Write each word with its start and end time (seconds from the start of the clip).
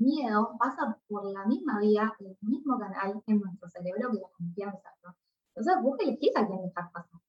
miedo 0.00 0.56
pasa 0.58 0.98
por 1.08 1.24
la 1.24 1.44
misma 1.46 1.78
vía, 1.78 2.12
el 2.18 2.36
mismo 2.40 2.78
canal 2.78 3.22
en 3.26 3.40
nuestro 3.40 3.68
cerebro 3.68 4.10
que 4.10 4.20
la 4.20 4.28
confianza. 4.36 4.88
¿no? 5.04 5.14
Entonces 5.54 5.82
vos 5.82 5.98
elegís 6.00 6.36
a 6.36 6.46
quién 6.46 6.62
dejar 6.62 6.90
pasar. 6.92 7.20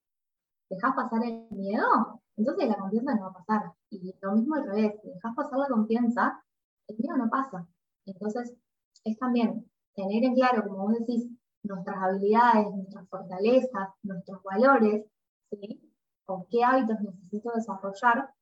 ¿Dejás 0.70 0.96
pasar 0.96 1.24
el 1.24 1.48
miedo? 1.52 2.22
Entonces 2.38 2.70
la 2.70 2.78
confianza 2.78 3.16
no 3.16 3.22
va 3.22 3.28
a 3.28 3.34
pasar. 3.34 3.74
Y 3.90 4.16
lo 4.22 4.32
mismo 4.34 4.56
al 4.56 4.66
revés, 4.66 5.00
si 5.02 5.10
dejás 5.10 5.36
pasar 5.36 5.60
la 5.60 5.68
confianza, 5.68 6.44
el 6.88 6.98
miedo 6.98 7.18
no 7.18 7.30
pasa. 7.30 7.68
Entonces 8.06 8.54
es 9.04 9.18
también 9.20 9.70
tener 9.96 10.24
en 10.24 10.36
claro, 10.36 10.64
como 10.68 10.84
vos 10.84 10.94
decís, 11.00 11.28
nuestras 11.64 11.98
habilidades, 11.98 12.74
nuestras 12.74 13.08
fortalezas, 13.10 13.90
nuestros 14.04 14.42
valores, 14.44 15.06
con 16.26 16.46
qué 16.50 16.64
hábitos 16.64 17.00
necesito 17.02 17.52
desarrollar 17.54 18.34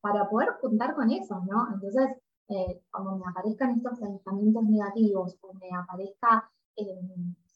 para 0.00 0.28
poder 0.28 0.50
juntar 0.60 0.94
con 0.94 1.10
eso, 1.10 1.40
¿no? 1.46 1.68
Entonces, 1.74 2.08
eh, 2.48 2.82
cuando 2.90 3.16
me 3.16 3.30
aparezcan 3.30 3.76
estos 3.76 3.98
pensamientos 3.98 4.64
negativos, 4.64 5.38
o 5.42 5.54
me 5.54 5.70
aparezca 5.76 6.50
eh, 6.76 6.84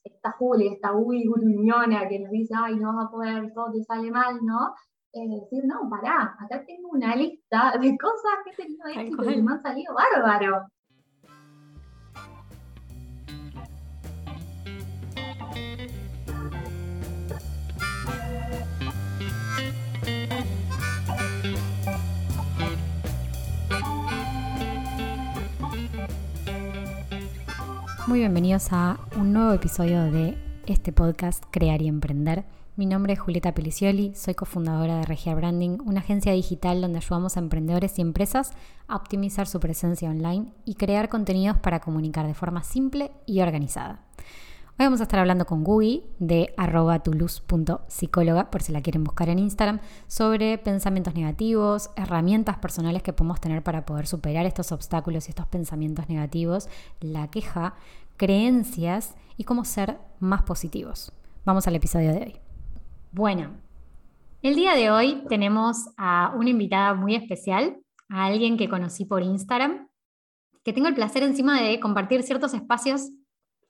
esta 0.03 0.31
Julia, 0.33 0.71
esta 0.73 0.93
Uy 0.93 1.23
gruñona 1.25 2.07
que 2.07 2.19
nos 2.19 2.31
dice, 2.31 2.53
ay, 2.57 2.75
no 2.77 2.95
vas 2.95 3.07
a 3.07 3.11
poder, 3.11 3.53
todo 3.53 3.71
te 3.71 3.83
sale 3.83 4.11
mal, 4.11 4.39
¿no? 4.43 4.73
Eh, 5.13 5.27
decir, 5.27 5.63
no, 5.65 5.89
pará, 5.89 6.37
acá 6.39 6.63
tengo 6.65 6.89
una 6.89 7.15
lista 7.15 7.73
de 7.79 7.97
cosas 7.97 8.33
que 8.43 8.51
he 8.51 8.55
tenido 8.55 8.87
éxito 8.87 9.31
y 9.31 9.41
me 9.41 9.53
han 9.53 9.61
salido 9.61 9.93
bárbaro. 9.93 10.67
Muy 28.07 28.19
bienvenidos 28.19 28.71
a 28.71 29.01
un 29.17 29.33
nuevo 29.33 29.51
episodio 29.51 30.09
de 30.09 30.37
este 30.65 30.93
podcast 30.93 31.43
Crear 31.51 31.81
y 31.81 31.89
Emprender. 31.89 32.45
Mi 32.77 32.85
nombre 32.85 33.11
es 33.11 33.19
Julieta 33.19 33.53
Pelicioli, 33.53 34.15
soy 34.15 34.33
cofundadora 34.33 34.99
de 34.99 35.05
Regia 35.05 35.35
Branding, 35.35 35.79
una 35.83 35.99
agencia 35.99 36.31
digital 36.31 36.79
donde 36.79 36.99
ayudamos 36.99 37.35
a 37.35 37.41
emprendedores 37.41 37.99
y 37.99 38.01
empresas 38.01 38.53
a 38.87 38.95
optimizar 38.95 39.45
su 39.45 39.59
presencia 39.59 40.09
online 40.09 40.53
y 40.63 40.75
crear 40.75 41.09
contenidos 41.09 41.57
para 41.57 41.81
comunicar 41.81 42.25
de 42.25 42.33
forma 42.33 42.63
simple 42.63 43.11
y 43.25 43.41
organizada. 43.41 44.05
Hoy 44.79 44.85
vamos 44.85 44.99
a 44.99 45.05
estar 45.05 45.19
hablando 45.19 45.47
con 45.47 45.63
Gui 45.63 46.03
de 46.19 46.53
arroba 46.55 47.01
por 47.01 48.61
si 48.61 48.71
la 48.71 48.81
quieren 48.83 49.03
buscar 49.03 49.27
en 49.27 49.39
Instagram, 49.39 49.79
sobre 50.05 50.59
pensamientos 50.59 51.15
negativos, 51.15 51.89
herramientas 51.95 52.59
personales 52.59 53.01
que 53.01 53.11
podemos 53.11 53.41
tener 53.41 53.63
para 53.63 53.87
poder 53.87 54.05
superar 54.05 54.45
estos 54.45 54.71
obstáculos 54.71 55.27
y 55.27 55.31
estos 55.31 55.47
pensamientos 55.47 56.07
negativos, 56.09 56.69
la 56.99 57.27
queja, 57.31 57.73
creencias 58.17 59.15
y 59.35 59.45
cómo 59.45 59.65
ser 59.65 59.97
más 60.19 60.43
positivos. 60.43 61.11
Vamos 61.43 61.65
al 61.65 61.75
episodio 61.75 62.13
de 62.13 62.19
hoy. 62.19 62.35
Bueno, 63.11 63.57
el 64.43 64.53
día 64.53 64.75
de 64.75 64.91
hoy 64.91 65.23
tenemos 65.27 65.89
a 65.97 66.35
una 66.37 66.51
invitada 66.51 66.93
muy 66.93 67.15
especial, 67.15 67.79
a 68.09 68.25
alguien 68.25 68.57
que 68.57 68.69
conocí 68.69 69.05
por 69.05 69.23
Instagram, 69.23 69.87
que 70.63 70.71
tengo 70.71 70.87
el 70.87 70.93
placer 70.93 71.23
encima 71.23 71.59
de 71.63 71.79
compartir 71.79 72.21
ciertos 72.21 72.53
espacios 72.53 73.09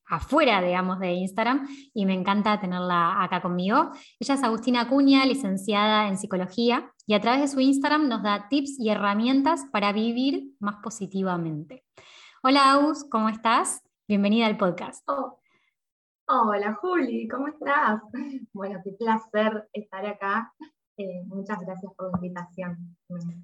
afuera, 0.08 0.62
digamos, 0.62 1.00
de 1.00 1.14
Instagram 1.14 1.68
y 1.94 2.06
me 2.06 2.14
encanta 2.14 2.60
tenerla 2.60 3.24
acá 3.24 3.42
conmigo. 3.42 3.92
Ella 4.20 4.36
es 4.36 4.44
Agustina 4.44 4.82
Acuña, 4.82 5.26
licenciada 5.26 6.08
en 6.08 6.18
psicología 6.18 6.92
y 7.06 7.14
a 7.14 7.22
través 7.22 7.42
de 7.42 7.48
su 7.48 7.60
Instagram 7.60 8.08
nos 8.08 8.24
da 8.24 8.48
tips 8.50 8.80
y 8.80 8.90
herramientas 8.90 9.66
para 9.72 9.92
vivir 9.92 10.52
más 10.60 10.78
positivamente. 10.82 11.84
Hola 12.44 12.72
Agus, 12.72 13.06
¿cómo 13.10 13.30
estás? 13.30 13.84
Bienvenida 14.08 14.46
al 14.46 14.58
podcast. 14.58 15.04
Oh, 15.08 15.40
hola 16.28 16.74
Juli, 16.76 17.28
¿cómo 17.28 17.48
estás? 17.48 18.02
Bueno, 18.54 18.80
qué 18.84 18.92
placer 18.92 19.70
estar 19.74 20.06
acá 20.06 20.54
eh, 20.98 21.24
muchas 21.28 21.60
gracias 21.60 21.94
por 21.96 22.12
la 22.12 22.18
invitación. 22.18 22.98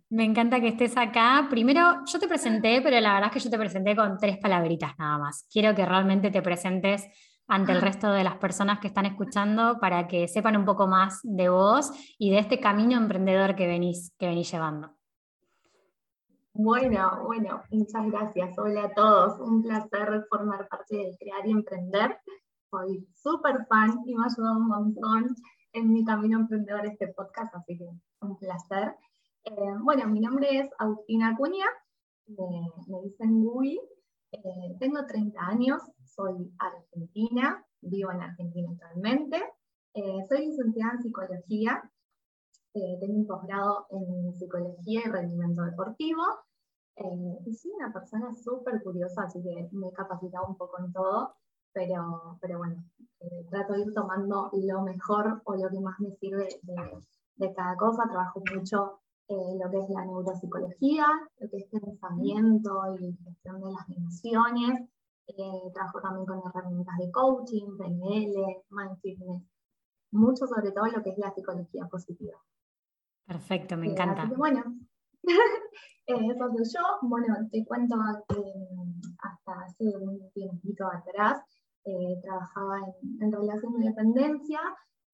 Me 0.10 0.26
encanta 0.26 0.60
que 0.60 0.70
estés 0.70 0.98
acá. 0.98 1.48
Primero, 1.50 2.04
yo 2.06 2.20
te 2.20 2.28
presenté, 2.28 2.82
pero 2.82 3.00
la 3.00 3.14
verdad 3.14 3.30
es 3.30 3.34
que 3.34 3.40
yo 3.40 3.52
te 3.52 3.60
presenté 3.60 3.96
con 3.96 4.18
tres 4.18 4.38
palabritas 4.40 4.98
nada 4.98 5.20
más. 5.20 5.48
Quiero 5.52 5.76
que 5.76 5.86
realmente 5.86 6.32
te 6.32 6.42
presentes 6.42 7.08
ante 7.48 7.74
el 7.74 7.78
ah. 7.78 7.82
resto 7.82 8.12
de 8.12 8.24
las 8.24 8.38
personas 8.38 8.80
que 8.80 8.88
están 8.88 9.06
escuchando 9.06 9.78
para 9.80 10.08
que 10.08 10.28
sepan 10.28 10.58
un 10.58 10.66
poco 10.66 10.88
más 10.88 11.20
de 11.24 11.50
vos 11.50 11.92
y 12.18 12.32
de 12.32 12.40
este 12.40 12.60
camino 12.60 12.98
emprendedor 12.98 13.56
que 13.56 13.68
venís, 13.68 14.14
que 14.18 14.28
venís 14.28 14.52
llevando. 14.52 14.92
Bueno, 16.56 17.24
bueno, 17.26 17.62
muchas 17.72 18.06
gracias. 18.12 18.58
Hola 18.58 18.86
a 18.86 18.94
todos. 18.94 19.40
Un 19.40 19.62
placer 19.62 20.26
formar 20.30 20.68
parte 20.68 20.96
de 20.98 21.18
Crear 21.20 21.48
y 21.48 21.52
Emprender. 21.52 22.18
Soy 22.72 23.08
súper 23.14 23.66
fan 23.68 24.00
y 24.06 24.16
me 24.16 24.24
ha 24.24 24.26
ayudado 24.26 24.58
un 24.58 24.68
montón 24.68 25.36
en 25.74 25.92
mi 25.92 26.06
camino 26.06 26.40
emprendedor 26.40 26.86
este 26.86 27.08
podcast, 27.10 27.54
así 27.56 27.78
que 27.78 27.90
un 28.22 28.38
placer. 28.38 28.96
Eh, 29.44 29.52
bueno, 29.82 30.08
mi 30.08 30.20
nombre 30.22 30.60
es 30.60 30.70
Agustina 30.78 31.30
Acuña, 31.30 31.66
me 32.28 33.02
dicen 33.04 33.44
Gui, 33.44 33.80
eh, 34.32 34.76
tengo 34.80 35.06
30 35.06 35.40
años, 35.42 35.82
soy 36.06 36.54
argentina, 36.60 37.66
vivo 37.82 38.12
en 38.12 38.22
Argentina 38.22 38.70
actualmente, 38.72 39.44
eh, 39.96 40.26
soy 40.30 40.48
licenciada 40.48 40.94
en 40.94 41.02
psicología, 41.02 41.92
tengo 42.74 43.20
un 43.20 43.28
posgrado 43.28 43.86
en 43.92 44.34
psicología 44.34 45.02
y 45.06 45.10
rendimiento 45.10 45.64
deportivo, 45.64 46.24
y 47.46 47.54
soy 47.54 47.72
una 47.72 47.92
persona 47.92 48.32
súper 48.34 48.82
curiosa, 48.82 49.24
así 49.24 49.42
que 49.44 49.70
me 49.72 49.88
he 49.88 49.94
capacitado 49.94 50.48
un 50.48 50.58
poco 50.58 50.80
en 50.80 50.92
todo, 50.94 51.36
pero, 51.72 52.38
pero 52.42 52.60
bueno, 52.60 52.84
eh, 53.24 53.46
trato 53.50 53.74
de 53.74 53.82
ir 53.82 53.94
tomando 53.94 54.50
lo 54.52 54.82
mejor 54.82 55.42
o 55.46 55.56
lo 55.56 55.70
que 55.70 55.80
más 55.80 55.98
me 56.00 56.12
sirve 56.18 56.50
de, 56.62 57.54
cada 57.54 57.76
cosa. 57.78 58.04
Trabajo 58.04 58.42
mucho 58.54 59.00
eh, 59.30 59.58
lo 59.64 59.72
que 59.72 59.80
es 59.80 59.90
la 59.90 60.06
neuropsicología, 60.06 61.06
lo 61.40 61.50
que 61.50 61.58
es 61.58 61.66
pensamiento 61.70 62.98
y 63.00 63.16
gestión 63.24 63.62
de 63.62 63.72
las 63.72 63.90
emociones. 63.90 64.90
Eh, 65.28 65.72
trabajo 65.74 66.02
también 66.02 66.26
con 66.26 66.42
herramientas 66.46 66.98
de 67.00 67.12
coaching, 67.12 67.78
PNL, 67.78 68.64
mindfulness, 68.70 69.44
mucho 70.12 70.46
sobre 70.46 70.72
todo 70.72 70.88
lo 70.88 71.02
que 71.02 71.12
es 71.12 71.18
la 71.18 71.34
psicología 71.34 71.88
positiva. 71.90 72.38
Perfecto, 73.26 73.78
me 73.78 73.92
encanta. 73.92 74.30
bueno, 74.36 74.64
eso 76.06 76.50
soy 76.52 76.66
yo. 76.66 76.82
Bueno, 77.04 77.38
te 77.50 77.64
cuento 77.64 77.96
que 78.28 78.44
hasta 79.20 79.62
hace 79.62 79.96
un 79.98 80.30
tiempito 80.34 80.86
atrás 80.92 81.42
eh, 81.86 82.18
trabajaba 82.22 82.80
en, 83.20 83.30
relación 83.30 83.74
de 83.74 83.90
dependencia 83.90 84.60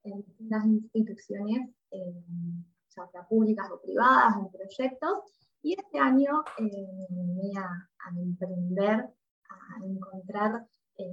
en 0.03 0.21
distintas 0.21 0.65
instituciones, 0.65 1.67
eh, 1.89 2.23
ya 2.95 3.07
sea 3.07 3.27
públicas 3.27 3.71
o 3.71 3.81
privadas, 3.81 4.35
en 4.37 4.51
proyectos, 4.51 5.19
y 5.63 5.73
este 5.73 5.97
año 5.97 6.43
eh, 6.59 7.07
me 7.09 7.23
vine 7.25 7.59
a, 7.59 7.89
emprender, 8.15 8.99
a 8.99 9.83
encontrar 9.83 10.67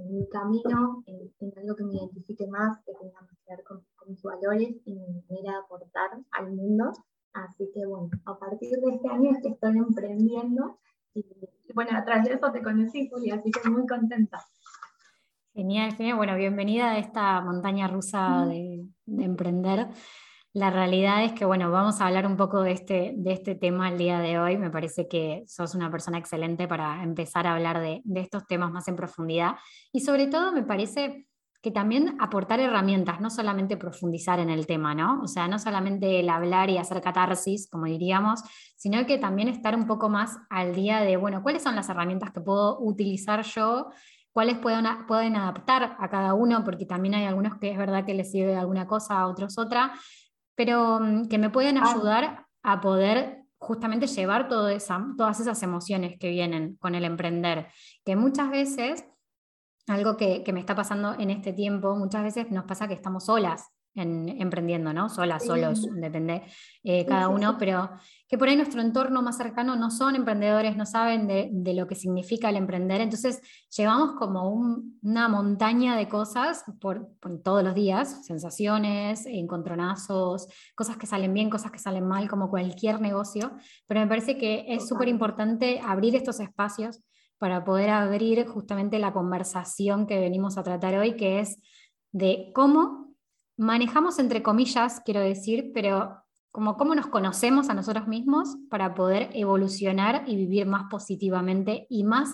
mi 0.09 0.27
camino 0.29 1.03
en, 1.07 1.53
algo 1.57 1.75
que 1.75 1.83
me 1.85 1.95
identifique 1.95 2.45
más, 2.47 2.77
que 2.85 2.93
tenga 2.93 3.21
más 3.21 3.31
que 3.43 3.55
ver 3.55 3.63
con, 3.63 3.83
mis 4.07 4.21
valores 4.21 4.69
y 4.85 4.93
mi 4.93 5.23
manera 5.27 5.53
de 5.53 5.57
aportar 5.65 6.11
al 6.31 6.53
mundo. 6.53 6.93
Así 7.33 7.69
que 7.73 7.85
bueno, 7.85 8.09
a 8.25 8.37
partir 8.37 8.69
de 8.79 8.95
este 8.95 9.09
año 9.09 9.31
es 9.31 9.41
que 9.41 9.49
estoy 9.49 9.77
emprendiendo 9.77 10.79
y, 11.13 11.21
y 11.21 11.73
bueno, 11.73 11.97
a 11.97 12.05
través 12.05 12.25
de 12.25 12.35
eso 12.35 12.51
te 12.51 12.61
conocí, 12.61 13.09
Julia, 13.09 13.35
así 13.35 13.51
que 13.51 13.69
muy 13.69 13.85
contenta. 13.85 14.39
Genial, 15.57 15.95
genial. 15.95 16.17
Bueno, 16.17 16.35
bienvenida 16.35 16.91
a 16.91 16.99
esta 16.99 17.41
montaña 17.41 17.87
rusa 17.87 18.45
de, 18.45 18.85
emprender. 19.07 19.87
La 20.53 20.69
realidad 20.69 21.23
es 21.23 21.33
que, 21.33 21.45
bueno, 21.45 21.71
vamos 21.71 21.99
a 21.99 22.05
hablar 22.05 22.27
un 22.27 22.37
poco 22.37 22.61
de 22.61 22.73
este, 22.73 23.13
de 23.17 23.33
este 23.33 23.55
tema 23.55 23.89
el 23.89 23.97
día 23.97 24.19
de 24.19 24.37
hoy. 24.37 24.55
Me 24.57 24.69
parece 24.69 25.07
que 25.07 25.45
sos 25.47 25.73
una 25.73 25.89
persona 25.89 26.19
excelente 26.19 26.67
para 26.67 27.01
empezar 27.01 27.47
a 27.47 27.55
hablar 27.55 27.79
de, 27.79 28.01
de 28.03 28.19
estos 28.19 28.45
temas 28.45 28.71
más 28.71 28.87
en 28.87 28.95
profundidad. 28.95 29.55
Y 29.91 30.01
sobre 30.01 30.27
todo 30.27 30.51
me 30.51 30.61
parece 30.61 31.27
que 31.63 31.71
también 31.71 32.17
aportar 32.19 32.59
herramientas, 32.59 33.19
no 33.19 33.31
solamente 33.31 33.77
profundizar 33.77 34.39
en 34.39 34.51
el 34.51 34.67
tema, 34.67 34.93
¿no? 34.93 35.21
O 35.23 35.27
sea, 35.27 35.47
no 35.47 35.57
solamente 35.57 36.19
el 36.19 36.29
hablar 36.29 36.69
y 36.69 36.77
hacer 36.77 37.01
catarsis, 37.01 37.67
como 37.67 37.85
diríamos, 37.85 38.43
sino 38.75 39.03
que 39.07 39.17
también 39.17 39.47
estar 39.47 39.75
un 39.75 39.87
poco 39.87 40.07
más 40.07 40.37
al 40.51 40.75
día 40.75 41.01
de, 41.01 41.17
bueno, 41.17 41.41
¿cuáles 41.41 41.63
son 41.63 41.75
las 41.75 41.89
herramientas 41.89 42.31
que 42.31 42.41
puedo 42.41 42.79
utilizar 42.79 43.41
yo 43.41 43.89
cuáles 44.37 44.59
pueden, 44.59 44.85
pueden 45.07 45.35
adaptar 45.35 45.97
a 45.97 46.09
cada 46.09 46.35
uno, 46.35 46.63
porque 46.63 46.85
también 46.85 47.15
hay 47.15 47.25
algunos 47.25 47.57
que 47.57 47.71
es 47.71 47.77
verdad 47.79 48.05
que 48.05 48.13
les 48.13 48.29
sirve 48.29 48.55
alguna 48.55 48.85
cosa, 48.85 49.19
a 49.19 49.27
otros 49.27 49.57
otra, 49.57 49.93
pero 50.53 50.99
mm, 50.99 51.27
que 51.27 51.39
me 51.39 51.49
pueden 51.49 51.79
ah. 51.79 51.89
ayudar 51.89 52.45
a 52.61 52.79
poder 52.79 53.41
justamente 53.57 54.05
llevar 54.05 54.47
esa, 54.71 55.03
todas 55.17 55.39
esas 55.39 55.63
emociones 55.63 56.19
que 56.19 56.29
vienen 56.29 56.75
con 56.75 56.93
el 56.93 57.05
emprender, 57.05 57.69
que 58.05 58.15
muchas 58.15 58.51
veces, 58.51 59.05
algo 59.87 60.17
que, 60.17 60.43
que 60.43 60.53
me 60.53 60.59
está 60.59 60.75
pasando 60.75 61.15
en 61.17 61.31
este 61.31 61.51
tiempo, 61.51 61.95
muchas 61.95 62.21
veces 62.21 62.51
nos 62.51 62.65
pasa 62.65 62.87
que 62.87 62.93
estamos 62.93 63.25
solas 63.25 63.71
emprendiendo, 63.97 64.93
¿no? 64.93 65.09
Solas, 65.09 65.45
solos, 65.45 65.87
depende 65.95 66.43
eh, 66.83 67.05
cada 67.05 67.29
uno, 67.29 67.57
pero 67.57 67.89
que 68.27 68.37
por 68.37 68.47
ahí 68.47 68.55
nuestro 68.55 68.81
entorno 68.81 69.21
más 69.21 69.37
cercano 69.37 69.75
no 69.75 69.89
son 69.89 70.15
emprendedores, 70.15 70.75
no 70.75 70.85
saben 70.85 71.27
de, 71.27 71.73
lo 71.73 71.87
que 71.87 71.95
significa 71.95 72.49
el 72.49 72.57
emprender, 72.57 73.01
entonces 73.01 73.41
llevamos 73.75 74.13
como 74.13 74.49
una 75.01 75.27
montaña 75.29 75.95
de 75.95 76.07
cosas 76.07 76.63
por, 76.79 77.09
todos 77.43 77.63
los 77.63 77.73
días, 77.73 78.25
sensaciones, 78.25 79.25
encontronazos, 79.25 80.47
cosas 80.75 80.97
que 80.97 81.07
salen 81.07 81.33
bien, 81.33 81.49
cosas 81.49 81.71
que 81.71 81.79
salen 81.79 82.05
mal, 82.07 82.29
como 82.29 82.49
cualquier 82.49 82.99
negocio, 83.01 83.51
pero 83.87 84.01
me 84.01 84.07
parece 84.07 84.37
que 84.37 84.65
es 84.67 84.87
súper 84.87 85.07
importante 85.07 85.79
abrir 85.83 86.15
estos 86.15 86.39
espacios 86.39 87.01
para 87.37 87.63
poder 87.63 87.91
abrir 87.91 88.45
justamente 88.47 88.99
la 88.99 89.13
conversación 89.13 90.07
que 90.07 90.19
venimos 90.19 90.57
a 90.57 90.63
tratar 90.63 90.95
hoy, 90.95 91.15
que 91.15 91.39
es 91.39 91.61
de 92.11 92.51
cómo 92.53 93.06
manejamos, 93.57 94.19
entre 94.19 94.43
comillas, 94.43 95.01
quiero 95.03 95.19
decir, 95.19 95.71
pero 95.73 96.23
como 96.51 96.77
cómo 96.77 96.95
nos 96.95 97.07
conocemos 97.07 97.69
a 97.69 97.73
nosotros 97.73 98.07
mismos 98.07 98.57
para 98.69 98.93
poder 98.93 99.29
evolucionar 99.33 100.23
y 100.27 100.35
vivir 100.35 100.65
más 100.65 100.89
positivamente 100.89 101.85
y 101.89 102.03
más 102.03 102.33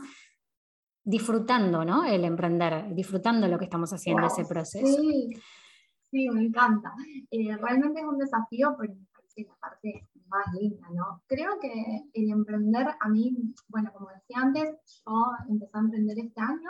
disfrutando 1.04 1.84
¿no? 1.84 2.06
el 2.06 2.24
emprender, 2.24 2.94
disfrutando 2.94 3.48
lo 3.48 3.58
que 3.58 3.66
estamos 3.66 3.92
haciendo, 3.92 4.28
ese 4.28 4.46
proceso. 4.46 4.86
Sí, 4.86 5.30
sí 6.10 6.30
me 6.30 6.46
encanta. 6.46 6.94
Eh, 7.32 7.58
realmente 7.58 8.00
es 8.00 8.06
un 8.06 8.18
desafío, 8.18 8.76
pero 8.80 8.94
me 8.94 9.06
parece 9.12 9.46
la 9.46 9.56
parte 9.56 10.08
más 10.28 10.46
linda, 10.54 10.88
¿no? 10.94 11.22
Creo 11.28 11.60
que 11.60 11.72
el 12.14 12.30
emprender, 12.30 12.88
a 13.00 13.10
mí, 13.10 13.36
bueno, 13.68 13.92
como 13.94 14.10
decía 14.10 14.38
antes, 14.42 15.04
yo 15.06 15.26
empecé 15.50 15.78
a 15.78 15.82
emprender 15.82 16.18
este 16.20 16.42
año 16.42 16.70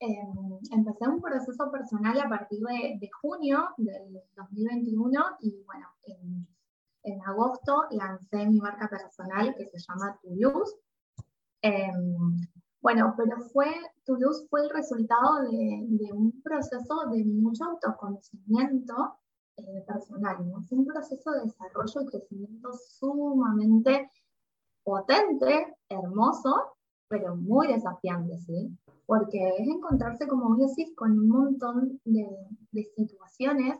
Em, 0.00 0.58
empecé 0.72 1.08
un 1.08 1.20
proceso 1.20 1.70
personal 1.70 2.20
a 2.20 2.28
partir 2.28 2.60
de, 2.60 3.10
junio 3.22 3.68
del 3.76 4.20
2021 4.36 5.12
y 5.40 5.62
bueno, 5.64 5.86
en, 7.02 7.20
agosto 7.22 7.84
lancé 7.90 8.46
mi 8.46 8.58
marca 8.60 8.88
personal 8.88 9.54
que 9.56 9.66
se 9.66 9.78
llama 9.78 10.18
Toulouse. 10.22 10.74
Em, 11.62 12.36
bueno, 12.82 13.14
pero 13.16 13.40
fue, 13.52 13.72
Toulouse 14.04 14.46
fue 14.50 14.62
el 14.62 14.70
resultado 14.70 15.42
de, 15.42 16.12
un 16.12 16.42
proceso 16.42 17.06
de 17.10 17.24
mucho 17.24 17.64
autoconocimiento 17.64 19.16
eh, 19.56 19.84
personal, 19.86 20.36
Fue 20.68 20.78
un 20.78 20.86
proceso 20.86 21.30
de 21.30 21.42
desarrollo 21.44 22.00
y 22.02 22.06
crecimiento 22.06 22.72
sumamente 22.72 24.10
potente, 24.82 25.76
hermoso, 25.88 26.76
pero 27.14 27.36
muy 27.36 27.68
desafiante, 27.68 28.36
¿sí? 28.40 28.76
porque 29.06 29.38
es 29.58 29.68
encontrarse, 29.68 30.26
como 30.26 30.48
vos 30.48 30.58
decís, 30.58 30.94
con 30.96 31.12
un 31.12 31.28
montón 31.28 32.00
de, 32.04 32.26
situaciones 32.96 33.76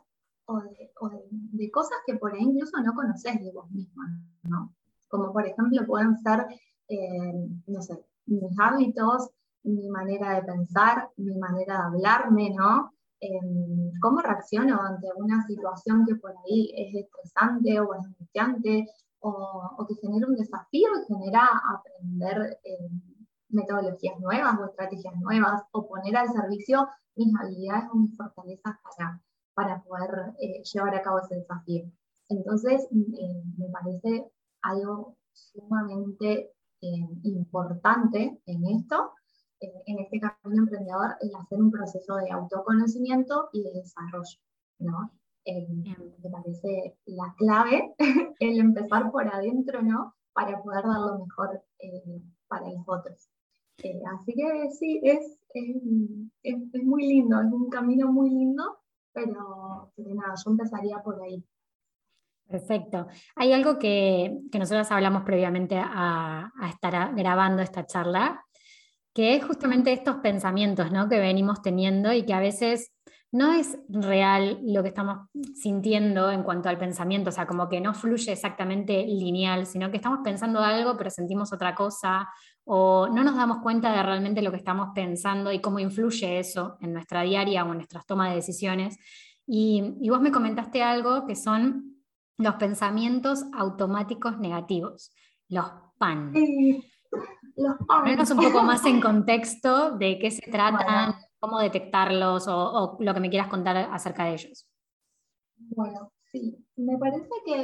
o, 0.47 0.61
de, 0.61 1.71
cosas 1.71 1.99
que 2.07 2.17
por 2.17 2.35
ahí 2.35 2.43
incluso 2.43 2.81
no 2.83 2.93
conoces 2.95 3.41
de 3.41 3.51
vos 3.53 3.71
misma, 3.71 4.05
¿no? 4.45 4.73
Como 5.09 5.33
por 5.33 5.47
ejemplo 5.47 5.87
pueden 5.87 6.17
ser, 6.19 6.47
eh, 6.89 7.49
no 7.67 7.83
sé, 7.83 8.05
mis 8.27 8.59
hábitos, 8.59 9.31
mi 9.63 9.89
manera 9.89 10.35
de 10.35 10.43
pensar, 10.43 11.09
mi 11.17 11.37
manera 11.39 11.79
de 11.79 11.83
hablarme, 11.85 12.51
¿no? 12.51 12.93
Em, 13.21 13.93
cómo 14.01 14.21
reacciono 14.21 14.79
ante 14.83 15.09
una 15.17 15.47
situación 15.47 16.05
que 16.07 16.17
por 16.17 16.33
ahí 16.33 16.73
es 16.77 16.95
estresante 16.95 17.81
o 17.81 17.93
angustiante 17.95 18.87
o, 19.21 19.31
o 19.79 19.87
que 19.87 19.95
genera 19.95 20.27
un 20.27 20.37
desafío 20.37 20.89
y 21.01 21.07
genera 21.07 21.49
aprender 21.75 22.59
eh, 22.65 22.91
metodologías 23.55 24.19
nuevas 24.21 24.59
o 24.61 24.67
estrategias 24.67 25.15
nuevas 25.17 25.63
o 25.73 25.87
poner 25.89 26.17
al 26.17 26.29
servicio 26.29 26.89
mis 27.17 27.35
habilidades 27.39 27.85
o 27.93 27.97
mis 27.97 28.17
fortalezas 28.17 28.75
para, 28.83 29.21
para 29.55 29.83
poder 29.83 30.35
eh, 30.41 30.63
llevar 30.63 30.95
a 30.95 31.03
cabo 31.03 31.21
ese 31.21 31.37
desafío. 31.37 31.85
Entonces, 32.29 32.89
eh, 32.93 33.43
me 33.57 33.69
parece 33.69 34.31
algo 34.63 35.17
sumamente 35.33 36.53
eh, 36.81 37.09
importante 37.23 38.41
en 38.47 38.67
esto, 38.67 39.13
en 39.61 39.99
este 39.99 40.21
camino 40.21 40.65
emprendedor, 40.65 41.17
el 41.21 41.35
hacer 41.37 41.59
un 41.59 41.71
proceso 41.71 42.17
de 42.17 42.31
autoconocimiento 42.31 43.49
y 43.53 43.63
de 43.63 43.73
desarrollo. 43.73 44.39
¿no? 44.81 45.11
me 45.47 46.31
parece 46.31 46.99
la 47.07 47.35
clave 47.39 47.95
el 48.41 48.59
empezar 48.59 49.11
por 49.11 49.27
adentro, 49.29 49.83
¿no? 49.83 50.15
Para 50.35 50.61
poder 50.63 50.85
dar 50.85 51.01
lo 51.01 51.19
mejor 51.19 51.63
para 52.49 52.69
los 52.71 52.83
otros. 52.87 53.29
Eh, 53.83 54.01
así 54.15 54.35
que 54.35 54.71
sí, 54.71 55.01
es, 55.03 55.39
es, 55.53 56.85
muy 56.85 57.07
lindo, 57.07 57.41
es 57.41 57.53
un 57.53 57.69
camino 57.69 58.11
muy 58.11 58.31
lindo, 58.31 58.79
pero, 59.13 59.93
nada, 59.97 60.35
yo 60.45 60.51
empezaría 60.51 60.99
por 61.03 61.23
ahí. 61.23 61.45
Perfecto. 62.47 63.07
Hay 63.37 63.53
algo 63.53 63.79
que, 63.79 64.39
que 64.53 64.59
nosotros 64.59 64.91
hablamos 64.91 65.23
previamente 65.23 65.77
a, 65.79 66.53
estar 66.69 67.15
grabando 67.15 67.63
esta 67.63 67.87
charla, 67.87 68.45
que 69.15 69.35
es 69.35 69.45
justamente 69.45 69.93
estos 69.93 70.17
pensamientos 70.17 70.93
¿no? 70.93 71.09
que 71.09 71.19
venimos 71.19 71.63
teniendo 71.63 72.13
y 72.13 72.25
que 72.25 72.35
a 72.35 72.41
veces 72.41 72.93
no 73.35 73.53
es 73.53 73.77
real 73.89 74.61
lo 74.63 74.83
que 74.83 74.91
estamos 74.91 75.29
sintiendo 75.55 76.31
en 76.31 76.45
cuanto 76.45 76.69
al 76.69 76.79
pensamiento, 76.79 77.31
o 77.31 77.33
sea, 77.33 77.49
como 77.49 77.69
que 77.69 77.81
no 77.81 77.93
fluye 77.93 78.31
exactamente 78.31 79.05
lineal, 79.05 79.67
sino 79.67 79.91
que 79.91 79.97
estamos 79.97 80.21
pensando 80.23 80.61
algo 80.61 80.97
pero 80.97 81.11
sentimos 81.11 81.53
otra 81.53 81.75
cosa, 81.75 82.29
o 82.65 83.09
no 83.09 83.23
nos 83.23 83.37
damos 83.37 83.59
cuenta 83.59 83.93
de 83.93 84.03
realmente 84.03 84.43
lo 84.43 84.51
que 84.51 84.57
estamos 84.57 84.91
pensando 84.95 85.53
y 85.53 85.61
cómo 85.61 85.79
influye 85.79 86.39
eso 86.39 86.77
en 86.81 86.93
nuestra 86.93 87.23
diaria 87.23 87.65
o 87.65 87.71
en 87.71 87.77
nuestras 87.77 88.07
tomas 88.07 88.31
de 88.31 88.37
decisiones. 88.37 88.97
Y, 89.47 90.09
vos 90.09 90.21
me 90.21 90.33
comentaste 90.33 90.83
algo 90.83 91.27
que 91.27 91.37
son 91.37 91.97
los 92.39 92.55
pensamientos 92.55 93.45
automáticos 93.53 94.39
negativos, 94.39 95.13
los 95.49 95.67
PAN. 95.99 96.33
Sí, 96.35 96.83
los 97.57 97.77
PAN. 97.87 98.19
un 98.19 98.45
poco 98.45 98.63
más 98.63 98.85
en 98.87 99.01
contexto 99.01 99.93
de 99.93 100.19
qué 100.19 100.31
se 100.31 100.43
tratan, 100.51 101.15
cómo 101.39 101.61
detectarlos 101.61 102.49
o, 102.49 102.97
lo 102.99 103.15
que 103.15 103.21
me 103.21 103.29
quieras 103.31 103.49
contar 103.49 103.77
acerca 103.77 104.25
de 104.25 104.33
ellos. 104.33 104.67
Bueno, 105.57 106.13
sí, 106.33 106.64
me 106.77 106.99
parece 106.99 107.29
que 107.45 107.55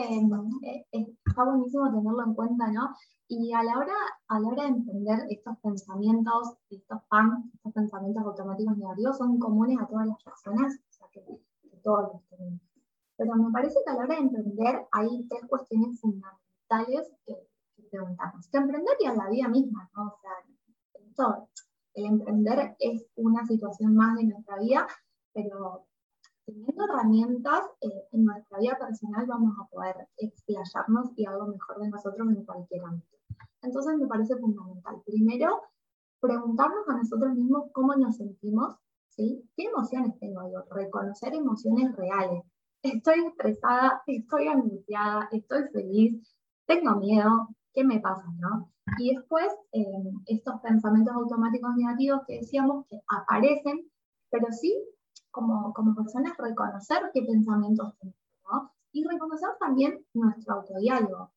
eh, 0.92 1.16
está 1.26 1.44
buenísimo 1.44 1.90
tenerlo 1.90 2.24
en 2.24 2.34
cuenta, 2.34 2.70
¿no? 2.70 2.94
Y 3.28 3.52
a 3.52 3.62
la 3.62 3.78
hora, 3.78 3.94
a 4.28 4.40
la 4.40 4.48
hora 4.48 4.62
de 4.64 4.68
entender 4.70 5.18
estos 5.28 5.56
pensamientos, 5.58 6.54
estos 6.68 7.00
PAN, 7.08 7.50
estos 7.54 7.72
pensamientos 7.72 8.24
automáticos 8.24 8.76
negativos, 8.76 9.18
son 9.18 9.38
comunes 9.38 9.78
a 9.80 9.86
todas 9.86 10.06
las 10.06 10.22
personas, 10.22 10.74
o 10.74 10.92
sea, 10.92 11.06
que, 11.12 11.24
todos 11.82 12.12
los 12.12 12.22
tenemos. 12.28 12.60
Pero 13.16 13.34
me 13.36 13.50
parece 13.52 13.78
que 13.84 13.90
a 13.90 13.94
la 13.94 14.04
hora 14.04 14.14
de 14.16 14.20
emprender 14.20 14.86
hay 14.92 15.26
tres 15.28 15.46
cuestiones 15.48 15.98
fundamentales 16.00 17.10
que, 17.24 17.34
que 17.76 17.82
preguntamos. 17.90 18.48
Que 18.48 18.58
emprender 18.58 18.96
y 19.00 19.06
a 19.06 19.14
la 19.14 19.30
vida 19.30 19.48
misma, 19.48 19.90
¿no? 19.96 20.08
O 20.08 20.18
sea, 20.20 20.32
esto 21.02 21.48
el 21.94 22.04
emprender 22.04 22.76
es 22.78 23.06
una 23.16 23.44
situación 23.46 23.94
más 23.94 24.16
de 24.16 24.24
nuestra 24.24 24.58
vida, 24.58 24.86
pero 25.32 25.86
teniendo 26.46 26.84
herramientas 26.84 27.62
eh, 27.80 28.08
en 28.12 28.24
nuestra 28.24 28.58
vida 28.58 28.78
personal 28.78 29.26
vamos 29.26 29.54
a 29.58 29.68
poder 29.68 30.08
explayarnos 30.16 31.10
y 31.16 31.26
algo 31.26 31.46
mejor 31.46 31.80
de 31.80 31.88
nosotros 31.88 32.28
en 32.28 32.44
cualquier 32.44 32.84
ámbito. 32.84 33.16
Entonces 33.62 33.96
me 33.98 34.06
parece 34.06 34.36
fundamental. 34.36 35.02
Primero, 35.04 35.60
preguntarnos 36.20 36.88
a 36.88 36.96
nosotros 36.96 37.34
mismos 37.34 37.70
cómo 37.72 37.94
nos 37.94 38.16
sentimos, 38.16 38.76
¿sí? 39.08 39.42
¿Qué 39.56 39.64
emociones 39.64 40.18
tengo 40.18 40.42
yo? 40.50 40.64
Reconocer 40.74 41.34
emociones 41.34 41.94
reales. 41.96 42.42
Estoy 42.82 43.26
estresada, 43.26 44.02
estoy 44.06 44.48
angustiada, 44.48 45.28
estoy 45.32 45.64
feliz, 45.72 46.34
tengo 46.66 46.96
miedo, 46.96 47.48
¿qué 47.74 47.84
me 47.84 48.00
pasa? 48.00 48.24
¿no? 48.38 48.72
Y 48.98 49.14
después, 49.14 49.48
eh, 49.72 49.84
estos 50.26 50.60
pensamientos 50.62 51.14
automáticos 51.14 51.74
negativos 51.76 52.22
que 52.26 52.38
decíamos 52.38 52.86
que 52.86 52.98
aparecen, 53.08 53.90
pero 54.30 54.46
sí, 54.50 54.74
como, 55.30 55.72
como 55.72 55.94
personas, 55.94 56.36
reconocer 56.38 57.10
qué 57.12 57.22
pensamientos 57.22 57.94
tenemos, 57.98 58.20
¿no? 58.50 58.72
Y 58.92 59.04
reconocer 59.04 59.50
también 59.58 60.04
nuestro 60.14 60.54
autodiálogo. 60.54 61.30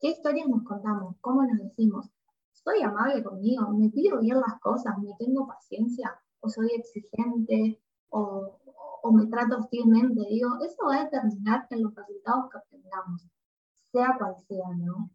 ¿Qué 0.00 0.08
historias 0.08 0.48
nos 0.48 0.62
contamos? 0.62 1.16
¿Cómo 1.20 1.42
nos 1.42 1.58
decimos? 1.58 2.10
¿Soy 2.52 2.82
amable 2.82 3.22
conmigo? 3.22 3.70
¿Me 3.70 3.88
pido 3.90 4.20
bien 4.20 4.40
las 4.40 4.60
cosas? 4.60 4.98
¿Me 4.98 5.14
tengo 5.18 5.46
paciencia? 5.46 6.14
¿O 6.40 6.48
soy 6.48 6.68
exigente? 6.74 7.80
¿O, 8.10 8.58
o 9.02 9.12
me 9.12 9.26
trato 9.26 9.58
hostilmente? 9.58 10.20
Digo, 10.28 10.48
eso 10.64 10.86
va 10.86 10.96
a 10.96 11.04
determinar 11.04 11.66
en 11.70 11.82
los 11.82 11.94
resultados 11.94 12.50
que 12.50 12.58
obtengamos, 12.58 13.26
sea 13.92 14.16
cual 14.18 14.36
sea, 14.46 14.68
¿no? 14.76 15.10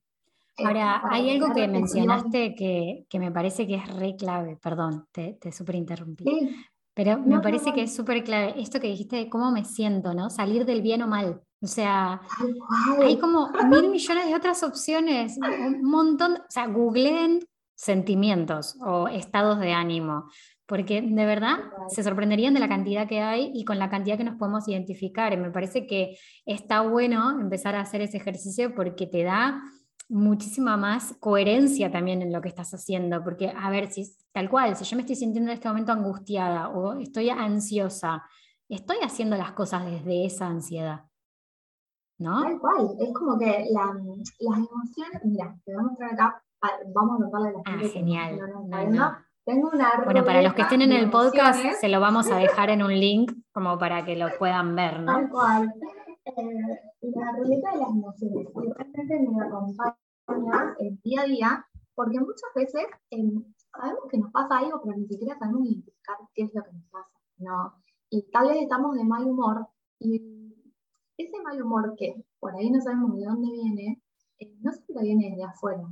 Ahora, 0.63 1.01
hay 1.09 1.31
algo 1.31 1.53
que 1.53 1.67
mencionaste 1.67 2.55
que, 2.55 3.05
me 3.19 3.31
parece 3.31 3.67
que 3.67 3.75
es 3.75 3.93
re 3.93 4.15
clave, 4.15 4.55
perdón, 4.55 5.05
te, 5.11 5.33
te 5.33 5.51
súper 5.51 5.75
interrumpí. 5.75 6.23
Pero 6.95 7.19
me 7.19 7.41
parece 7.41 7.73
que 7.73 7.83
es 7.83 7.93
súper 7.93 8.23
clave 8.23 8.55
esto 8.57 8.79
que 8.79 8.87
dijiste 8.87 9.17
de 9.17 9.29
cómo 9.29 9.51
me 9.51 9.65
siento, 9.65 10.13
¿no? 10.13 10.29
Salir 10.29 10.65
del 10.65 10.81
bien 10.81 11.01
o 11.01 11.07
mal. 11.07 11.41
O 11.61 11.67
sea, 11.67 12.21
hay 13.01 13.17
como 13.17 13.49
mil 13.69 13.89
millones 13.89 14.27
de 14.27 14.35
otras 14.35 14.63
opciones, 14.63 15.37
un 15.37 15.81
montón, 15.83 16.35
o 16.35 16.45
sea, 16.49 16.67
googleen 16.67 17.39
sentimientos 17.75 18.77
o 18.79 19.09
estados 19.09 19.59
de 19.59 19.73
ánimo, 19.73 20.29
porque 20.65 21.01
de 21.01 21.25
verdad 21.25 21.57
se 21.89 22.01
sorprenderían 22.01 22.53
de 22.53 22.61
la 22.61 22.69
cantidad 22.69 23.07
que 23.07 23.19
hay 23.19 23.51
y 23.53 23.65
con 23.65 23.77
la 23.77 23.89
cantidad 23.89 24.17
que 24.17 24.23
nos 24.23 24.37
podemos 24.37 24.67
identificar. 24.67 25.33
Y 25.33 25.37
me 25.37 25.51
parece 25.51 25.85
que 25.85 26.17
está 26.45 26.81
bueno 26.81 27.41
empezar 27.41 27.75
a 27.75 27.81
hacer 27.81 28.01
ese 28.01 28.17
ejercicio 28.17 28.73
porque 28.73 29.05
te 29.05 29.23
da 29.23 29.61
muchísima 30.09 30.77
más 30.77 31.15
coherencia 31.19 31.91
también 31.91 32.21
en 32.21 32.31
lo 32.31 32.41
que 32.41 32.49
estás 32.49 32.73
haciendo, 32.73 33.23
porque 33.23 33.49
a 33.49 33.69
ver, 33.69 33.91
si 33.91 34.05
tal 34.31 34.49
cual, 34.49 34.75
si 34.75 34.83
yo 34.83 34.95
me 34.95 35.01
estoy 35.01 35.15
sintiendo 35.15 35.51
en 35.51 35.57
este 35.57 35.67
momento 35.67 35.91
angustiada 35.91 36.69
o 36.69 36.93
estoy 36.99 37.29
ansiosa, 37.29 38.23
estoy 38.69 38.97
haciendo 39.03 39.35
las 39.35 39.51
cosas 39.53 39.85
desde 39.85 40.25
esa 40.25 40.47
ansiedad. 40.47 41.05
¿No? 42.17 42.41
Tal 42.41 42.59
cual, 42.59 42.95
es 42.99 43.13
como 43.13 43.37
que 43.37 43.67
la, 43.71 43.93
las 43.93 44.57
emociones, 44.57 45.21
mira, 45.25 45.55
te 45.65 45.73
voy 45.73 45.83
a 45.83 45.87
mostrar 45.87 46.13
acá, 46.13 46.43
vamos 46.93 47.17
a 47.17 47.23
notarle 47.25 47.51
la 47.51 47.61
Ah, 47.65 47.89
genial. 47.91 48.39
Tengo 49.45 49.69
una 49.71 50.01
bueno, 50.03 50.25
para 50.25 50.41
los 50.41 50.55
que 50.55 50.63
estén 50.63 50.81
en 50.81 50.91
el 50.91 51.11
podcast, 51.11 51.63
se 51.79 51.87
lo 51.87 51.99
vamos 51.99 52.31
a 52.31 52.37
dejar 52.37 52.71
en 52.71 52.81
un 52.81 52.91
link 52.99 53.31
como 53.51 53.77
para 53.77 54.03
que 54.03 54.15
lo 54.15 54.29
puedan 54.39 54.75
ver, 54.75 55.01
¿no? 55.01 55.13
Tal 55.13 55.29
cual. 55.29 55.73
Eh, 56.25 56.31
la 57.01 57.31
ruleta 57.37 57.71
de 57.71 57.77
las 57.77 57.89
emociones 57.89 58.47
realmente 58.55 59.19
me 59.19 59.45
acompaña 59.45 60.75
el 60.79 60.99
día 61.03 61.21
a 61.21 61.25
día, 61.25 61.65
porque 61.93 62.19
muchas 62.19 62.49
veces 62.55 62.83
eh, 63.11 63.31
sabemos 63.71 64.05
que 64.09 64.17
nos 64.17 64.31
pasa 64.31 64.57
algo, 64.57 64.81
pero 64.83 64.97
ni 64.97 65.05
siquiera 65.05 65.37
sabemos 65.37 65.67
identificar 65.67 66.17
qué 66.33 66.43
es 66.43 66.53
lo 66.55 66.63
que 66.63 66.73
nos 66.73 66.83
pasa, 66.89 67.19
¿no? 67.37 67.73
Y 68.09 68.23
tal 68.31 68.47
vez 68.47 68.63
estamos 68.63 68.95
de 68.95 69.03
mal 69.03 69.23
humor, 69.23 69.67
y 69.99 70.51
ese 71.17 71.41
mal 71.43 71.61
humor 71.61 71.93
que 71.95 72.25
por 72.39 72.55
ahí 72.55 72.71
no 72.71 72.81
sabemos 72.81 73.15
de 73.15 73.25
dónde 73.25 73.51
viene, 73.51 74.01
eh, 74.39 74.51
no 74.61 74.71
siempre 74.71 75.03
viene 75.03 75.35
de 75.35 75.43
afuera. 75.43 75.87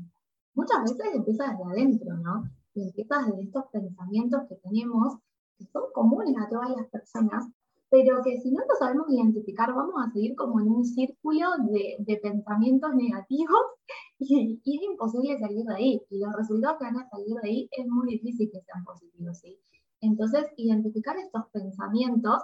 Muchas 0.55 0.81
veces 0.81 1.13
empieza 1.13 1.49
desde 1.49 1.63
adentro, 1.63 2.17
¿no? 2.17 2.43
Y 2.73 2.87
empieza 2.87 3.23
desde 3.27 3.43
estos 3.43 3.65
pensamientos 3.71 4.41
que 4.49 4.55
tenemos, 4.55 5.15
que 5.57 5.65
son 5.65 5.83
comunes 5.93 6.35
a 6.41 6.49
todas 6.49 6.71
las 6.71 6.87
personas, 6.87 7.45
pero 7.93 8.23
que 8.23 8.41
si 8.41 8.49
no 8.49 8.61
lo 8.67 8.75
sabemos 8.79 9.05
identificar, 9.07 9.71
vamos 9.71 9.93
a 10.03 10.11
seguir 10.11 10.35
como 10.35 10.59
en 10.59 10.67
un 10.67 10.83
círculo 10.83 11.45
de, 11.59 11.97
de 11.99 12.17
pensamientos 12.17 12.89
negativos 12.95 13.61
y, 14.17 14.59
y, 14.63 14.77
es 14.77 14.83
imposible 14.83 15.37
salir 15.37 15.63
de 15.63 15.75
ahí. 15.75 16.01
Y 16.09 16.17
los 16.17 16.33
resultados 16.35 16.79
que 16.79 16.85
van 16.85 16.97
a 16.97 17.07
salir 17.07 17.35
de 17.35 17.47
ahí 17.47 17.69
es 17.69 17.85
muy 17.85 18.07
difícil 18.13 18.49
que 18.51 18.61
sean 18.61 18.83
positivos, 18.83 19.37
¿sí? 19.37 19.59
Entonces, 20.01 20.45
identificar 20.57 21.15
estos 21.17 21.43
pensamientos, 21.51 22.41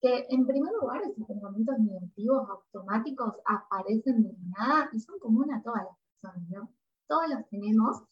que 0.00 0.24
en 0.30 0.46
primer 0.46 0.72
lugar 0.80 1.02
esos 1.02 1.26
pensamientos 1.26 1.80
negativos 1.80 2.48
automáticos 2.48 3.34
aparecen 3.44 4.22
de 4.22 4.36
nada 4.56 4.88
y 4.92 5.00
son 5.00 5.18
comunes 5.18 5.56
a 5.56 5.62
todas 5.64 5.82
las 5.82 5.96
personas, 5.98 6.48
¿no? 6.48 6.70
Todos 7.08 7.28
los 7.28 7.48
tenemos. 7.48 8.04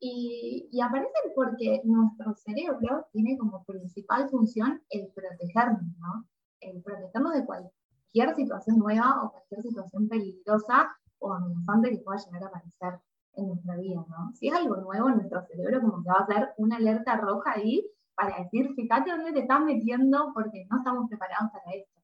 Y, 0.00 0.66
y, 0.72 0.80
aparecen 0.80 1.12
porque 1.34 1.82
nuestro 1.84 2.34
cerebro 2.36 3.04
tiene 3.12 3.36
como 3.36 3.64
principal 3.64 4.30
función 4.30 4.80
el 4.88 5.12
protegernos, 5.12 5.82
¿no? 5.98 6.24
El 6.60 6.82
protegernos 6.82 7.34
de 7.34 7.46
cualquier 7.46 8.34
situación 8.34 8.78
nueva 8.78 9.22
o 9.22 9.32
cualquier 9.32 9.62
situación 9.62 10.08
peligrosa 10.08 10.96
o 11.18 11.32
amenazante 11.32 11.90
que 11.90 11.98
pueda 11.98 12.18
llegar 12.18 12.44
a 12.44 12.46
aparecer 12.46 13.00
en 13.34 13.48
nuestra 13.48 13.76
vida, 13.76 14.04
¿no? 14.08 14.32
Si 14.34 14.48
es 14.48 14.54
algo 14.54 14.76
nuevo 14.76 15.08
en 15.08 15.16
nuestro 15.16 15.42
cerebro, 15.46 15.80
como 15.80 16.02
que 16.02 16.10
va 16.10 16.18
a 16.18 16.26
ser 16.26 16.50
una 16.56 16.76
alerta 16.76 17.16
roja 17.16 17.52
ahí 17.52 17.86
para 18.14 18.38
decir, 18.38 18.74
fíjate 18.74 19.10
dónde 19.10 19.32
te 19.32 19.40
estás 19.40 19.60
metiendo 19.62 20.32
porque 20.34 20.66
no 20.70 20.78
estamos 20.78 21.08
preparados 21.08 21.50
para 21.52 21.76
esto. 21.76 22.00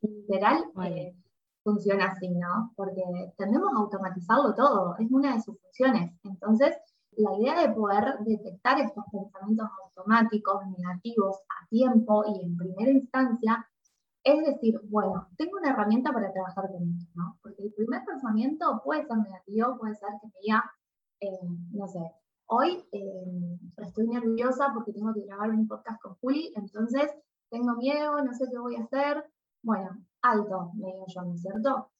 Literal, 0.00 0.64
eh, 0.84 1.14
funciona 1.62 2.06
así, 2.06 2.28
¿no? 2.30 2.72
Porque 2.76 3.02
tendemos 3.36 3.72
a 3.72 3.78
automatizarlo 3.78 4.54
todo, 4.54 4.96
es 4.98 5.10
una 5.10 5.34
de 5.34 5.42
sus 5.42 5.56
funciones. 5.60 6.12
Entonces, 6.24 6.76
la 7.16 7.32
idea 7.38 7.60
de 7.60 7.74
poder 7.74 8.18
detectar 8.20 8.78
estos 8.80 9.04
pensamientos 9.10 9.68
automáticos, 9.84 10.62
negativos, 10.78 11.36
a 11.48 11.66
tiempo 11.68 12.24
y 12.26 12.44
en 12.44 12.56
primera 12.56 12.90
instancia, 12.90 13.68
es 14.26 14.44
decir, 14.44 14.80
bueno, 14.90 15.28
tengo 15.38 15.56
una 15.58 15.70
herramienta 15.70 16.12
para 16.12 16.32
trabajar 16.32 16.68
con 16.72 16.82
esto, 16.82 17.12
¿no? 17.14 17.38
Porque 17.42 17.62
el 17.62 17.72
primer 17.72 18.04
pensamiento 18.04 18.82
puede 18.84 19.06
ser 19.06 19.18
negativo, 19.18 19.78
puede 19.78 19.94
ser 19.94 20.08
que 20.20 20.26
me 20.26 20.40
diga, 20.42 20.64
eh, 21.20 21.48
no 21.70 21.86
sé, 21.86 22.00
hoy 22.46 22.84
eh, 22.90 23.58
estoy 23.76 24.08
nerviosa 24.08 24.72
porque 24.74 24.92
tengo 24.92 25.14
que 25.14 25.26
grabar 25.26 25.50
un 25.50 25.68
podcast 25.68 26.02
con 26.02 26.16
Juli, 26.16 26.52
entonces 26.56 27.08
tengo 27.50 27.76
miedo, 27.76 28.20
no 28.20 28.34
sé 28.34 28.46
qué 28.50 28.58
voy 28.58 28.74
a 28.74 28.82
hacer. 28.82 29.24
Bueno, 29.62 29.90
alto, 30.22 30.72
me 30.74 30.88
digo 30.88 31.04
yo, 31.06 31.22
¿no 31.22 31.34
es 31.34 31.42
cierto? 31.42 31.92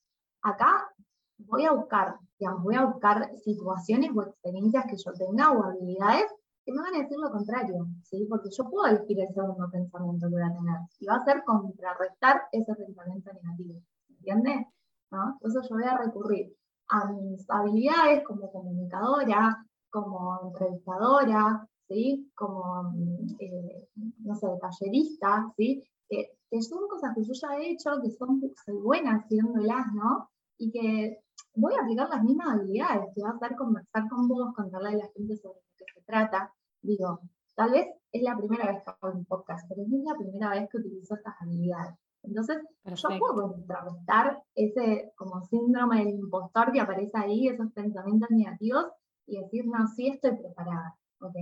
Acá 0.43 0.91
voy 1.39 1.65
a 1.65 1.75
buscar, 1.75 2.19
digamos, 2.41 2.65
voy 2.65 2.75
a 2.75 2.87
buscar 2.87 3.31
situaciones 3.45 4.11
o 4.17 4.23
experiencias 4.23 4.87
que 4.91 4.97
yo 4.97 5.13
tenga 5.13 5.53
o 5.53 5.63
habilidades 5.63 6.27
que 6.67 6.73
me 6.73 6.83
van 6.83 6.97
a 6.97 6.99
decir 6.99 7.17
lo 7.17 7.31
contrario, 7.31 7.87
¿sí? 8.03 8.27
Porque 8.29 8.51
yo 8.51 8.69
puedo 8.69 8.87
elegir 8.87 9.21
el 9.21 9.33
segundo 9.33 9.71
pensamiento 9.71 10.27
que 10.27 10.35
voy 10.35 10.43
a 10.43 10.53
tener, 10.53 10.81
y 10.99 11.07
va 11.07 11.15
a 11.15 11.25
ser 11.25 11.45
contrarrestar 11.45 12.43
ese 12.51 12.75
pensamiento 12.75 13.31
negativo, 13.33 13.81
¿entiendes? 14.11 14.67
¿No? 15.13 15.35
Entonces 15.35 15.71
yo 15.71 15.77
voy 15.77 15.85
a 15.85 15.97
recurrir 15.97 16.53
a 16.89 17.13
mis 17.13 17.49
habilidades 17.49 18.25
como 18.25 18.51
comunicadora, 18.51 19.65
como 19.91 20.41
entrevistadora, 20.43 21.69
¿sí? 21.87 22.33
Como, 22.35 22.93
eh, 23.39 23.89
no 24.25 24.35
sé, 24.35 24.49
tallerista, 24.61 25.47
¿sí? 25.57 25.85
Que, 26.09 26.33
son 26.63 26.89
cosas 26.89 27.15
que 27.15 27.23
yo 27.23 27.33
ya 27.33 27.59
he 27.59 27.71
hecho, 27.71 27.91
que 28.03 28.11
son, 28.11 28.41
soy 28.65 28.77
buena 28.79 29.19
haciéndolas, 29.19 29.87
¿no? 29.95 30.31
Y 30.59 30.73
que 30.73 31.21
voy 31.55 31.75
a 31.75 31.83
aplicar 31.83 32.09
las 32.09 32.25
mismas 32.25 32.55
habilidades, 32.55 33.15
que 33.15 33.23
va 33.23 33.31
a 33.31 33.39
ser 33.39 33.55
conversar 33.55 34.09
con 34.09 34.27
vos, 34.27 34.53
contarle 34.55 34.89
a 34.89 34.97
la 34.97 35.09
gente 35.15 35.37
sobre 35.37 35.66
se 35.95 36.03
trata, 36.03 36.53
digo, 36.83 37.21
tal 37.55 37.73
vez 37.73 37.87
es 38.13 38.23
la 38.23 38.37
primera 38.37 38.67
vez 38.67 38.83
que 38.83 38.91
hago 38.91 39.17
un 39.17 39.25
podcast, 39.25 39.67
pero 39.69 39.83
no 39.87 39.99
es 39.99 40.05
la 40.05 40.17
primera 40.17 40.51
vez 40.51 40.69
que 40.71 40.79
utilizo 40.79 41.15
estas 41.15 41.35
habilidades. 41.41 41.95
Entonces, 42.23 42.59
Perfecto. 42.83 43.11
yo 43.11 43.19
puedo 43.19 43.53
contrarrestar 43.53 44.43
ese 44.55 45.13
como 45.17 45.43
síndrome 45.43 46.05
del 46.05 46.15
impostor 46.15 46.73
que 46.73 46.81
aparece 46.81 47.13
ahí, 47.15 47.49
esos 47.49 47.73
pensamientos 47.73 48.29
negativos, 48.31 48.87
y 49.27 49.41
decir, 49.41 49.65
no, 49.67 49.87
sí 49.89 50.09
estoy 50.09 50.37
preparada, 50.37 50.97
¿ok? 51.21 51.37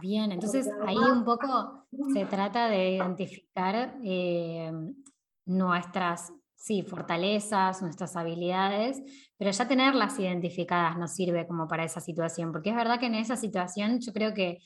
Bien, 0.00 0.32
entonces 0.32 0.70
ahí 0.86 0.96
un 0.96 1.24
poco 1.24 1.86
se 2.12 2.24
trata 2.24 2.68
de 2.68 2.92
identificar 2.92 3.98
eh, 4.02 4.72
nuestras 5.44 6.32
sí, 6.60 6.82
fortalezas, 6.82 7.80
nuestras 7.80 8.16
habilidades, 8.16 9.02
pero 9.38 9.50
ya 9.50 9.66
tenerlas 9.66 10.18
identificadas 10.18 10.98
nos 10.98 11.14
sirve 11.14 11.46
como 11.46 11.66
para 11.66 11.84
esa 11.84 12.00
situación, 12.00 12.52
porque 12.52 12.68
es 12.68 12.76
verdad 12.76 13.00
que 13.00 13.06
en 13.06 13.14
esa 13.14 13.34
situación 13.34 13.98
yo 14.00 14.12
creo 14.12 14.34
que 14.34 14.58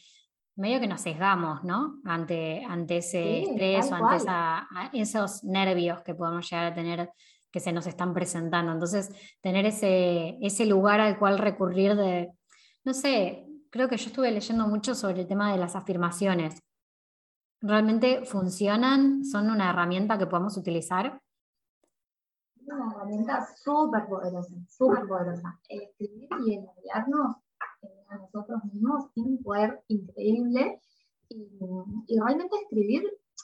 medio 0.56 0.80
que 0.80 0.88
nos 0.88 1.02
sesgamos, 1.02 1.62
¿no? 1.62 2.00
Ante, 2.04 2.64
ante 2.64 2.96
ese 2.96 3.42
estrés 3.42 3.92
o 3.92 3.94
ante 3.94 5.00
esos 5.00 5.44
nervios 5.44 6.02
que 6.02 6.16
podemos 6.16 6.50
llegar 6.50 6.72
a 6.72 6.74
tener 6.74 7.10
que 7.52 7.60
se 7.60 7.72
nos 7.72 7.86
están 7.86 8.12
presentando. 8.12 8.72
Entonces, 8.72 9.10
tener 9.40 9.64
ese, 9.64 10.36
ese 10.42 10.66
lugar 10.66 11.00
al 11.00 11.16
cual 11.16 11.38
recurrir 11.38 11.94
de, 11.94 12.32
no 12.82 12.92
sé, 12.92 13.46
creo 13.70 13.88
que 13.88 13.96
yo 13.96 14.06
estuve 14.06 14.32
leyendo 14.32 14.66
mucho 14.66 14.96
sobre 14.96 15.20
el 15.20 15.28
tema 15.28 15.52
de 15.52 15.58
las 15.58 15.76
afirmaciones. 15.76 16.60
¿Realmente 17.60 18.24
funcionan? 18.24 19.24
¿Son 19.24 19.48
una 19.48 19.70
herramienta 19.70 20.18
que 20.18 20.26
podemos 20.26 20.56
utilizar? 20.56 21.20
Una 22.66 22.92
herramienta 22.92 23.46
súper 23.56 24.06
poderosa, 24.06 24.54
súper 24.68 25.06
poderosa. 25.06 25.58
escribir 25.68 26.28
y 26.46 26.54
el 26.54 26.66
hablarnos 26.68 27.36
eh, 27.82 28.04
a 28.08 28.18
nosotros 28.18 28.64
mismos 28.72 29.12
tiene 29.12 29.30
un 29.30 29.42
poder 29.42 29.82
increíble. 29.88 30.80
Y, 31.28 31.58
y, 32.06 32.20
realmente 32.20 32.56
escribir, 32.62 33.02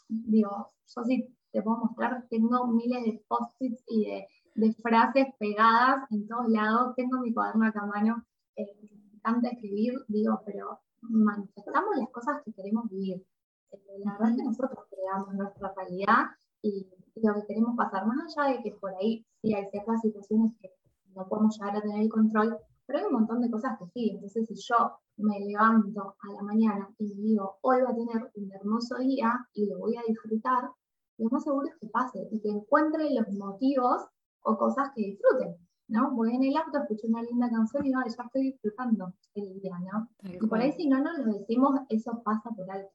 digo, 0.09 0.69
yo 0.95 1.05
sí 1.05 1.35
te 1.50 1.62
puedo 1.62 1.79
mostrar, 1.79 2.27
tengo 2.29 2.67
miles 2.67 3.05
de 3.05 3.25
post-its 3.27 3.83
y 3.89 4.07
de, 4.07 4.27
de, 4.55 4.73
frases 4.75 5.27
pegadas 5.39 6.05
en 6.11 6.29
todos 6.29 6.49
lados, 6.49 6.95
tengo 6.95 7.19
mi 7.21 7.33
cuaderno 7.33 7.67
acá 7.67 7.81
a 7.81 7.87
mano, 7.87 8.25
eh, 8.57 8.67
me 8.83 9.17
encanta 9.17 9.49
escribir, 9.49 9.95
digo, 10.09 10.43
pero 10.45 10.81
manifestamos 11.00 11.97
las 11.97 12.11
cosas 12.11 12.43
que 12.45 12.53
queremos 12.53 12.89
vivir. 12.91 13.25
Eh, 13.73 13.79
la 14.05 14.12
verdad 14.12 14.31
es 14.31 14.37
que 14.37 14.45
nosotros 14.45 14.87
creamos 14.91 15.35
nuestra 15.35 15.73
realidad 15.75 16.27
y 16.62 16.88
lo 17.17 17.35
que 17.35 17.47
queremos 17.47 17.76
pasar, 17.76 18.07
más 18.07 18.37
allá 18.37 18.57
de 18.57 18.62
que 18.62 18.73
por 18.73 18.95
ahí 18.95 19.25
sí 19.40 19.55
hay 19.55 19.67
ciertas 19.71 20.00
situaciones 20.00 20.52
que 20.61 20.71
no 21.14 21.29
podemos 21.29 21.57
llegar 21.59 21.76
a 21.76 21.81
tener 21.81 22.02
el 22.02 22.09
control, 22.09 22.57
pero 22.87 22.99
hay 22.99 23.05
un 23.07 23.12
montón 23.12 23.40
de 23.40 23.50
cosas 23.50 23.79
que 23.79 23.87
sí. 23.87 24.11
Entonces, 24.11 24.47
si 24.49 24.55
yo 24.55 24.99
me 25.17 25.38
levanto 25.40 26.17
a 26.21 26.33
la 26.35 26.43
mañana 26.43 26.88
y 26.99 27.14
digo, 27.14 27.59
hoy 27.62 27.83
va 27.83 27.90
a 27.90 27.95
tener 27.95 28.31
un 28.35 28.52
hermoso 28.52 28.97
día 28.99 29.33
y 29.55 29.67
lo 29.67 29.79
voy 29.79 29.97
a 29.97 30.02
disfrutar, 30.07 30.71
lo 31.19 31.29
más 31.31 31.45
seguro 31.45 31.69
es 31.69 31.76
que 31.76 31.88
pase 31.88 32.26
y 32.31 32.40
que 32.40 32.49
encuentre 32.49 33.12
los 33.14 33.29
motivos 33.33 34.07
o 34.43 34.57
cosas 34.57 34.90
que 34.95 35.02
disfruten. 35.02 35.57
¿no? 35.88 36.12
Voy 36.12 36.35
en 36.35 36.45
el 36.45 36.57
auto, 36.57 36.79
escucho 36.79 37.09
una 37.09 37.23
linda 37.23 37.50
canción 37.50 37.85
y 37.85 37.90
ya 37.93 37.99
estoy 38.07 38.43
disfrutando 38.43 39.12
el 39.35 39.61
día, 39.61 39.76
¿no? 39.81 40.09
Y 40.23 40.47
por 40.47 40.61
ahí 40.61 40.73
si 40.73 40.88
no 40.88 41.00
nos 41.00 41.19
lo 41.19 41.33
decimos, 41.33 41.81
eso 41.88 42.23
pasa 42.25 42.50
por 42.50 42.71
alto. 42.71 42.93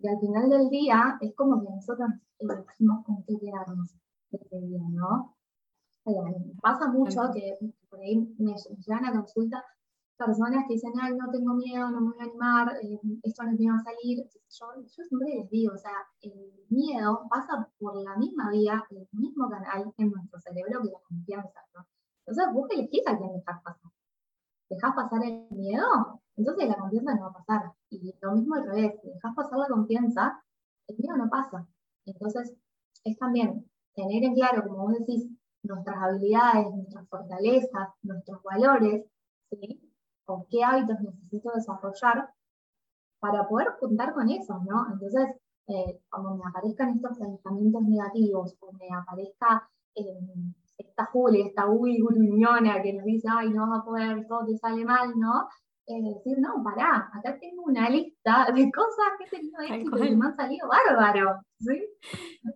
Y 0.00 0.08
al 0.08 0.18
final 0.20 0.48
del 0.48 0.68
día 0.68 1.18
es 1.20 1.34
como 1.34 1.60
que 1.60 1.70
nosotros 1.70 2.08
elegimos 2.38 3.04
con 3.04 3.22
qué 3.24 3.36
quedarnos 3.38 3.94
ese 4.30 4.60
día, 4.60 4.82
¿no? 4.90 5.34
pasa 6.62 6.88
mucho 6.88 7.20
que 7.34 7.58
por 7.90 8.00
ahí 8.00 8.16
me, 8.38 8.54
llegan 8.54 9.04
a 9.04 9.12
consulta, 9.12 9.62
personas 10.16 10.64
que 10.66 10.74
dicen, 10.74 10.92
ay, 11.00 11.14
no 11.16 11.30
tengo 11.30 11.54
miedo, 11.54 11.90
no 11.90 12.00
me 12.00 12.10
voy 12.10 12.20
a 12.20 12.24
animar, 12.24 12.76
eh, 12.82 12.98
esto 13.22 13.42
no 13.44 13.52
me 13.52 13.70
va 13.70 13.76
a 13.76 13.84
salir. 13.84 14.24
Yo, 14.48 14.66
yo 14.82 15.04
siempre 15.04 15.34
les 15.36 15.50
digo, 15.50 15.74
o 15.74 15.78
sea, 15.78 15.92
el 16.22 16.32
miedo 16.70 17.26
pasa 17.30 17.68
por 17.78 17.96
la 17.96 18.16
misma 18.16 18.50
vía, 18.50 18.82
el 18.90 19.06
mismo 19.12 19.48
canal 19.48 19.92
en 19.96 20.10
nuestro 20.10 20.40
cerebro 20.40 20.82
que 20.82 20.90
la 20.90 20.98
confianza, 21.08 21.60
¿no? 21.74 21.86
Entonces 22.26 22.52
vos 22.52 22.68
elegís 22.70 23.06
a 23.06 23.16
quién 23.16 23.32
dejar 23.32 23.62
pasar. 23.62 23.87
¿Dejás 24.68 24.94
pasar 24.94 25.24
el 25.24 25.48
miedo? 25.50 26.20
Entonces 26.36 26.68
la 26.68 26.76
confianza 26.76 27.14
no 27.14 27.22
va 27.22 27.28
a 27.28 27.32
pasar. 27.32 27.72
Y 27.90 28.14
lo 28.20 28.32
mismo 28.32 28.54
al 28.54 28.66
revés, 28.66 28.94
si 29.02 29.08
dejás 29.08 29.34
pasar 29.34 29.58
la 29.58 29.68
confianza, 29.68 30.42
el 30.86 30.96
miedo 30.98 31.16
no 31.16 31.28
pasa. 31.28 31.66
Entonces 32.04 32.54
es 33.04 33.18
también 33.18 33.64
tener 33.94 34.24
en 34.24 34.34
claro, 34.34 34.62
como 34.66 34.84
vos 34.84 34.94
decís, 34.98 35.28
nuestras 35.62 35.96
habilidades, 35.96 36.72
nuestras 36.72 37.08
fortalezas, 37.08 37.88
nuestros 38.02 38.42
valores, 38.42 39.06
¿sí? 39.50 39.80
o 40.26 40.46
qué 40.48 40.62
hábitos 40.62 41.00
necesito 41.00 41.50
desarrollar 41.54 42.30
para 43.18 43.48
poder 43.48 43.68
juntar 43.80 44.14
con 44.14 44.28
eso, 44.30 44.60
¿no? 44.64 44.86
Entonces, 44.92 45.34
eh, 45.66 46.00
cuando 46.08 46.36
me 46.36 46.44
aparezcan 46.48 46.90
estos 46.90 47.18
pensamientos 47.18 47.82
negativos, 47.82 48.56
o 48.60 48.72
me 48.72 48.88
aparezca 48.94 49.68
eh, 49.94 50.18
esta 50.78 51.06
Julia, 51.06 51.46
esta 51.46 51.68
uy 51.68 51.98
gruñona 51.98 52.80
que 52.82 52.92
nos 52.94 53.04
dice, 53.04 53.28
ay, 53.30 53.50
no 53.50 53.68
vas 53.68 53.80
a 53.80 53.84
poder, 53.84 54.26
todo 54.26 54.46
te 54.46 54.56
sale 54.56 54.84
mal, 54.84 55.12
¿no? 55.16 55.48
Eh, 55.86 56.02
decir, 56.02 56.38
no, 56.38 56.62
pará, 56.62 57.10
acá 57.12 57.38
tengo 57.40 57.62
una 57.62 57.88
lista 57.88 58.48
de 58.54 58.70
cosas 58.70 59.08
que 59.18 59.24
he 59.24 59.28
tenido 59.28 59.60
éxito 59.60 60.04
y 60.04 60.16
me 60.16 60.26
han 60.26 60.36
salido 60.36 60.68
bárbaro, 60.68 61.40
¿sí? 61.58 61.82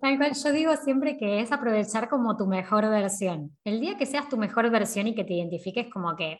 Tal 0.01 0.19
cual, 0.19 0.35
yo 0.35 0.53
digo 0.53 0.77
siempre 0.77 1.17
que 1.17 1.41
es 1.41 1.51
aprovechar 1.51 2.09
como 2.09 2.37
tu 2.37 2.47
mejor 2.47 2.89
versión. 2.91 3.57
El 3.65 3.81
día 3.81 3.97
que 3.97 4.07
seas 4.07 4.29
tu 4.29 4.37
mejor 4.37 4.71
versión 4.71 5.07
y 5.07 5.15
que 5.15 5.25
te 5.25 5.35
identifiques 5.35 5.91
como 5.91 6.15
que 6.15 6.39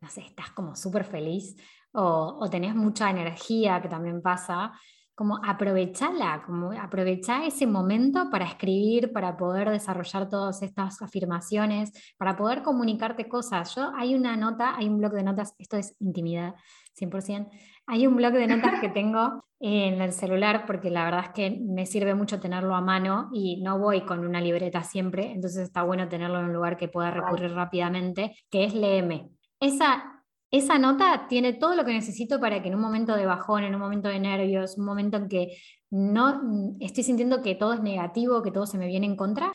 no 0.00 0.08
sé, 0.08 0.20
estás 0.22 0.50
como 0.50 0.76
súper 0.76 1.04
feliz 1.04 1.56
o, 1.92 2.38
o, 2.40 2.50
tenés 2.50 2.74
mucha 2.74 3.10
energía, 3.10 3.80
que 3.80 3.88
también 3.88 4.20
pasa, 4.20 4.72
como 5.16 5.40
aprovechala, 5.42 6.42
como 6.44 6.72
aprovechar 6.72 7.42
ese 7.44 7.66
momento 7.66 8.28
para 8.30 8.44
escribir, 8.44 9.14
para 9.14 9.36
poder 9.38 9.70
desarrollar 9.70 10.28
todas 10.28 10.62
estas 10.62 11.00
afirmaciones, 11.00 11.90
para 12.18 12.36
poder 12.36 12.62
comunicarte 12.62 13.26
cosas. 13.26 13.74
Yo 13.74 13.90
hay 13.96 14.14
una 14.14 14.36
nota, 14.36 14.76
hay 14.76 14.88
un 14.88 14.98
blog 14.98 15.12
de 15.12 15.22
notas, 15.22 15.54
esto 15.58 15.78
es 15.78 15.96
intimidad, 16.00 16.54
100%. 17.00 17.48
Hay 17.86 18.06
un 18.06 18.14
blog 18.14 18.34
de 18.34 18.46
notas 18.46 18.78
que 18.78 18.90
tengo 18.90 19.42
en 19.60 20.02
el 20.02 20.12
celular 20.12 20.66
porque 20.66 20.90
la 20.90 21.06
verdad 21.06 21.24
es 21.24 21.30
que 21.30 21.62
me 21.66 21.86
sirve 21.86 22.14
mucho 22.14 22.38
tenerlo 22.38 22.74
a 22.74 22.82
mano 22.82 23.30
y 23.32 23.62
no 23.62 23.78
voy 23.78 24.02
con 24.02 24.20
una 24.20 24.42
libreta 24.42 24.82
siempre, 24.82 25.32
entonces 25.32 25.62
está 25.62 25.82
bueno 25.82 26.08
tenerlo 26.08 26.40
en 26.40 26.46
un 26.46 26.52
lugar 26.52 26.76
que 26.76 26.88
pueda 26.88 27.10
recurrir 27.10 27.54
rápidamente, 27.54 28.36
que 28.50 28.64
es 28.64 28.74
Léeme. 28.74 29.30
Esa, 29.60 30.15
esa 30.50 30.78
nota 30.78 31.26
tiene 31.28 31.52
todo 31.52 31.74
lo 31.74 31.84
que 31.84 31.92
necesito 31.92 32.40
para 32.40 32.62
que 32.62 32.68
en 32.68 32.74
un 32.74 32.80
momento 32.80 33.16
de 33.16 33.26
bajón, 33.26 33.64
en 33.64 33.74
un 33.74 33.80
momento 33.80 34.08
de 34.08 34.20
nervios, 34.20 34.78
un 34.78 34.84
momento 34.84 35.16
en 35.16 35.28
que 35.28 35.56
no 35.90 36.40
mm, 36.42 36.76
estoy 36.80 37.04
sintiendo 37.04 37.42
que 37.42 37.54
todo 37.54 37.74
es 37.74 37.82
negativo, 37.82 38.42
que 38.42 38.52
todo 38.52 38.66
se 38.66 38.78
me 38.78 38.86
viene 38.86 39.06
en 39.06 39.16
contra, 39.16 39.52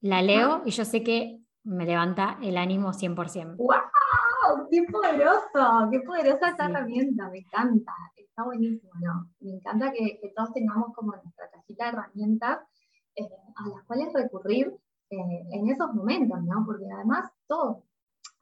la 0.00 0.22
leo 0.22 0.62
y 0.64 0.70
yo 0.70 0.84
sé 0.84 1.02
que 1.02 1.40
me 1.64 1.84
levanta 1.84 2.38
el 2.42 2.56
ánimo 2.56 2.92
100%. 2.92 3.56
¡Wow! 3.56 4.68
¡Qué 4.70 4.82
poderoso! 4.90 5.88
¡Qué 5.90 6.00
poderosa 6.00 6.48
esa 6.48 6.66
herramienta! 6.66 7.28
Me 7.30 7.38
encanta, 7.38 7.92
está 8.16 8.44
buenísimo, 8.44 8.90
¿no? 9.00 9.30
Me 9.40 9.56
encanta 9.56 9.92
que, 9.92 10.20
todos 10.34 10.52
tengamos 10.54 10.94
como 10.94 11.12
nuestra 11.12 11.50
cajita 11.50 11.84
de 11.84 11.90
herramientas 11.90 12.60
eh, 13.14 13.28
a 13.56 13.68
las 13.68 13.84
cuales 13.84 14.12
recurrir 14.14 14.74
eh, 15.10 15.42
en 15.52 15.68
esos 15.68 15.92
momentos, 15.92 16.42
¿no? 16.44 16.64
Porque 16.64 16.86
además 16.90 17.30
todos 17.46 17.84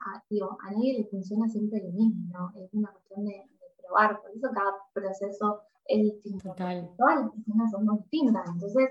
a, 0.00 0.16
a 0.16 0.70
nadie 0.72 0.98
le 0.98 1.04
funciona 1.06 1.48
siempre 1.48 1.82
lo 1.82 1.90
mismo, 1.90 2.26
¿no? 2.32 2.52
Es 2.54 2.72
una 2.72 2.90
cuestión 2.92 3.24
de, 3.24 3.44
probar, 3.82 4.20
por 4.20 4.30
eso 4.30 4.48
cada 4.52 4.72
proceso 4.92 5.62
es 5.86 6.02
distinto. 6.02 6.54
Todas 6.96 7.20
las 7.20 7.30
personas 7.30 7.70
son 7.70 7.84
muy 7.84 7.98
distintas, 7.98 8.48
entonces 8.48 8.90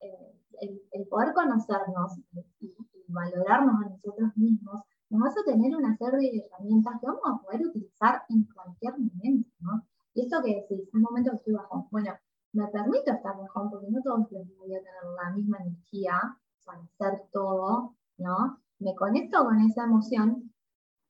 eh, 0.00 0.80
el, 0.92 1.06
poder 1.08 1.34
conocernos 1.34 2.18
y, 2.60 2.74
valorarnos 3.10 3.74
a 3.86 3.88
nosotros 3.88 4.36
mismos 4.36 4.82
nos 5.08 5.28
hace 5.28 5.42
tener 5.44 5.74
una 5.74 5.96
serie 5.96 6.30
de 6.30 6.46
herramientas 6.46 7.00
que 7.00 7.06
vamos 7.06 7.22
a 7.24 7.42
poder 7.42 7.66
utilizar 7.66 8.22
en 8.28 8.44
cualquier 8.44 8.98
momento, 8.98 9.48
¿no? 9.60 9.82
Y 10.12 10.22
esto 10.22 10.42
que 10.42 10.56
decís, 10.56 10.90
un 10.92 11.00
momento 11.00 11.30
que 11.30 11.36
estoy 11.36 11.54
bajón, 11.54 11.86
bueno, 11.90 12.12
me 12.52 12.66
permito 12.68 13.12
estar 13.12 13.38
bajón 13.38 13.70
porque 13.70 13.86
no 13.88 14.02
todos 14.02 14.20
los 14.20 14.30
días 14.30 14.46
voy 14.58 14.74
a 14.74 14.78
tener 14.78 15.04
la 15.22 15.30
misma 15.30 15.58
energía 15.58 16.38
para 16.66 16.80
hacer 16.80 17.22
todo, 17.32 17.94
¿no? 18.18 18.58
Me 18.78 18.94
conecto 18.94 19.44
con 19.44 19.60
esa 19.60 19.84
emoción 19.84 20.52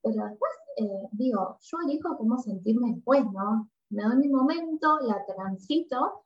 pero 0.02 0.24
después 0.24 0.52
eh, 0.78 1.08
digo, 1.12 1.58
yo 1.60 1.78
elijo 1.84 2.16
cómo 2.16 2.38
sentirme 2.38 2.92
después, 2.94 3.24
¿no? 3.32 3.68
Me 3.90 4.04
doy 4.04 4.16
mi 4.18 4.28
momento, 4.28 5.00
la 5.00 5.24
transito 5.26 6.24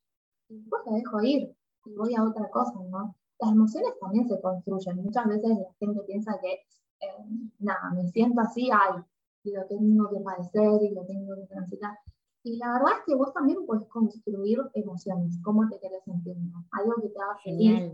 y 0.48 0.58
después 0.58 0.82
la 0.85 0.96
dejo 0.96 1.22
ir 1.22 1.56
y 1.87 1.94
voy 1.94 2.14
a 2.14 2.24
otra 2.24 2.50
cosa, 2.50 2.78
¿no? 2.90 3.16
Las 3.38 3.52
emociones 3.52 3.92
también 3.98 4.28
se 4.28 4.40
construyen. 4.40 5.02
Muchas 5.02 5.26
veces 5.26 5.50
la 5.58 5.72
gente 5.78 6.02
piensa 6.06 6.38
que, 6.40 6.52
eh, 6.52 7.50
nada, 7.61 7.92
me 7.94 8.06
siento 8.08 8.42
así, 8.42 8.68
ay, 8.70 9.02
y 9.44 9.52
lo 9.52 9.64
tengo 9.66 10.11
que 10.11 10.20
padecer 10.20 10.82
y 10.82 10.94
lo 10.94 11.06
tengo 11.06 11.35
que 11.35 11.46
transitar. 11.46 11.98
Y 12.44 12.58
la 12.58 12.74
verdad 12.74 12.98
es 12.98 13.04
que 13.06 13.14
vos 13.14 13.32
también 13.32 13.64
puedes 13.64 13.87
construir 13.87 14.58
emociones, 14.74 15.38
cómo 15.42 15.66
te 15.68 15.78
querés 15.78 16.04
sentir, 16.04 16.37
¿no? 16.37 16.66
Algo 16.72 16.94
que 17.00 17.08
te 17.08 17.20
haga 17.20 17.38
feliz. 17.42 17.92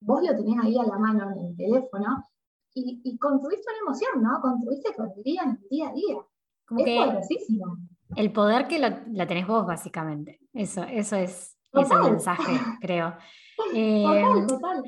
Vos 0.00 0.22
lo 0.22 0.36
tenés 0.36 0.58
ahí 0.62 0.78
a 0.78 0.84
la 0.84 0.98
mano 0.98 1.30
en 1.30 1.46
el 1.46 1.56
teléfono 1.56 2.22
y, 2.78 3.00
y 3.04 3.18
construiste 3.18 3.66
una 3.70 3.90
emoción, 3.90 4.22
¿no? 4.22 4.40
Construiste 4.40 4.92
tu 4.94 5.02
alegría 5.02 5.42
en 5.44 5.50
el 5.50 5.68
día 5.70 5.88
a 5.88 5.92
día. 5.92 6.16
Como 6.66 6.84
es 6.84 6.96
poderosísimo. 6.96 7.78
El 8.16 8.32
poder 8.32 8.66
que 8.68 8.78
lo, 8.78 8.88
la 9.12 9.26
tenés 9.26 9.46
vos, 9.46 9.66
básicamente. 9.66 10.40
Eso, 10.52 10.82
eso 10.84 11.16
es, 11.16 11.56
ese 11.72 11.96
mensaje, 11.96 12.52
creo. 12.80 13.14
total, 13.56 13.76
eh, 13.76 14.46
total. 14.46 14.82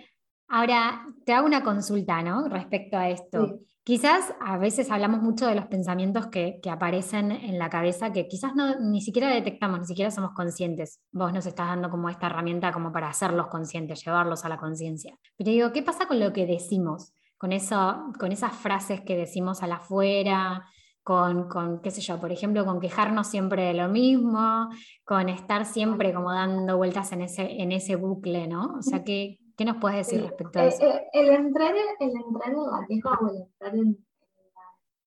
Ahora, 0.49 1.07
te 1.25 1.33
hago 1.33 1.47
una 1.47 1.63
consulta, 1.63 2.23
¿no? 2.23 2.49
Respecto 2.49 2.97
a 2.97 3.09
esto. 3.09 3.61
Quizás 3.83 4.35
a 4.41 4.59
veces 4.59 4.91
hablamos 4.91 5.23
mucho 5.23 5.47
de 5.47 5.55
los 5.55 5.67
pensamientos 5.67 6.27
que, 6.27 6.61
que, 6.63 6.71
aparecen 6.71 7.33
en 7.33 7.59
la 7.59 7.71
cabeza 7.71 8.13
que 8.13 8.29
quizás 8.29 8.55
no, 8.55 8.79
ni 8.79 9.01
siquiera 9.01 9.29
detectamos, 9.29 9.81
ni 9.81 9.87
siquiera 9.87 10.11
somos 10.11 10.33
conscientes. 10.33 11.01
Vos 11.13 11.33
nos 11.33 11.47
estás 11.47 11.69
dando 11.69 11.89
como 11.89 12.09
esta 12.09 12.27
herramienta 12.27 12.73
como 12.73 12.93
para 12.93 13.09
hacerlos 13.09 13.47
conscientes, 13.47 14.05
llevarlos 14.05 14.45
a 14.45 14.49
la 14.49 14.59
conciencia. 14.59 15.17
Pero 15.37 15.51
digo, 15.51 15.73
¿qué 15.73 15.83
pasa 15.83 16.07
con 16.07 16.21
lo 16.21 16.33
que 16.33 16.47
decimos? 16.47 17.13
Con, 17.41 17.53
eso, 17.53 18.13
con 18.19 18.33
esas 18.33 18.55
frases 18.55 19.01
que 19.01 19.17
decimos 19.17 19.63
al 19.63 19.73
afuera, 19.73 20.63
con, 21.03 21.49
con, 21.49 21.81
qué 21.81 21.91
sé 21.91 22.03
yo, 22.03 22.21
por 22.21 22.31
ejemplo, 22.31 22.67
con 22.67 22.81
quejarnos 22.81 23.29
siempre 23.29 23.65
de 23.65 23.73
lo 23.73 23.89
mismo, 23.89 24.69
con 25.07 25.31
estar 25.31 25.65
siempre 25.65 26.13
como 26.13 26.31
dando 26.33 26.77
vueltas 26.77 27.13
en 27.13 27.23
ese, 27.23 27.63
en 27.63 27.73
ese 27.73 27.97
bucle, 27.97 28.47
¿no? 28.47 28.75
O 28.77 28.83
sea, 28.83 29.03
¿qué, 29.05 29.39
qué 29.57 29.65
nos 29.65 29.79
puedes 29.79 30.07
decir 30.07 30.21
respecto 30.21 30.59
a 30.59 30.67
eso? 30.67 30.85
Eh, 30.85 30.89
eh, 30.91 31.09
el, 31.15 31.31
entrar, 31.31 31.75
el 31.75 32.11
entrar 32.11 32.51
en 32.51 32.57
la 32.57 32.87
queja 32.87 33.19
o 33.23 33.31
el 33.31 33.37
entrar 33.41 33.75
en, 33.75 34.07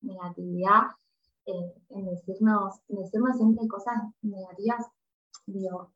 la 0.02 0.14
negatividad, 0.14 0.82
eh, 1.46 1.74
en 1.90 2.06
decirnos, 2.08 2.80
decirnos 2.88 3.38
siempre 3.38 3.68
cosas 3.68 3.94
negativas, 4.24 4.88
digo, 5.46 5.92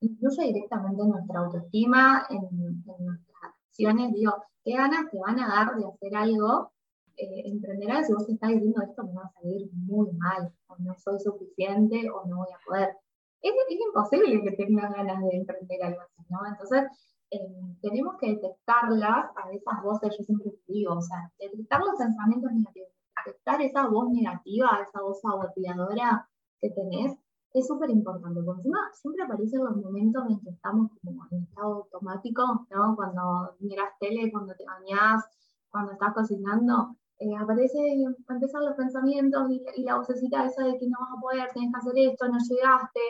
incluye 0.00 0.42
directamente 0.42 1.02
en 1.02 1.08
nuestra 1.08 1.38
autoestima, 1.38 2.26
en, 2.30 2.46
en 2.46 3.06
nuestras 3.06 3.54
digo, 3.76 4.32
¿Qué 4.64 4.76
ganas 4.76 5.10
te 5.10 5.18
van 5.18 5.40
a 5.40 5.48
dar 5.48 5.76
de 5.76 5.86
hacer 5.86 6.14
algo? 6.14 6.72
Eh, 7.16 7.42
emprender 7.46 7.90
algo 7.90 8.04
si 8.06 8.12
vos 8.12 8.28
estás 8.28 8.50
diciendo 8.50 8.80
esto 8.82 9.02
me 9.04 9.14
va 9.14 9.22
a 9.24 9.32
salir 9.40 9.68
muy 9.72 10.10
mal, 10.12 10.52
o 10.68 10.76
no 10.78 10.94
soy 10.98 11.18
suficiente, 11.18 12.08
o 12.10 12.24
no 12.26 12.38
voy 12.38 12.52
a 12.52 12.64
poder. 12.64 12.96
Es, 13.42 13.52
es 13.52 13.78
imposible 13.80 14.40
que 14.42 14.52
tengas 14.52 14.92
ganas 14.94 15.20
de 15.24 15.36
emprender 15.36 15.82
algo 15.82 16.00
así, 16.00 16.22
¿no? 16.30 16.46
Entonces, 16.46 16.84
eh, 17.30 17.38
tenemos 17.82 18.16
que 18.20 18.28
detectarlas 18.34 19.26
a 19.36 19.50
esas 19.52 19.82
voces, 19.82 20.16
yo 20.16 20.24
siempre 20.24 20.52
digo, 20.68 20.94
o 20.94 21.02
sea, 21.02 21.32
detectar 21.38 21.80
los 21.80 21.96
pensamientos 21.98 22.52
negativos, 22.52 22.88
detectar 23.24 23.60
esa 23.62 23.88
voz 23.88 24.10
negativa, 24.10 24.80
esa 24.86 25.02
voz 25.02 25.20
saboteadora 25.20 26.28
que 26.60 26.70
tenés, 26.70 27.16
es 27.54 27.66
súper 27.66 27.90
importante, 27.90 28.40
porque 28.42 28.60
encima 28.60 28.90
siempre 28.94 29.24
aparecen 29.24 29.64
los 29.64 29.76
momentos 29.76 30.24
en 30.28 30.40
que 30.40 30.50
estamos 30.50 30.90
como 31.04 31.26
en 31.30 31.42
estado 31.42 31.74
automático, 31.74 32.66
¿no? 32.70 32.96
Cuando 32.96 33.56
miras 33.60 33.90
tele, 34.00 34.32
cuando 34.32 34.54
te 34.54 34.64
bañas, 34.64 35.22
cuando 35.70 35.92
estás 35.92 36.14
cocinando, 36.14 36.96
eh, 37.18 37.36
aparece, 37.36 37.78
empiezan 38.28 38.64
los 38.64 38.74
pensamientos 38.74 39.50
y, 39.50 39.82
la 39.84 39.96
vocecita 39.96 40.46
esa 40.46 40.64
de 40.64 40.78
que 40.78 40.88
no 40.88 40.98
vas 41.00 41.10
a 41.16 41.20
poder, 41.20 41.48
tienes 41.52 41.72
que 41.72 41.78
hacer 41.78 42.10
esto, 42.10 42.28
no 42.28 42.38
llegaste, 42.38 43.00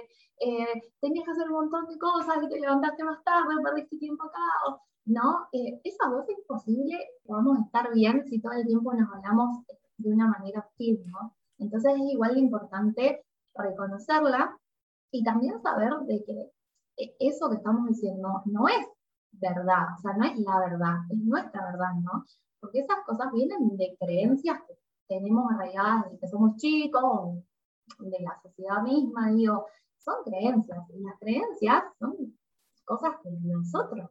eh, 0.40 0.82
tenías 1.00 1.24
que 1.24 1.30
hacer 1.30 1.46
un 1.48 1.54
montón 1.54 1.86
de 1.86 1.98
cosas, 1.98 2.38
que 2.40 2.48
te 2.48 2.60
levantaste 2.60 3.04
más 3.04 3.22
tarde, 3.24 3.62
perdiste 3.62 3.96
tiempo 3.98 4.24
acá, 4.24 4.80
¿no? 5.06 5.46
Eh, 5.52 5.80
esa 5.84 6.08
voz 6.10 6.28
es 6.28 6.38
imposible 6.38 6.98
que 7.24 7.32
vamos 7.32 7.58
a 7.58 7.62
estar 7.62 7.94
bien 7.94 8.24
si 8.28 8.40
todo 8.40 8.52
el 8.52 8.66
tiempo 8.66 8.92
nos 8.92 9.08
hablamos 9.12 9.64
de 9.98 10.12
una 10.12 10.26
manera 10.26 10.60
hostil, 10.60 11.00
¿no? 11.06 11.34
Entonces 11.58 11.94
es 11.94 12.12
igual 12.12 12.34
de 12.34 12.40
importante 12.40 13.24
reconocerla 13.54 14.56
y 15.10 15.22
también 15.22 15.60
saber 15.62 15.92
de 16.06 16.24
que 16.24 16.50
e, 16.96 17.16
eso 17.20 17.50
que 17.50 17.56
estamos 17.56 17.86
diciendo 17.88 18.42
no 18.46 18.68
es 18.68 18.86
verdad, 19.32 19.86
o 19.96 20.00
sea, 20.00 20.12
no 20.14 20.24
es 20.24 20.38
la 20.38 20.58
verdad, 20.58 20.96
es 21.10 21.18
nuestra 21.18 21.64
verdad, 21.64 21.94
¿no? 22.02 22.24
Porque 22.60 22.80
esas 22.80 22.98
cosas 23.06 23.32
vienen 23.32 23.76
de 23.76 23.96
creencias 23.98 24.60
que 24.66 24.74
tenemos 25.08 25.50
arraigadas 25.52 26.04
desde 26.04 26.18
que 26.18 26.28
somos 26.28 26.56
chicos, 26.56 27.38
de 27.98 28.20
la 28.20 28.38
sociedad 28.42 28.82
misma, 28.82 29.30
digo, 29.30 29.66
son 29.98 30.22
creencias, 30.24 30.78
y 30.90 31.02
las 31.02 31.18
creencias 31.18 31.84
son 31.98 32.16
cosas 32.84 33.14
que 33.22 33.30
nosotros, 33.42 34.10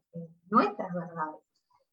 nuestras 0.50 0.94
verdades, 0.94 1.42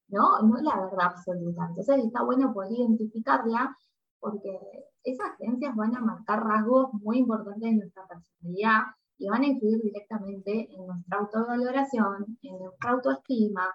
¿no? 0.08 0.40
No 0.42 0.56
la 0.60 0.80
verdad 0.80 1.06
absoluta. 1.06 1.66
Entonces 1.68 2.04
está 2.04 2.22
bueno 2.22 2.52
poder 2.52 2.72
identificarla 2.72 3.76
porque 4.20 4.87
esas 5.04 5.36
creencias 5.36 5.74
van 5.76 5.96
a 5.96 6.00
marcar 6.00 6.42
rasgos 6.42 6.92
muy 6.94 7.18
importantes 7.18 7.70
de 7.70 7.76
nuestra 7.76 8.06
personalidad 8.06 8.80
y 9.18 9.28
van 9.28 9.42
a 9.42 9.46
influir 9.46 9.80
directamente 9.82 10.68
en 10.72 10.86
nuestra 10.86 11.18
autovaloración, 11.18 12.38
en 12.42 12.58
nuestra 12.58 12.90
autoestima, 12.92 13.66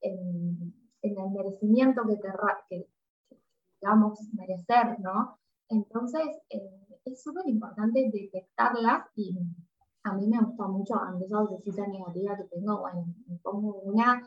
en, 0.00 0.74
el 1.02 1.30
merecimiento 1.32 2.02
que, 2.06 2.18
que, 2.68 2.86
digamos 3.80 4.18
merecer, 4.34 5.00
¿no? 5.00 5.38
Entonces, 5.68 6.26
eh, 6.50 6.86
es 7.04 7.22
súper 7.22 7.46
importante 7.48 8.10
detectarlas 8.12 9.06
y 9.14 9.38
a 10.02 10.14
mí 10.14 10.26
me 10.28 10.40
gusta 10.40 10.66
mucho, 10.66 10.94
ante 10.96 11.24
esa 11.24 11.40
vocecita 11.40 11.86
negativa 11.86 12.36
que 12.36 12.44
tengo, 12.44 12.80
bueno, 12.80 13.06
me 13.26 13.36
pongo 13.38 13.80
una 13.80 14.22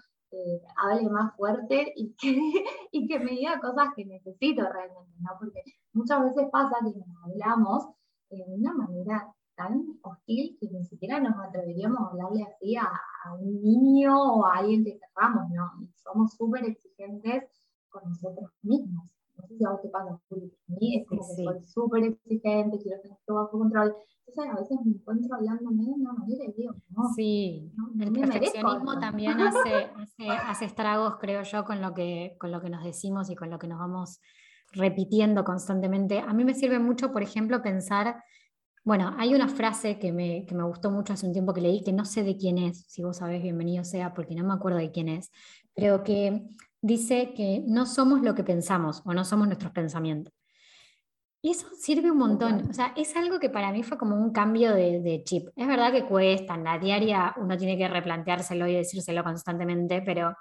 hable 0.78 1.10
más 1.10 1.36
fuerte 1.36 1.94
y 1.96 2.14
que, 2.14 2.30
y 2.92 3.08
que 3.08 3.20
me 3.20 3.32
diga 3.32 3.60
cosas 3.60 3.90
que 3.96 4.06
necesito 4.06 4.64
realmente, 4.64 5.14
¿no? 5.20 5.32
Porque 5.40 5.64
muchas 5.94 6.24
veces 6.24 6.50
pasa 6.52 6.78
que 6.80 7.00
nos 7.00 7.24
hablamos 7.24 7.88
de 8.30 8.44
una 8.48 8.74
manera 8.74 9.34
tan 9.56 10.00
hostil 10.02 10.58
que 10.60 10.68
ni 10.68 10.84
siquiera 10.86 11.20
nos 11.20 11.38
atreveríamos 11.40 12.00
a 12.00 12.10
hablarle 12.10 12.44
así 12.44 12.76
a, 12.76 12.90
un 13.40 13.62
niño 13.62 14.22
o 14.22 14.46
a 14.46 14.58
alguien 14.58 14.84
que 14.84 15.00
querramos, 15.00 15.50
¿no? 15.52 15.72
Y 15.82 15.88
somos 16.04 16.34
súper 16.34 16.66
exigentes 16.66 17.44
con 17.90 18.04
nosotros 18.10 18.52
mismos. 18.62 19.10
No 19.44 19.50
sé 19.50 19.58
si 19.58 19.66
a 19.66 19.72
vos 19.72 19.82
te 19.82 19.90
pasa, 19.90 20.20
Juli, 20.30 20.54
a 20.70 20.74
mí 20.80 20.98
es 20.98 21.08
como 21.08 21.22
que 21.22 21.44
soy 21.44 21.64
súper 21.64 22.04
exigente, 22.06 22.80
quiero 22.82 23.02
tener 23.02 23.18
todo 23.26 23.44
bajo 23.44 23.60
control. 23.60 23.94
Entonces 24.26 24.54
a 24.54 24.60
veces 24.60 24.78
me 24.86 24.94
encuentro 24.94 25.36
hablándome 25.36 25.84
de 25.84 25.92
una 25.92 26.14
manera 26.14 26.46
y 26.46 26.54
digo, 26.54 26.74
no. 26.90 27.14
Sí, 27.14 27.72
el 28.00 28.12
perfeccionismo 28.14 28.98
también 29.00 29.42
hace, 29.42 29.92
hace, 29.98 30.30
hace, 30.30 30.66
estragos, 30.66 31.18
creo 31.20 31.44
yo, 31.44 31.66
con 31.66 31.82
lo, 31.82 31.94
que, 31.94 32.38
con 32.40 32.52
lo 32.52 32.62
que 32.62 32.70
nos 32.70 32.86
decimos 32.86 33.30
y 33.30 33.36
con 33.36 33.50
lo 33.50 33.60
que 33.60 33.68
nos 33.68 33.80
vamos 33.80 34.22
repitiendo 34.72 35.44
constantemente. 35.44 36.20
A 36.20 36.34
mí 36.34 36.46
me 36.46 36.54
sirve 36.54 36.80
mucho, 36.80 37.12
por 37.12 37.22
ejemplo, 37.22 37.62
pensar 37.62 38.24
bueno, 38.86 39.16
hay 39.18 39.34
una 39.34 39.48
frase 39.48 39.98
que 39.98 40.12
me, 40.12 40.46
que 40.46 40.56
me, 40.56 40.64
gustó 40.64 40.92
mucho 40.92 41.14
hace 41.14 41.26
un 41.26 41.32
tiempo 41.32 41.54
que 41.54 41.62
leí, 41.62 41.84
que 41.84 41.94
no 41.94 42.04
sé 42.04 42.22
de 42.24 42.36
quién 42.36 42.58
es, 42.58 42.86
si 42.90 43.02
vos 43.02 43.18
sabés, 43.18 43.42
bienvenido 43.42 43.86
sea, 43.86 44.14
porque 44.14 44.36
no 44.36 44.44
me 44.44 44.54
acuerdo 44.54 44.78
de 44.78 44.92
quién 44.92 45.08
es, 45.08 45.32
pero 45.74 46.04
que 46.04 46.50
dice 46.84 47.34
que 47.34 47.64
no 47.66 47.86
somos 47.86 48.22
lo 48.22 48.36
que 48.36 48.44
pensamos 48.44 49.02
o 49.06 49.14
no 49.14 49.24
somos 49.26 49.48
nuestros 49.48 49.72
pensamientos. 49.72 50.34
Y 51.42 51.52
eso 51.52 51.68
sirve 51.78 52.12
un 52.12 52.18
montón, 52.18 52.70
o 52.70 52.74
sea, 52.74 52.94
es 52.96 53.16
algo 53.18 53.40
que 53.40 53.50
para 53.50 53.72
mí 53.72 53.84
fue 53.84 53.98
como 53.98 54.16
un 54.16 54.32
cambio 54.32 54.74
de, 54.74 55.02
de, 55.02 55.24
chip. 55.24 55.50
Es 55.56 55.68
verdad 55.68 55.92
que 55.92 56.06
cuesta, 56.06 56.56
en 56.56 56.64
la 56.64 56.78
diaria 56.78 57.34
uno 57.38 57.58
tiene 57.58 57.78
que 57.78 57.88
replanteárselo 57.88 58.68
y 58.68 58.76
decírselo 58.76 59.24
constantemente, 59.24 60.02
pero 60.02 60.36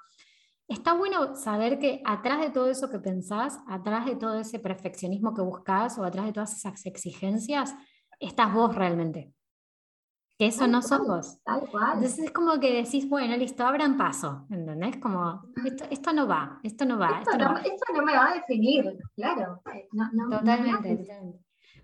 está 0.67 0.93
bueno 0.93 1.35
saber 1.35 1.79
que 1.79 2.01
atrás 2.05 2.39
de 2.39 2.51
todo 2.51 2.69
eso 2.69 2.89
que 2.89 2.99
pensás, 2.99 3.59
atrás 3.67 4.05
de 4.05 4.15
todo 4.15 4.39
ese 4.39 4.59
perfeccionismo 4.59 5.33
que 5.33 5.41
buscas 5.41 5.97
o 5.97 6.05
atrás 6.05 6.25
de 6.25 6.33
todas 6.33 6.55
esas 6.55 6.85
exigencias, 6.85 7.75
estás 8.19 8.53
vos 8.53 8.73
realmente. 8.73 9.33
Que 10.43 10.49
eso 10.49 10.67
no 10.67 10.81
sos 10.81 11.07
vos. 11.07 11.37
Tal 11.45 11.61
cual. 11.69 11.93
Entonces 11.93 12.25
es 12.25 12.31
como 12.31 12.59
que 12.59 12.83
decís, 12.83 13.07
bueno, 13.07 13.37
listo, 13.37 13.65
abran 13.65 13.95
paso, 13.95 14.45
¿entendés? 14.49 14.97
Como, 14.97 15.41
esto, 15.89 16.11
no 16.11 16.27
va, 16.27 16.59
esto 16.63 16.83
no 16.83 16.99
va. 16.99 17.21
Esto, 17.21 17.37
no, 17.37 18.03
me 18.03 18.11
va 18.11 18.31
a 18.31 18.33
definir, 18.33 18.97
claro. 19.15 19.61
Eh, 19.73 19.87
totalmente, 20.29 21.05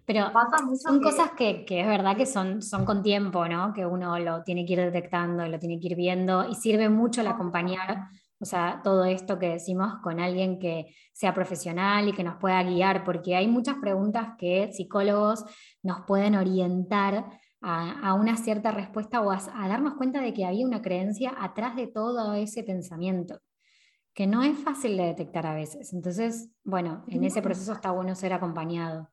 Pero 0.06 0.30
son 0.76 1.02
cosas 1.02 1.32
que, 1.38 1.64
que, 1.64 1.80
es 1.80 1.88
verdad 1.88 2.18
que 2.18 2.26
son, 2.26 2.62
son 2.62 2.84
con 2.84 3.02
tiempo, 3.02 3.48
¿no? 3.48 3.72
Que 3.72 3.86
uno 3.86 4.20
lo 4.20 4.44
tiene 4.44 4.66
que 4.66 4.74
ir 4.74 4.80
detectando, 4.80 5.48
lo 5.48 5.58
tiene 5.58 5.80
que 5.80 5.88
ir 5.88 5.96
viendo 5.96 6.46
y 6.50 6.56
sirve 6.56 6.90
mucho 6.90 7.22
el 7.22 7.28
acompañar 7.28 8.10
o 8.42 8.46
sea, 8.46 8.80
todo 8.84 9.04
esto 9.04 9.38
que 9.38 9.50
decimos 9.50 9.96
con 10.02 10.20
alguien 10.22 10.60
que 10.60 10.96
sea 11.12 11.34
profesional 11.34 12.08
y 12.08 12.14
que 12.14 12.24
nos 12.24 12.38
pueda 12.38 12.64
guiar, 12.64 13.04
porque 13.04 13.36
hay 13.36 13.48
muchas 13.48 13.76
preguntas 13.82 14.30
que 14.38 14.72
psicólogos 14.72 15.44
nos 15.84 16.02
pueden 16.08 16.36
orientar 16.36 17.26
a, 17.62 18.14
una 18.14 18.38
cierta 18.38 18.72
respuesta 18.72 19.22
o 19.22 19.32
a, 19.32 19.40
darnos 19.68 19.96
cuenta 19.96 20.22
de 20.22 20.34
que 20.34 20.46
había 20.46 20.66
una 20.66 20.82
creencia 20.82 21.34
atrás 21.38 21.76
de 21.76 21.88
todo 21.88 22.34
ese 22.34 22.64
pensamiento, 22.64 23.40
que 24.14 24.28
no 24.28 24.44
es 24.44 24.58
fácil 24.58 24.98
de 24.98 25.04
detectar 25.04 25.46
a 25.46 25.54
veces. 25.54 25.94
Entonces, 25.94 26.50
bueno, 26.64 27.04
en 27.08 27.24
ese 27.24 27.42
proceso 27.42 27.74
está 27.74 27.92
bueno 27.92 28.16
ser 28.16 28.34
acompañado. 28.34 29.10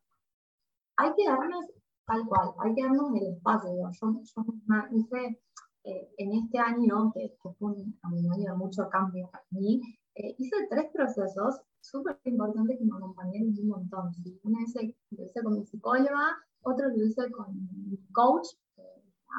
Hay 0.96 1.10
que 1.16 1.26
darnos, 1.26 1.66
tal 2.06 2.26
cual, 2.26 2.50
hay 2.64 2.74
que 2.74 2.82
darnos 2.82 3.14
el 3.14 3.34
espacio. 3.34 3.70
Yo, 3.92 4.10
yo 4.24 4.74
hice 4.92 5.40
eh, 5.84 6.08
en 6.18 6.32
este 6.32 6.58
año, 6.58 7.12
que, 7.12 7.36
fue 7.40 7.72
un, 7.72 7.98
año 8.02 8.52
de 8.52 8.56
mucho 8.56 8.88
cambio 8.90 9.28
para 9.30 9.44
mí, 9.50 9.80
eh, 10.14 10.34
hice 10.38 10.56
tres 10.70 10.86
procesos 10.92 11.60
súper 11.80 12.18
importantes 12.24 12.78
que 12.78 12.84
me 12.84 12.96
acompañaron 12.96 13.54
un 13.56 13.68
montón. 13.68 14.10
Una 14.42 14.58
vez 14.60 14.94
lo 15.10 15.24
hice 15.24 15.42
con 15.42 15.54
mi 15.54 15.64
psicóloga, 15.64 16.36
otro 16.66 16.88
lo 16.88 17.04
hice 17.04 17.30
con 17.30 17.46
mi 17.88 17.96
coach, 18.12 18.48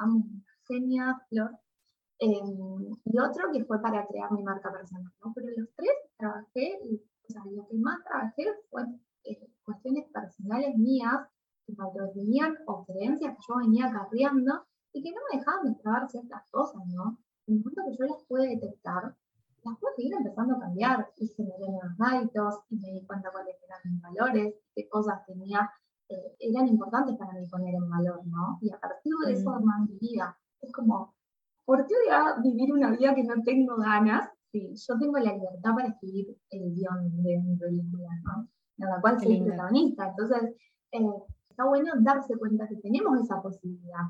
amo, 0.02 0.24
genia, 0.66 1.20
Flor, 1.30 1.52
em, 2.20 2.96
y 3.04 3.20
otro 3.20 3.52
que 3.52 3.66
fue 3.66 3.82
para 3.82 4.08
crear 4.08 4.32
mi 4.32 4.44
marca 4.44 4.72
personal. 4.72 5.12
¿no? 5.24 5.34
Pero 5.36 5.48
los 5.58 5.70
tres 5.76 5.92
trabajé, 6.18 6.80
o 7.28 7.32
sea, 7.32 7.42
lo 7.52 7.68
que 7.68 7.76
más 7.78 8.02
trabajé 8.04 8.46
fue 8.70 8.84
eh, 9.26 9.50
cuestiones 9.64 10.06
personales 10.12 10.76
mías 10.78 11.28
que 11.66 11.74
me 11.74 12.14
venían 12.16 12.58
o 12.66 12.86
creencias 12.86 13.36
que 13.36 13.44
yo 13.48 13.58
venía 13.58 13.92
carriando 13.92 14.66
y 14.94 15.04
que 15.04 15.12
no 15.12 15.20
me 15.30 15.40
dejaban 15.40 15.66
de 15.66 15.80
trabar 15.82 16.10
ciertas 16.10 16.50
cosas, 16.50 16.82
¿no? 16.88 17.20
En 17.48 17.58
el 17.58 17.64
que 17.64 17.98
yo 17.98 18.06
las 18.06 18.24
pude 18.24 18.48
detectar, 18.48 19.16
las 19.64 19.78
pude 19.80 19.96
seguir 19.98 20.14
empezando 20.14 20.56
a 20.56 20.60
cambiar 20.60 21.12
y 21.18 21.28
generé 21.28 21.68
nuevos 21.68 22.00
hábitos 22.00 22.56
y 22.70 22.78
me 22.78 22.92
di 22.92 23.06
cuenta 23.06 23.32
cuáles 23.32 23.56
eran 23.62 23.80
mis 23.84 24.02
valores, 24.02 24.56
qué 24.74 24.88
cosas 24.88 25.26
tenía, 25.26 25.70
eh, 26.10 26.36
eran 26.40 26.68
importantes 26.68 27.16
para 27.18 27.34
mí 27.34 27.48
poner 27.48 27.76
en 27.76 27.90
valor, 27.90 28.26
¿no? 28.28 28.58
Y 28.62 28.72
a 28.72 28.80
partir 28.80 29.14
de 29.26 29.34
eso 29.34 29.50
armar 29.50 29.82
mi 29.82 29.98
vida. 29.98 30.38
Es 30.62 30.72
como, 30.72 31.16
¿por 31.66 31.86
qué 31.86 31.94
voy 31.94 32.14
a 32.14 32.40
vivir 32.42 32.74
una 32.74 32.92
vida 32.92 33.16
que 33.16 33.24
no 33.24 33.42
tengo 33.44 33.78
ganas 33.78 34.30
si 34.52 34.74
yo 34.76 34.98
tengo 34.98 35.18
la 35.18 35.34
libertad 35.34 35.76
para 35.76 35.90
escribir 35.90 36.38
el 36.50 36.74
guion 36.74 37.24
de 37.24 37.38
mi 37.40 37.56
película, 37.58 38.10
¿no? 38.24 38.48
En 38.78 38.90
la 38.90 39.02
cual 39.02 39.20
soy 39.20 39.42
protagonista. 39.44 40.10
Entonces, 40.10 40.56
eh, 40.92 41.06
está 41.50 41.66
bueno 41.66 41.92
darse 42.00 42.38
cuenta 42.38 42.68
que 42.68 42.78
tenemos 42.78 43.20
esa 43.20 43.42
posibilidad 43.42 44.08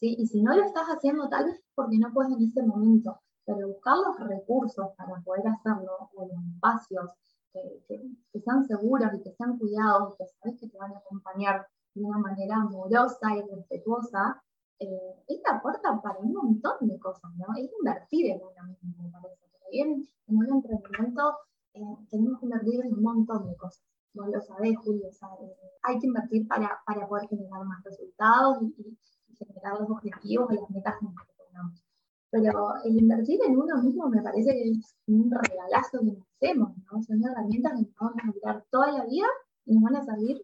y 0.00 0.26
si 0.26 0.42
no 0.42 0.56
lo 0.56 0.64
estás 0.64 0.86
haciendo 0.86 1.28
tal 1.28 1.46
vez 1.46 1.62
porque 1.74 1.98
no 1.98 2.12
puedes 2.12 2.32
en 2.32 2.42
ese 2.42 2.62
momento, 2.62 3.20
pero 3.44 3.68
buscar 3.68 3.96
los 3.98 4.28
recursos 4.28 4.88
para 4.96 5.20
poder 5.20 5.46
hacerlo, 5.48 6.10
o 6.14 6.26
los 6.26 6.44
espacios 6.54 7.10
que, 7.52 8.40
sean 8.40 8.64
seguros 8.64 9.10
y 9.14 9.22
que 9.22 9.32
sean 9.32 9.58
cuidados, 9.58 10.16
que 10.16 10.24
sabes 10.26 10.60
que 10.60 10.68
te 10.68 10.78
van 10.78 10.92
a 10.94 10.98
acompañar 10.98 11.66
de 11.94 12.04
una 12.04 12.18
manera 12.18 12.56
amorosa 12.56 13.36
y 13.36 13.42
respetuosa, 13.42 14.42
eh, 14.78 15.24
es 15.28 15.40
la 15.44 15.60
puerta 15.60 16.00
para 16.02 16.18
un 16.20 16.32
montón 16.32 16.88
de 16.88 16.98
cosas, 16.98 17.30
¿no? 17.36 17.46
Es 17.56 17.70
invertir 17.78 18.30
en 18.30 18.40
uno 18.40 18.76
mismo, 18.82 19.02
me 19.02 19.10
parece. 19.10 19.46
en, 19.72 20.06
un 20.26 20.46
emprendimiento 20.48 21.36
eh, 21.74 21.80
tenemos 22.08 22.38
que 22.40 22.46
invertir 22.46 22.84
en 22.84 22.94
un 22.94 23.02
montón 23.02 23.46
de 23.46 23.56
cosas. 23.56 23.84
Vos 24.14 24.28
lo 24.28 24.40
sabés, 24.40 24.76
Julio, 24.78 25.08
hay 25.82 25.98
que 25.98 26.06
invertir 26.06 26.48
para, 26.48 26.80
para 26.84 27.06
poder 27.06 27.28
generar 27.28 27.64
más 27.64 27.82
resultados 27.84 28.62
y, 28.62 28.98
generar 29.36 29.80
los 29.80 29.90
objetivos 29.90 30.52
y 30.52 30.56
las 30.56 30.70
metas 30.70 30.94
que 30.98 31.44
tengamos. 31.44 31.82
Pero 32.30 32.74
el 32.84 32.96
invertir 32.96 33.40
en 33.46 33.58
uno 33.58 33.82
mismo 33.82 34.08
me 34.08 34.22
parece 34.22 34.52
que 34.52 34.70
es 34.70 34.94
un 35.08 35.30
regalazo 35.30 35.98
que 35.98 36.06
nos 36.06 36.26
hacemos, 36.36 36.72
¿no? 36.76 37.02
Son 37.02 37.24
herramientas 37.24 37.72
que 37.72 37.82
nos 37.82 37.94
vamos 37.96 38.14
a 38.22 38.32
durar 38.32 38.64
toda 38.70 38.92
la 38.92 39.04
vida 39.04 39.26
y 39.66 39.74
nos 39.74 39.82
van 39.82 39.96
a 39.96 40.04
servir 40.04 40.40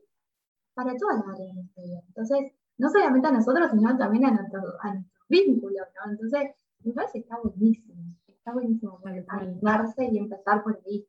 para 0.74 0.96
todas 0.96 1.18
las 1.18 1.28
áreas 1.28 1.48
de 1.48 1.54
nuestra 1.54 1.82
vida. 1.84 2.02
Entonces, 2.08 2.52
no 2.78 2.90
solamente 2.90 3.28
a 3.28 3.32
nosotros, 3.32 3.70
sino 3.70 3.96
también 3.96 4.26
a, 4.26 4.30
nuestro, 4.32 4.60
a 4.82 4.94
nuestros 4.94 5.28
vínculos, 5.28 5.86
¿no? 5.94 6.12
Entonces, 6.12 6.50
me 6.84 6.92
parece 6.92 7.12
que 7.12 7.18
está 7.20 7.38
buenísimo. 7.42 7.94
Está 8.28 8.52
buenísimo 8.52 9.00
animarse 9.28 10.08
y 10.10 10.18
empezar 10.18 10.62
por 10.62 10.80
ahí. 10.86 11.06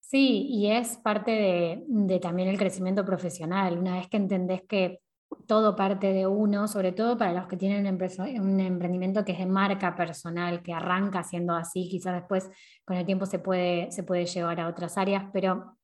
Sí, 0.00 0.46
y 0.48 0.70
es 0.70 0.96
parte 0.98 1.30
de, 1.30 1.84
de, 1.88 2.20
también 2.20 2.48
el 2.48 2.58
crecimiento 2.58 3.04
profesional. 3.04 3.78
Una 3.78 3.96
vez 3.96 4.08
que 4.08 4.16
entendés 4.16 4.62
que 4.62 5.00
todo 5.46 5.76
parte 5.76 6.12
de 6.12 6.26
uno, 6.26 6.68
sobre 6.68 6.92
todo 6.92 7.16
para 7.16 7.32
los 7.32 7.46
que 7.46 7.56
tienen 7.56 7.86
un 7.86 8.60
emprendimiento 8.60 9.24
que 9.24 9.32
es 9.32 9.38
de 9.38 9.46
marca 9.46 9.94
personal, 9.94 10.62
que 10.62 10.72
arranca 10.72 11.22
siendo 11.22 11.54
así, 11.54 11.88
quizás 11.88 12.14
después 12.14 12.50
con 12.84 12.96
el 12.96 13.06
tiempo 13.06 13.26
se 13.26 13.38
puede, 13.38 13.90
se 13.90 14.02
puede 14.02 14.26
llevar 14.26 14.60
a 14.60 14.68
otras 14.68 14.98
áreas, 14.98 15.24
pero 15.32 15.76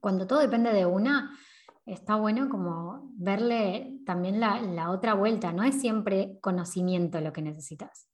cuando 0.00 0.26
todo 0.26 0.40
depende 0.40 0.72
de 0.72 0.86
una, 0.86 1.30
está 1.86 2.16
bueno 2.16 2.48
como 2.48 3.10
verle 3.16 3.98
también 4.06 4.40
la, 4.40 4.60
la 4.60 4.90
otra 4.90 5.14
vuelta, 5.14 5.52
no 5.52 5.62
es 5.62 5.80
siempre 5.80 6.38
conocimiento 6.40 7.20
lo 7.20 7.32
que 7.32 7.42
necesitas, 7.42 8.08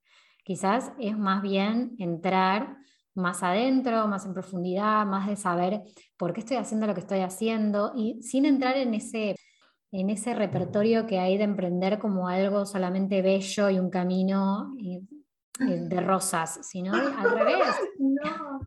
quizás 0.45 0.93
es 0.99 1.17
más 1.17 1.43
bien 1.43 1.95
entrar 1.99 2.79
más 3.17 3.43
adentro, 3.43 4.07
más 4.07 4.27
en 4.27 4.35
profundidad, 4.35 5.07
más 5.07 5.27
de 5.27 5.37
saber 5.37 5.83
por 6.17 6.33
qué 6.33 6.41
estoy 6.41 6.59
haciendo 6.59 6.87
lo 6.87 6.95
que 6.95 7.01
estoy 7.01 7.21
haciendo 7.21 7.93
y 7.97 8.23
sin 8.23 8.45
entrar 8.45 8.77
en 8.77 8.95
ese, 8.95 9.35
en 9.93 10.11
ese 10.11 10.35
repertorio 10.35 11.07
que 11.07 11.19
hay 11.19 11.39
de 11.39 11.45
emprender 11.45 11.99
como 11.99 12.29
algo 12.29 12.67
solamente 12.67 13.23
bello 13.23 13.71
y 13.71 13.79
un 13.79 13.91
camino 13.91 14.75
eh, 14.81 15.03
eh, 15.61 15.81
de 15.89 16.01
rosas, 16.01 16.67
sino 16.67 16.93
al 16.95 17.31
revés. 17.31 17.67
No, 17.99 18.61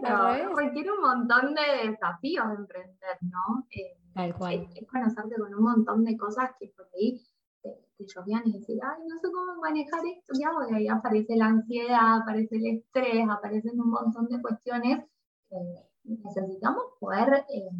claro, 0.00 0.54
requiere 0.56 0.90
un 0.90 1.00
montón 1.00 1.54
de 1.54 1.90
desafíos 1.90 2.48
de 2.48 2.54
emprender, 2.54 3.16
¿no? 3.22 3.66
Eh, 3.70 3.98
Tal 4.14 4.34
cual. 4.36 4.68
Es, 4.74 4.86
conocerte 4.88 5.36
con 5.36 5.54
un 5.54 5.62
montón 5.62 6.04
de 6.04 6.16
cosas 6.16 6.50
que 6.58 6.72
por 6.76 6.86
ahí 6.94 7.20
te, 7.62 7.70
llovían 7.98 8.42
y 8.46 8.58
decir, 8.58 8.78
ay, 8.82 9.02
no 9.08 9.18
sé 9.18 9.28
cómo 9.32 9.60
manejar 9.60 10.00
esto, 10.06 10.32
y 10.36 10.74
ahí 10.74 10.88
aparece 10.88 11.36
la 11.36 11.46
ansiedad, 11.46 12.22
aparece 12.22 12.56
el 12.56 12.66
estrés, 12.66 13.28
aparecen 13.28 13.80
un 13.80 13.90
montón 13.90 14.28
de 14.28 14.40
cuestiones 14.40 15.04
que 15.48 15.56
necesitamos 16.04 16.84
poder, 17.00 17.44
eh, 17.48 17.70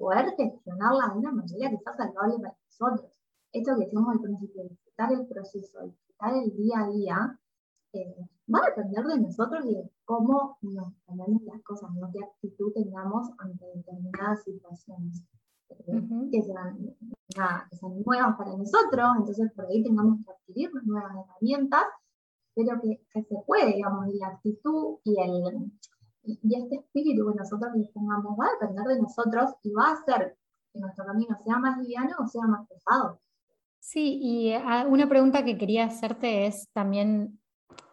poder 0.00 0.34
gestionarlas 0.34 1.12
de 1.12 1.18
una 1.18 1.32
manera 1.32 1.70
que 1.70 1.76
sea 1.76 1.92
saludable 1.92 2.38
para 2.40 2.56
nosotros. 2.64 3.12
Esto 3.52 3.76
que 3.76 3.84
decíamos 3.84 4.14
al 4.14 4.20
principio, 4.20 4.62
disfrutar 4.62 5.12
el 5.12 5.26
proceso, 5.26 5.82
disfrutar 5.84 6.32
el 6.42 6.56
día 6.56 6.80
a 6.80 6.88
día, 6.88 7.40
eh, 7.92 8.16
va 8.52 8.60
a 8.60 8.70
depender 8.70 9.04
de 9.04 9.20
nosotros 9.20 9.64
y 9.66 9.74
de 9.74 9.90
cómo 10.06 10.56
nos 10.62 10.94
tomemos 11.04 11.42
las 11.42 11.62
cosas, 11.62 11.90
¿no? 11.94 12.10
qué 12.12 12.20
actitud 12.24 12.72
tengamos 12.72 13.28
ante 13.38 13.66
determinadas 13.74 14.42
situaciones 14.42 15.24
que, 15.68 16.42
sean, 16.42 16.96
nuevas 18.04 18.36
para 18.36 18.56
nosotros, 18.56 19.08
entonces 19.18 19.52
por 19.54 19.66
ahí 19.66 19.82
tengamos 19.82 20.18
que 20.24 20.32
adquirir 20.32 20.70
nuevas 20.84 21.12
herramientas, 21.14 21.84
pero 22.54 22.80
que, 22.80 23.00
se 23.12 23.36
puede, 23.46 23.74
digamos, 23.74 24.08
y 24.08 24.18
la 24.18 24.28
actitud 24.28 24.98
y, 25.04 25.20
el, 25.20 25.70
y 26.22 26.54
este 26.54 26.76
espíritu 26.76 27.26
que 27.30 27.38
nosotros 27.38 27.72
les 27.76 27.90
pongamos 27.90 28.36
va 28.38 28.46
a 28.46 28.52
depender 28.60 28.96
de 28.96 29.02
nosotros 29.02 29.50
y 29.62 29.72
va 29.72 29.88
a 29.88 29.92
hacer 29.92 30.36
que 30.72 30.80
nuestro 30.80 31.04
camino 31.04 31.36
sea 31.44 31.58
más 31.58 31.78
liviano 31.78 32.16
o 32.22 32.26
sea 32.26 32.42
más 32.46 32.68
pesado. 32.68 33.20
Sí, 33.78 34.18
y 34.22 34.52
ah, 34.52 34.86
una 34.88 35.08
pregunta 35.08 35.44
que 35.44 35.56
quería 35.56 35.86
hacerte 35.86 36.46
es 36.46 36.70
también, 36.72 37.40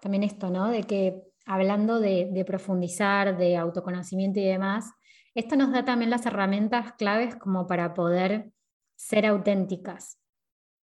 también 0.01 0.23
esto, 0.23 0.49
¿no? 0.49 0.67
De 0.67 0.83
que 0.83 1.23
hablando 1.45 1.99
de, 1.99 2.29
de 2.31 2.45
profundizar, 2.45 3.37
de 3.37 3.55
autoconocimiento 3.55 4.39
y 4.39 4.45
demás, 4.45 4.91
esto 5.33 5.55
nos 5.55 5.71
da 5.71 5.85
también 5.85 6.09
las 6.09 6.25
herramientas 6.25 6.93
claves 6.93 7.35
como 7.35 7.67
para 7.67 7.93
poder 7.93 8.51
ser 8.95 9.25
auténticas, 9.25 10.19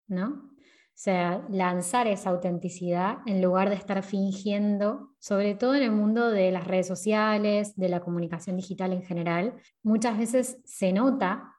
¿no? 0.06 0.53
O 0.94 0.96
sea, 0.96 1.44
lanzar 1.50 2.06
esa 2.06 2.30
autenticidad 2.30 3.18
en 3.26 3.42
lugar 3.42 3.68
de 3.68 3.74
estar 3.74 4.00
fingiendo, 4.04 5.10
sobre 5.18 5.56
todo 5.56 5.74
en 5.74 5.82
el 5.82 5.90
mundo 5.90 6.30
de 6.30 6.52
las 6.52 6.68
redes 6.68 6.86
sociales, 6.86 7.74
de 7.74 7.88
la 7.88 7.98
comunicación 7.98 8.56
digital 8.56 8.92
en 8.92 9.02
general. 9.02 9.54
Muchas 9.82 10.16
veces 10.16 10.58
se 10.64 10.92
nota 10.92 11.53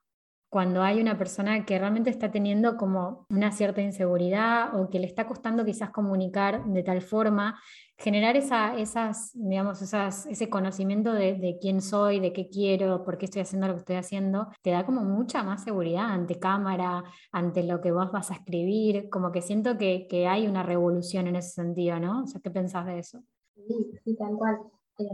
cuando 0.55 0.81
hay 0.83 1.01
una 1.01 1.17
persona 1.17 1.65
que 1.65 1.77
realmente 1.77 2.09
está 2.09 2.31
teniendo 2.31 2.77
como 2.77 3.25
una 3.29 3.51
cierta 3.51 3.81
inseguridad 3.81 4.73
o 4.79 4.89
que 4.89 4.99
le 4.99 5.05
está 5.05 5.27
costando 5.27 5.65
quizás 5.65 5.89
comunicar 5.89 6.63
de 6.63 6.81
tal 6.81 7.01
forma 7.01 7.59
generar 7.97 8.37
esa, 8.37 8.77
esas, 8.77 9.31
digamos, 9.33 9.81
esas, 9.81 10.25
ese 10.27 10.49
conocimiento 10.49 11.11
de, 11.11 11.57
quién 11.59 11.81
soy, 11.81 12.21
de 12.21 12.31
qué 12.31 12.47
quiero, 12.47 13.03
por 13.03 13.17
qué 13.17 13.25
estoy 13.25 13.41
haciendo 13.41 13.67
lo 13.67 13.73
que 13.73 13.79
estoy 13.79 13.95
haciendo, 13.97 14.47
te 14.61 14.69
da 14.69 14.85
como 14.85 15.03
mucha 15.03 15.43
más 15.43 15.61
seguridad 15.61 16.05
ante 16.05 16.39
cámara, 16.39 17.03
ante 17.33 17.61
lo 17.61 17.81
que 17.81 17.91
vos 17.91 18.13
vas 18.13 18.31
a 18.31 18.35
escribir, 18.35 19.09
como 19.09 19.33
que 19.33 19.41
siento 19.41 19.77
que, 19.77 20.07
que 20.09 20.25
hay 20.25 20.47
una 20.47 20.63
revolución 20.63 21.27
en 21.27 21.35
ese 21.35 21.49
sentido, 21.49 21.99
¿no? 21.99 22.23
O 22.23 22.27
sea, 22.27 22.39
¿qué 22.39 22.49
pensás 22.49 22.85
de 22.85 22.99
eso? 22.99 23.21
Sí, 23.55 23.91
sí, 24.05 24.15
tal 24.15 24.37
cual. 24.37 24.55
Eh, 24.97 25.05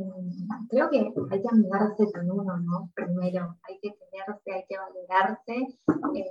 creo 0.70 0.90
que 0.92 1.00
hay 1.32 1.42
que 1.42 1.50
amigarse 1.50 2.12
con 2.12 2.30
uno, 2.30 2.58
¿no? 2.58 2.92
Primero, 2.94 3.58
hay 3.64 3.80
que 3.80 3.92
tenerse, 3.92 4.52
hay 4.52 4.66
que 4.68 4.78
valorarse. 4.78 5.56
Eh, 6.16 6.26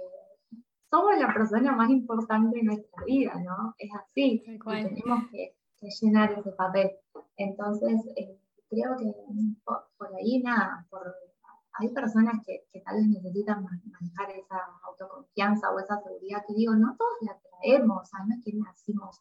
somos 0.89 1.19
la 1.19 1.33
persona 1.33 1.73
más 1.73 1.91
importante 1.91 2.59
de 2.59 2.65
nuestra 2.65 3.05
vida, 3.05 3.35
¿no? 3.41 3.75
Es 3.79 3.91
así. 3.95 4.43
tenemos 4.45 5.31
que 5.31 5.57
llenar 5.81 6.33
ese 6.33 6.53
papel. 6.53 6.93
Entonces, 7.37 8.07
eh, 8.17 8.39
creo 8.69 8.97
que 8.97 9.13
por, 9.65 10.15
ahí 10.17 10.43
nada, 10.43 10.87
hay 11.73 11.89
personas 11.89 12.45
que, 12.47 12.67
que, 12.73 12.81
tal 12.83 12.97
vez 12.97 13.07
necesitan 13.09 13.65
manejar 13.65 14.31
esa 14.31 14.59
autoconfianza 14.85 15.73
o 15.73 15.79
esa 15.81 16.01
seguridad 16.03 16.45
que 16.47 16.55
digo, 16.55 16.75
no 16.75 16.95
todos 16.97 17.17
la 17.23 17.37
traemos, 17.39 18.03
o 18.03 18.05
sea, 18.05 18.25
no 18.27 18.35
es 18.35 18.45
que 18.45 18.53
nacimos 18.53 19.21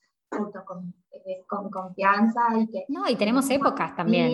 con, 0.66 0.94
eh, 1.12 1.44
con 1.48 1.70
confianza 1.70 2.42
y 2.58 2.68
que... 2.68 2.86
No, 2.90 3.08
y 3.10 3.16
tenemos 3.16 3.50
épocas 3.50 3.96
también. 3.96 4.32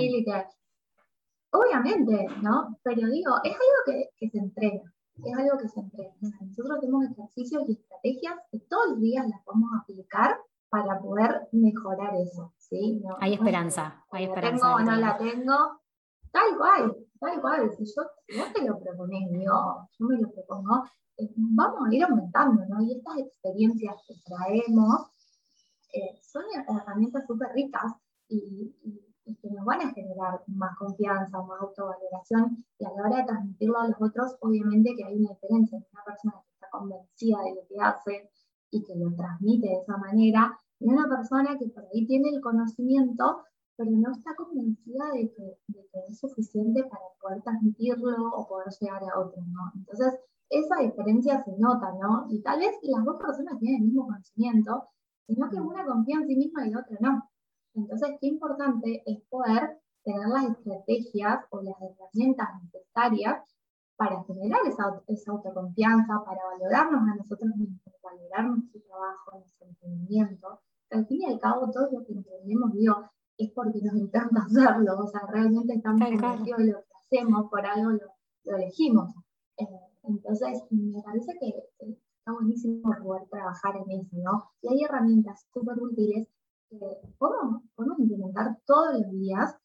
obviamente, 1.51 2.27
¿no? 2.41 2.77
Pero 2.84 3.08
digo, 3.08 3.36
es 3.43 3.53
algo 3.53 3.79
que, 3.86 4.10
que 4.17 4.29
se 4.29 4.38
entrena, 4.38 4.93
es 5.23 5.38
algo 5.38 5.58
que 5.58 5.69
se 5.69 5.79
entrena. 5.79 6.13
nosotros 6.41 6.79
tenemos 6.81 7.05
ejercicios 7.05 7.63
y 7.67 7.73
estrategias 7.73 8.36
que 8.51 8.60
todos 8.69 8.91
los 8.91 8.99
días 8.99 9.27
las 9.27 9.41
podemos 9.43 9.69
aplicar 9.81 10.38
para 10.69 10.99
poder 10.99 11.47
mejorar 11.53 12.15
eso, 12.15 12.53
¿sí? 12.58 13.01
hay 13.19 13.34
esperanza, 13.34 14.03
hay 14.12 14.25
esperanza. 14.25 14.65
Tengo 14.65 14.75
o 14.75 14.79
no 14.79 14.95
la 14.97 15.17
tengo, 15.17 15.81
tal 16.31 16.58
cual, 16.58 16.95
tal 17.19 17.41
cual. 17.41 17.71
Si 17.77 17.86
yo 17.86 18.03
no 18.38 18.51
te 18.51 18.67
lo 18.67 18.79
propones, 18.79 19.29
yo, 19.31 19.88
yo 19.97 20.05
me 20.05 20.17
lo 20.17 20.29
propongo, 20.31 20.84
eh, 21.17 21.29
vamos 21.38 21.88
a 21.88 21.95
ir 21.95 22.03
aumentando, 22.03 22.65
¿no? 22.67 22.81
Y 22.81 22.97
estas 22.97 23.19
experiencias 23.19 23.95
que 24.05 24.15
traemos 24.25 25.14
eh, 25.95 26.19
son 26.21 26.43
herramientas 26.67 27.25
súper 27.25 27.49
ricas 27.53 27.93
y, 28.27 28.75
que 29.41 29.49
nos 29.49 29.65
van 29.65 29.81
a 29.81 29.91
generar 29.91 30.43
más 30.47 30.77
confianza, 30.77 31.41
más 31.41 31.60
autovaloración 31.60 32.63
y 32.77 32.86
a 32.86 32.89
la 32.91 33.03
hora 33.03 33.17
de 33.17 33.23
transmitirlo 33.23 33.79
a 33.79 33.88
los 33.88 33.99
otros, 33.99 34.36
obviamente 34.39 34.93
que 34.95 35.03
hay 35.03 35.15
una 35.15 35.31
diferencia 35.31 35.77
entre 35.77 35.89
una 35.93 36.03
persona 36.03 36.34
que 36.43 36.53
está 36.53 36.69
convencida 36.69 37.38
de 37.41 37.55
lo 37.55 37.67
que 37.67 37.79
hace 37.81 38.29
y 38.69 38.84
que 38.84 38.95
lo 38.95 39.12
transmite 39.15 39.67
de 39.67 39.77
esa 39.81 39.97
manera 39.97 40.60
y 40.79 40.89
una 40.89 41.08
persona 41.08 41.58
que 41.58 41.67
por 41.69 41.86
ahí 41.86 42.05
tiene 42.05 42.29
el 42.29 42.41
conocimiento, 42.41 43.43
pero 43.77 43.91
no 43.91 44.12
está 44.12 44.36
convencida 44.36 45.12
de 45.13 45.31
que, 45.34 45.58
es 46.08 46.19
suficiente 46.19 46.84
para 46.84 47.05
poder 47.21 47.41
transmitirlo 47.41 48.29
o 48.36 48.47
poder 48.47 48.67
llegar 48.79 49.01
a 49.03 49.19
otros, 49.19 49.45
¿no? 49.47 49.71
Entonces, 49.75 50.19
esa 50.49 50.75
diferencia 50.81 51.43
se 51.43 51.58
nota, 51.58 51.93
¿no? 51.99 52.27
Y 52.29 52.41
tal 52.41 52.60
vez 52.60 52.75
las 52.84 53.05
dos 53.05 53.17
personas 53.17 53.58
tienen 53.60 53.81
el 53.81 53.88
mismo 53.88 54.05
conocimiento, 54.05 54.89
sino 55.27 55.49
que 55.49 55.59
una 55.59 55.85
confía 55.85 56.17
en 56.17 56.27
sí 56.27 56.35
misma 56.35 56.67
y 56.67 56.71
la 56.71 56.79
otra 56.79 56.97
no. 56.99 57.29
Entonces, 57.73 58.17
qué 58.21 58.27
importante 58.27 59.03
es 59.05 59.21
poder 59.29 59.79
tener 60.03 60.27
las 60.27 60.45
estrategias 60.51 61.45
o 61.49 61.61
las 61.61 61.75
herramientas 61.81 62.47
necesarias 62.63 63.43
para 63.97 64.23
generar 64.23 64.59
esa, 64.67 65.01
esa 65.07 65.31
autoconfianza, 65.31 66.23
para 66.25 66.45
valorarnos 66.45 67.01
a 67.09 67.15
nosotros 67.15 67.51
mismos, 67.55 67.81
valorar 68.03 68.45
nuestro 68.45 68.81
trabajo, 68.81 69.39
nuestro 69.39 69.67
emprendimiento. 69.67 70.59
Al 70.91 71.05
fin 71.07 71.21
y 71.21 71.25
al 71.25 71.39
cabo, 71.39 71.71
todo 71.71 71.89
lo 71.91 72.05
que 72.05 72.13
emprendemos, 72.13 72.71
digo, 72.73 73.09
es 73.38 73.51
porque 73.51 73.81
nos 73.81 73.95
encanta 73.95 74.43
hacerlo, 74.43 74.97
o 74.97 75.07
sea, 75.07 75.21
realmente 75.27 75.73
estamos 75.73 76.01
convencidos 76.01 76.57
de 76.57 76.71
lo 76.71 76.79
que 76.79 76.93
hacemos, 77.01 77.49
por 77.49 77.65
algo 77.65 77.91
lo, 77.91 78.55
elegimos. 78.57 79.13
Eh, 79.57 79.65
entonces, 80.03 80.63
me 80.69 81.01
parece 81.01 81.33
que 81.39 81.53
está 82.25 82.33
buenísimo 82.33 82.91
poder 83.03 83.27
trabajar 83.29 83.75
en 83.77 83.99
eso, 83.99 84.17
¿no? 84.17 84.49
Y 84.63 84.69
hay 84.69 84.83
herramientas 84.83 85.45
súper 85.53 85.79
útiles 85.79 86.27
que 86.67 86.77
podemos, 87.19 87.61
podemos 87.75 87.99
implementar 87.99 88.57
todos 88.65 88.99
los 88.99 89.11
días 89.11 89.55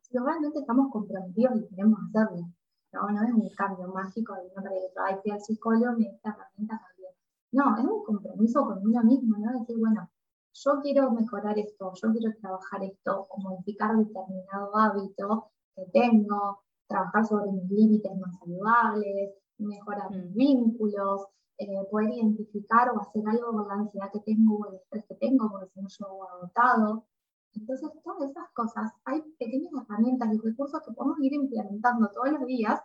si 0.00 0.18
realmente 0.18 0.58
estamos 0.58 0.90
comprometidos 0.90 1.60
y 1.60 1.68
queremos 1.68 2.00
hacerlo. 2.08 2.48
No, 2.92 3.08
no 3.08 3.22
es 3.22 3.32
un 3.32 3.48
cambio 3.50 3.86
mágico 3.86 4.34
de 4.34 4.50
una 4.50 4.68
para 4.94 5.06
ay, 5.06 5.20
fui 5.22 5.30
al 5.30 5.40
psicólogo, 5.40 5.96
me 5.96 6.06
esta 6.06 6.30
herramienta 6.30 6.80
cambió. 6.84 7.08
No, 7.52 7.78
es 7.78 7.84
un 7.84 8.04
compromiso 8.04 8.64
con 8.64 8.84
uno 8.84 9.04
mismo, 9.04 9.36
¿no? 9.38 9.60
Decir, 9.60 9.78
bueno, 9.78 10.10
yo 10.54 10.80
quiero 10.82 11.12
mejorar 11.12 11.56
esto, 11.56 11.92
yo 12.02 12.10
quiero 12.10 12.34
trabajar 12.40 12.82
esto, 12.82 13.28
o 13.30 13.40
modificar 13.40 13.96
determinado 13.96 14.76
hábito 14.76 15.52
que 15.76 15.84
tengo, 15.92 16.64
trabajar 16.88 17.24
sobre 17.24 17.52
mis 17.52 17.70
límites 17.70 18.12
más 18.18 18.36
saludables, 18.40 19.34
mejorar 19.58 20.10
mis 20.10 20.30
mm. 20.30 20.34
vínculos, 20.34 21.28
eh, 21.62 21.86
poder 21.90 22.10
identificar 22.10 22.90
o 22.90 23.00
hacer 23.00 23.22
algo 23.26 23.52
con 23.52 23.68
la 23.68 23.74
ansiedad 23.74 24.10
que 24.12 24.20
tengo 24.20 24.58
o 24.58 24.66
el 24.68 24.76
estrés 24.76 25.04
que 25.08 25.14
tengo, 25.16 25.50
porque 25.50 25.70
si 25.72 25.80
no 25.80 25.88
yo 25.88 26.28
agotado. 26.28 27.06
Entonces, 27.54 27.90
todas 28.02 28.30
esas 28.30 28.50
cosas, 28.54 28.92
hay 29.04 29.22
pequeñas 29.38 29.72
herramientas 29.72 30.28
y 30.32 30.38
recursos 30.38 30.80
que 30.86 30.92
podemos 30.92 31.18
ir 31.20 31.34
implementando 31.34 32.08
todos 32.10 32.32
los 32.32 32.46
días 32.46 32.80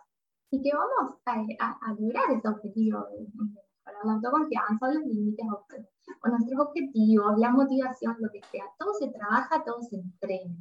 y 0.50 0.62
que 0.62 0.70
vamos 0.72 1.16
a, 1.24 1.94
lograr 1.98 2.30
ese 2.30 2.48
objetivo 2.48 3.06
de, 3.10 3.26
mejorar 3.34 4.04
la 4.04 4.12
autoconfianza, 4.14 4.92
los 4.92 5.04
límites 5.04 5.46
o 5.50 6.28
nuestros 6.28 6.60
objetivos, 6.60 7.38
la 7.38 7.50
motivación, 7.50 8.16
lo 8.18 8.30
que 8.30 8.42
sea. 8.50 8.64
Todo 8.78 8.92
se 8.94 9.08
trabaja, 9.08 9.64
todo 9.64 9.82
se 9.82 9.96
entrena. 9.96 10.56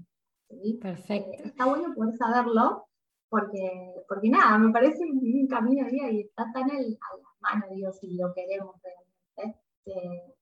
Perfecto. 0.81 1.43
Eh, 1.43 1.47
está 1.47 1.65
bueno 1.65 1.93
poder 1.93 2.15
saberlo 2.15 2.87
porque, 3.29 3.93
porque 4.07 4.29
nada, 4.29 4.57
me 4.57 4.71
parece 4.71 5.03
un, 5.03 5.47
camino 5.47 5.87
día 5.89 6.09
y 6.09 6.21
está 6.21 6.51
tan 6.53 6.69
a 6.71 6.73
la 6.73 7.26
mano, 7.39 7.65
Dios, 7.73 7.97
si 7.99 8.15
lo 8.15 8.33
queremos 8.33 8.75
realmente, 8.81 9.59
que 9.83 10.35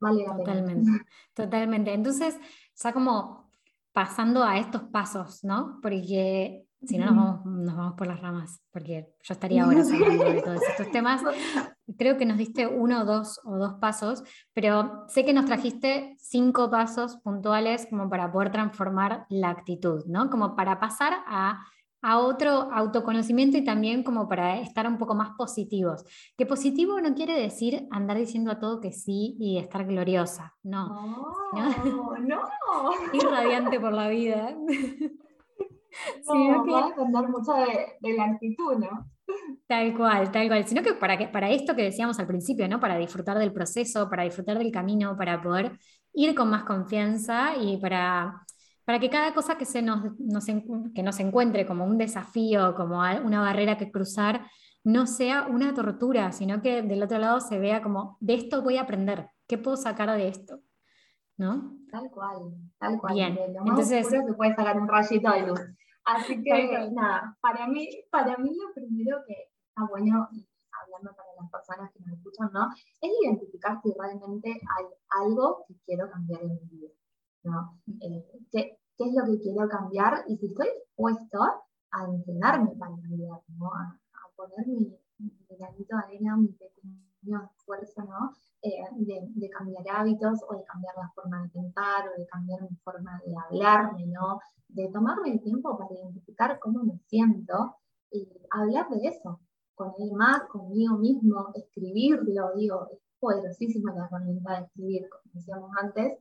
vale 0.00 0.24
la 0.24 0.36
totalmente, 0.36 0.90
pena. 0.90 1.06
Totalmente. 1.34 1.92
Entonces, 1.92 2.38
ya 2.74 2.92
como 2.92 3.50
pasando 3.92 4.44
a 4.44 4.58
estos 4.58 4.82
pasos, 4.84 5.42
¿no? 5.44 5.80
Porque 5.82 6.68
si 6.82 6.96
no, 6.96 7.06
nos 7.06 7.16
vamos, 7.16 7.44
nos 7.44 7.76
vamos, 7.76 7.94
por 7.94 8.06
las 8.06 8.20
ramas, 8.20 8.62
porque 8.70 9.12
yo 9.22 9.32
estaría 9.32 9.64
ahora 9.64 9.80
hablando 9.82 10.24
de 10.24 10.42
todos 10.42 10.62
estos 10.62 10.90
temas. 10.92 11.22
Creo 11.96 12.16
que 12.16 12.24
nos 12.24 12.38
diste 12.38 12.66
uno 12.66 13.02
o 13.02 13.04
dos, 13.04 13.40
o 13.44 13.56
dos 13.56 13.74
pasos, 13.80 14.22
pero 14.52 15.04
sé 15.08 15.24
que 15.24 15.32
nos 15.32 15.46
trajiste 15.46 16.14
cinco 16.18 16.70
pasos 16.70 17.16
puntuales 17.16 17.86
como 17.90 18.08
para 18.08 18.30
poder 18.30 18.52
transformar 18.52 19.26
la 19.28 19.50
actitud, 19.50 20.04
¿no? 20.06 20.30
Como 20.30 20.54
para 20.54 20.78
pasar 20.78 21.14
a, 21.26 21.64
a 22.00 22.18
otro 22.18 22.50
autoconocimiento 22.72 23.56
y 23.56 23.64
también 23.64 24.02
como 24.02 24.28
para 24.28 24.60
estar 24.60 24.86
un 24.86 24.98
poco 24.98 25.14
más 25.14 25.30
positivos. 25.36 26.04
Que 26.36 26.46
positivo 26.46 27.00
no 27.00 27.14
quiere 27.14 27.34
decir 27.34 27.86
andar 27.90 28.16
diciendo 28.16 28.50
a 28.50 28.58
todo 28.58 28.80
que 28.80 28.92
sí 28.92 29.36
y 29.40 29.58
estar 29.58 29.84
gloriosa, 29.84 30.54
no. 30.62 30.88
No, 31.52 31.52
no. 32.20 32.42
Ir 33.12 33.22
radiante 33.24 33.80
por 33.80 33.92
la 33.92 34.08
vida. 34.08 34.56
sino 36.22 36.64
que 36.64 36.70
va 36.70 36.84
a 36.84 36.88
depender 36.88 37.28
mucho 37.28 37.52
de, 37.54 38.12
la 38.14 38.24
actitud, 38.24 38.76
¿no? 38.76 39.10
Tal 39.66 39.96
cual, 39.96 40.30
tal 40.30 40.48
cual. 40.48 40.66
Sino 40.66 40.82
que 40.82 40.94
para, 40.94 41.18
que 41.18 41.28
para 41.28 41.50
esto 41.50 41.74
que 41.74 41.82
decíamos 41.82 42.18
al 42.18 42.26
principio, 42.26 42.68
¿no? 42.68 42.80
Para 42.80 42.96
disfrutar 42.96 43.38
del 43.38 43.52
proceso, 43.52 44.08
para 44.08 44.24
disfrutar 44.24 44.58
del 44.58 44.72
camino, 44.72 45.16
para 45.16 45.42
poder 45.42 45.78
ir 46.14 46.34
con 46.34 46.50
más 46.50 46.64
confianza 46.64 47.56
y 47.56 47.76
para, 47.78 48.44
para 48.88 49.00
que 49.00 49.10
cada 49.10 49.34
cosa 49.34 49.58
que, 49.58 49.66
se 49.66 49.82
nos, 49.82 50.00
que 50.94 51.02
nos 51.02 51.20
encuentre 51.20 51.66
como 51.66 51.84
un 51.84 51.98
desafío, 51.98 52.74
como 52.74 53.00
una 53.22 53.42
barrera 53.42 53.76
que 53.76 53.90
cruzar, 53.90 54.46
no 54.82 55.06
sea 55.06 55.46
una 55.46 55.74
tortura, 55.74 56.32
sino 56.32 56.62
que 56.62 56.80
del 56.80 57.02
otro 57.02 57.18
lado 57.18 57.38
se 57.38 57.58
vea 57.58 57.82
como, 57.82 58.16
de 58.20 58.32
esto 58.32 58.62
voy 58.62 58.78
a 58.78 58.84
aprender, 58.84 59.28
¿qué 59.46 59.58
puedo 59.58 59.76
sacar 59.76 60.10
de 60.16 60.28
esto? 60.28 60.60
¿No? 61.36 61.76
Tal 61.90 62.10
cual, 62.10 62.54
tal 62.78 62.98
cual. 62.98 63.12
Bien, 63.12 63.34
lo 63.52 63.60
más 63.60 63.92
entonces 63.92 64.08
se 64.08 64.32
puede 64.32 64.54
sacar 64.54 64.80
un 64.80 64.88
rayito 64.88 65.32
de 65.32 65.46
luz. 65.48 65.60
Así 66.06 66.42
que 66.42 66.88
nada, 66.90 67.36
para 67.42 67.66
mí, 67.66 67.90
para 68.10 68.38
mí 68.38 68.56
lo 68.56 68.72
primero 68.72 69.18
que 69.26 69.34
está 69.68 69.86
bueno, 69.90 70.30
hablando 70.72 71.14
para 71.14 71.28
las 71.38 71.50
personas 71.50 71.92
que 71.92 72.00
nos 72.00 72.16
escuchan, 72.16 72.48
¿no? 72.54 72.70
Es 73.02 73.10
identificar 73.22 73.82
si 73.82 73.92
realmente 73.92 74.48
hay 74.48 74.86
algo 75.10 75.66
que 75.68 75.74
quiero 75.84 76.10
cambiar 76.10 76.40
en 76.40 76.54
mi 76.54 76.68
vida, 76.70 76.88
¿no? 77.44 77.78
Eh, 78.00 78.24
¿qué, 78.50 78.78
¿qué, 78.96 79.04
es 79.04 79.14
lo 79.14 79.24
que 79.24 79.40
quiero 79.40 79.68
cambiar? 79.68 80.24
Y 80.28 80.36
si 80.36 80.46
estoy 80.46 80.68
dispuesto 80.74 81.40
a 81.90 82.04
entrenarme 82.04 82.70
para 82.76 82.96
cambiar, 82.96 83.40
¿no? 83.58 83.66
A, 83.74 83.98
a 84.12 84.36
poner 84.36 84.66
mi, 84.66 84.96
mi 85.18 85.56
granito 85.58 85.96
de 85.96 86.02
arena, 86.02 86.36
mi 86.36 86.48
pequeño 86.48 87.50
esfuerzo, 87.56 88.04
¿no? 88.04 88.32
Eh, 88.62 88.82
de, 88.96 89.28
de, 89.34 89.50
cambiar 89.50 89.84
hábitos 89.88 90.40
o 90.48 90.56
de 90.56 90.64
cambiar 90.64 90.94
la 90.96 91.12
forma 91.14 91.42
de 91.42 91.48
pensar 91.50 92.08
o 92.08 92.20
de 92.20 92.26
cambiar 92.26 92.62
mi 92.62 92.76
forma 92.82 93.20
de 93.24 93.32
hablarme, 93.36 94.06
¿no? 94.06 94.40
de 94.68 94.88
tomarme 94.88 95.32
el 95.32 95.40
tiempo 95.40 95.76
para 95.78 95.94
identificar 95.94 96.58
cómo 96.58 96.84
me 96.84 96.98
siento 97.06 97.76
y 98.10 98.28
hablar 98.50 98.88
de 98.90 99.08
eso 99.08 99.40
con 99.74 99.92
él 99.98 100.10
más, 100.12 100.42
conmigo 100.48 100.98
mismo, 100.98 101.52
escribirlo, 101.54 102.52
digo, 102.56 102.88
es 102.92 102.98
poderosísima 103.20 103.94
la 103.94 104.06
herramienta 104.06 104.58
de 104.58 104.66
escribir, 104.66 105.08
como 105.08 105.22
decíamos 105.34 105.70
antes. 105.80 106.18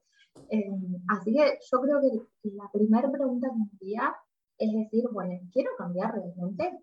Eh, 0.50 0.70
así 1.10 1.34
que 1.34 1.60
yo 1.70 1.82
creo 1.82 2.02
que 2.02 2.50
la 2.50 2.70
primera 2.72 3.12
pregunta 3.12 3.50
que 3.50 3.56
me 3.58 3.70
haría 3.76 4.16
es 4.58 4.74
decir, 4.74 5.04
bueno, 5.12 5.40
¿quiero 5.52 5.72
cambiar 5.78 6.14
realmente? 6.14 6.80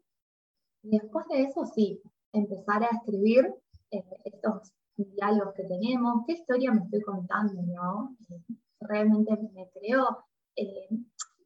Y 0.82 0.90
después 0.90 1.26
de 1.28 1.42
eso, 1.42 1.64
sí, 1.64 2.00
empezar 2.32 2.84
a 2.84 2.96
escribir 2.96 3.52
eh, 3.90 4.04
estos 4.24 4.72
diálogos 4.96 5.54
que 5.54 5.64
tenemos, 5.64 6.22
qué 6.26 6.34
historia 6.34 6.72
me 6.72 6.82
estoy 6.82 7.00
contando, 7.02 7.62
¿no? 7.62 8.16
Eh, 8.30 8.42
realmente 8.80 9.36
me 9.54 9.68
creo 9.70 10.24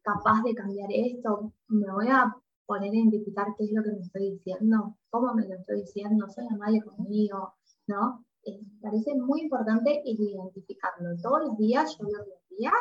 capaz 0.03 0.41
de 0.43 0.53
cambiar 0.53 0.89
esto, 0.91 1.51
me 1.67 1.91
voy 1.91 2.07
a 2.09 2.35
poner 2.65 2.91
a 2.91 2.95
identificar 2.95 3.47
qué 3.57 3.65
es 3.65 3.71
lo 3.73 3.83
que 3.83 3.91
me 3.91 4.01
estoy 4.01 4.31
diciendo, 4.31 4.95
cómo 5.09 5.33
me 5.33 5.47
lo 5.47 5.55
estoy 5.55 5.81
diciendo, 5.81 6.27
soy 6.29 6.45
amable 6.47 6.81
conmigo, 6.81 7.55
¿no? 7.87 8.23
Eh, 8.49 8.59
parece 8.81 9.13
muy 9.15 9.41
importante 9.41 10.01
identificarlo. 10.03 11.09
Todos 11.21 11.41
los 11.45 11.57
días, 11.57 11.95
yo 11.97 12.05
lo 12.05 12.25
que 12.25 12.33
hacía 12.33 12.71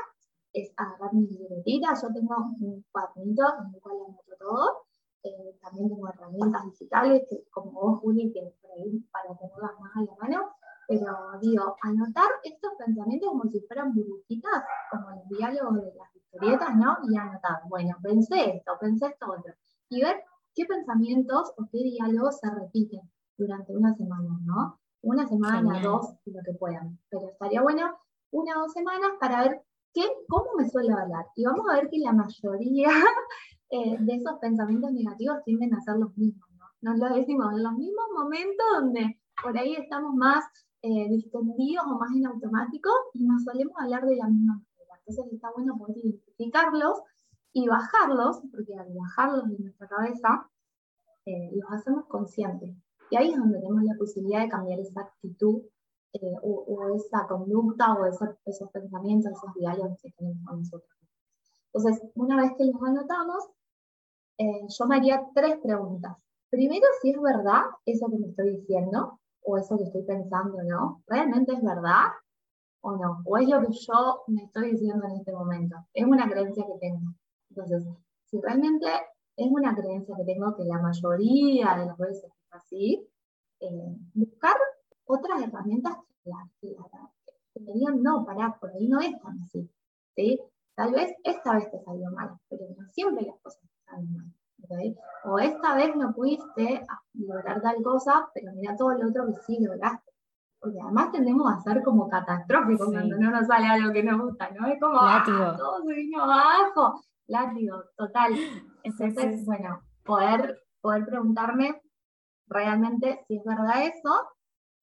es 0.52 0.72
agarrar 0.76 1.12
mi 1.12 1.26
libretita, 1.26 1.92
yo 2.00 2.08
tengo 2.14 2.36
un 2.60 2.84
cuadernito 2.90 3.44
en 3.60 3.74
el 3.74 3.80
cual 3.80 3.96
anoto 4.06 4.32
todo, 4.38 4.86
eh, 5.24 5.58
también 5.60 5.88
tengo 5.90 6.08
herramientas 6.08 6.64
digitales, 6.70 7.22
que, 7.28 7.44
como 7.50 7.72
vos, 7.72 8.00
Juli, 8.00 8.32
que 8.32 8.40
por 8.62 8.70
ahí 8.72 8.98
para 9.12 9.36
tenerlas 9.36 9.78
más 9.78 9.96
a 9.96 10.00
la 10.00 10.16
mano, 10.16 10.50
pero 10.86 11.12
digo, 11.42 11.76
anotar 11.82 12.30
estos 12.44 12.72
pensamientos 12.78 13.28
como 13.28 13.44
si 13.50 13.60
fueran 13.60 13.92
burbujitas, 13.94 14.64
como 14.90 15.10
el 15.10 15.28
diálogo 15.28 15.74
de 15.74 15.92
las 15.94 16.16
historietas, 16.16 16.76
¿no? 16.76 16.96
Y 17.10 17.16
anotar, 17.18 17.60
bueno, 17.68 17.94
pensé 18.02 18.56
esto, 18.56 18.72
pensé 18.80 19.08
esto 19.08 19.26
otro. 19.26 19.52
Y 19.90 20.00
ver 20.00 20.16
qué 20.54 20.64
pensamientos 20.64 21.52
o 21.58 21.68
qué 21.70 21.78
diálogos 21.78 22.38
se 22.38 22.50
repiten 22.50 23.02
durante 23.36 23.76
una 23.76 23.94
semana, 23.94 24.30
¿no? 24.44 24.80
Una 25.02 25.26
semana, 25.26 25.80
dos, 25.80 26.14
lo 26.26 26.40
que 26.44 26.52
puedan. 26.58 26.98
Pero 27.08 27.28
estaría 27.28 27.62
bueno 27.62 27.96
una 28.30 28.58
o 28.58 28.62
dos 28.62 28.72
semanas 28.72 29.12
para 29.20 29.42
ver 29.42 29.62
qué, 29.94 30.02
cómo 30.28 30.50
me 30.56 30.68
suele 30.68 30.92
hablar. 30.92 31.26
Y 31.36 31.44
vamos 31.44 31.66
a 31.68 31.74
ver 31.74 31.88
que 31.88 31.98
la 31.98 32.12
mayoría 32.12 32.88
eh, 33.70 33.96
de 33.98 34.14
esos 34.14 34.38
pensamientos 34.40 34.92
negativos 34.92 35.42
tienden 35.44 35.74
a 35.74 35.80
ser 35.80 35.96
los 35.96 36.16
mismos, 36.16 36.48
¿no? 36.56 36.64
Nos 36.80 36.98
lo 36.98 37.14
decimos 37.14 37.52
en 37.52 37.62
los 37.62 37.72
mismos 37.74 38.06
momentos 38.16 38.66
donde 38.80 39.20
por 39.42 39.56
ahí 39.56 39.74
estamos 39.74 40.14
más 40.14 40.44
eh, 40.82 41.08
distendidos 41.08 41.86
o 41.86 41.98
más 41.98 42.10
en 42.14 42.26
automático 42.26 42.90
y 43.14 43.24
nos 43.24 43.44
solemos 43.44 43.74
hablar 43.78 44.04
de 44.04 44.16
la 44.16 44.26
misma 44.26 44.62
entonces 45.08 45.32
está 45.32 45.50
bueno 45.52 45.76
poder 45.78 45.96
identificarlos 45.96 47.02
y 47.52 47.66
bajarlos, 47.66 48.42
porque 48.50 48.74
al 48.74 48.92
bajarlos 48.94 49.48
de 49.48 49.58
nuestra 49.58 49.88
cabeza, 49.88 50.50
eh, 51.24 51.50
los 51.54 51.72
hacemos 51.72 52.06
conscientes. 52.06 52.76
Y 53.10 53.16
ahí 53.16 53.32
es 53.32 53.38
donde 53.38 53.58
tenemos 53.58 53.82
la 53.82 53.94
posibilidad 53.96 54.42
de 54.42 54.48
cambiar 54.48 54.80
esa 54.80 55.00
actitud 55.00 55.62
eh, 56.14 56.34
o, 56.42 56.94
esa 56.94 57.26
conducta 57.26 57.94
o 57.94 58.06
esos 58.06 58.70
pensamientos, 58.70 59.32
esos 59.32 59.54
diálogos 59.54 59.98
que 60.00 60.10
tenemos 60.12 60.44
con 60.46 60.58
nosotros. 60.60 60.90
Entonces, 61.72 62.02
una 62.14 62.36
vez 62.40 62.52
que 62.56 62.64
los 62.64 62.82
anotamos, 62.82 63.44
eh, 64.38 64.66
yo 64.68 64.86
me 64.86 64.96
haría 64.96 65.22
tres 65.34 65.58
preguntas. 65.62 66.16
Primero, 66.50 66.86
si 67.02 67.10
es 67.10 67.20
verdad 67.20 67.62
eso 67.84 68.08
que 68.08 68.18
me 68.18 68.28
estoy 68.28 68.56
diciendo 68.56 69.20
o 69.42 69.58
eso 69.58 69.76
que 69.76 69.84
estoy 69.84 70.02
pensando, 70.02 70.62
¿no? 70.62 71.02
¿Realmente 71.06 71.52
es 71.52 71.62
verdad? 71.62 72.06
o 72.80 72.96
no, 72.96 73.22
o 73.24 73.38
es 73.38 73.48
lo 73.48 73.60
que 73.60 73.72
yo 73.72 74.24
me 74.28 74.44
estoy 74.44 74.72
diciendo 74.72 75.06
en 75.06 75.16
este 75.16 75.32
momento, 75.32 75.76
es 75.92 76.04
una 76.04 76.28
creencia 76.28 76.64
que 76.66 76.78
tengo. 76.80 77.12
Entonces, 77.50 77.84
si 78.26 78.40
realmente 78.40 78.86
es 79.38 79.46
una 79.50 79.74
creencia 79.74 80.16
que 80.16 80.24
tengo 80.24 80.54
que 80.56 80.64
la 80.64 80.82
mayoría 80.82 81.76
de 81.76 81.86
las 81.86 81.96
veces 81.96 82.24
es 82.24 82.52
así, 82.52 83.08
eh, 83.60 83.96
buscar 84.14 84.56
otras 85.04 85.40
herramientas 85.42 85.96
que, 86.24 87.60
me 87.60 87.72
digan, 87.72 88.02
no, 88.02 88.24
pará, 88.26 88.56
por 88.60 88.70
ahí 88.70 88.88
no 88.88 89.00
es 89.00 89.18
tan 89.20 89.40
así. 89.42 89.70
¿sí? 90.16 90.40
Tal 90.74 90.92
vez 90.92 91.10
esta 91.22 91.54
vez 91.54 91.70
te 91.70 91.80
salió 91.84 92.10
mal, 92.10 92.36
pero 92.48 92.64
no 92.76 92.88
siempre 92.90 93.26
las 93.26 93.38
cosas 93.40 93.62
te 93.62 93.90
salen 93.90 94.12
mal. 94.12 94.26
O 95.24 95.38
esta 95.38 95.76
vez 95.76 95.94
no 95.94 96.12
pudiste 96.12 96.84
lograr 97.14 97.62
tal 97.62 97.80
cosa, 97.82 98.28
pero 98.34 98.52
mira 98.54 98.76
todo 98.76 98.92
lo 98.92 99.08
otro 99.08 99.26
que 99.26 99.34
sí 99.46 99.58
lograste 99.60 100.08
porque 100.60 100.80
además 100.82 101.12
tendemos 101.12 101.52
a 101.52 101.60
ser 101.60 101.82
como 101.84 102.08
catastróficos 102.08 102.88
cuando 102.88 103.16
no 103.16 103.30
nos 103.30 103.46
sale 103.46 103.66
algo 103.66 103.92
que 103.92 104.02
nos 104.02 104.20
gusta, 104.20 104.50
¿no? 104.50 104.66
Es 104.66 104.80
como, 104.80 104.98
ah, 105.00 105.22
todo 105.24 105.82
se 105.84 105.94
vino 105.94 106.22
abajo, 106.22 107.00
látigo, 107.28 107.84
total. 107.96 108.32
Entonces, 108.82 109.44
bueno, 109.46 109.82
poder, 110.04 110.58
poder 110.80 111.06
preguntarme 111.06 111.80
realmente 112.46 113.20
si 113.28 113.36
es 113.36 113.44
verdad 113.44 113.86
eso. 113.86 114.14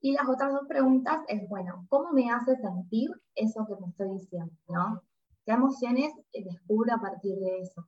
Y 0.01 0.13
las 0.13 0.29
otras 0.29 0.53
dos 0.53 0.67
preguntas 0.67 1.21
es, 1.27 1.49
bueno, 1.49 1.86
¿cómo 1.89 2.12
me 2.12 2.29
hace 2.29 2.55
sentir 2.58 3.10
eso 3.34 3.65
que 3.65 3.75
me 3.81 3.88
estoy 3.88 4.12
diciendo, 4.12 4.53
¿no? 4.67 5.01
¿Qué 5.45 5.51
emociones 5.51 6.13
descubro 6.31 6.93
a 6.93 7.01
partir 7.01 7.36
de 7.39 7.60
eso? 7.60 7.88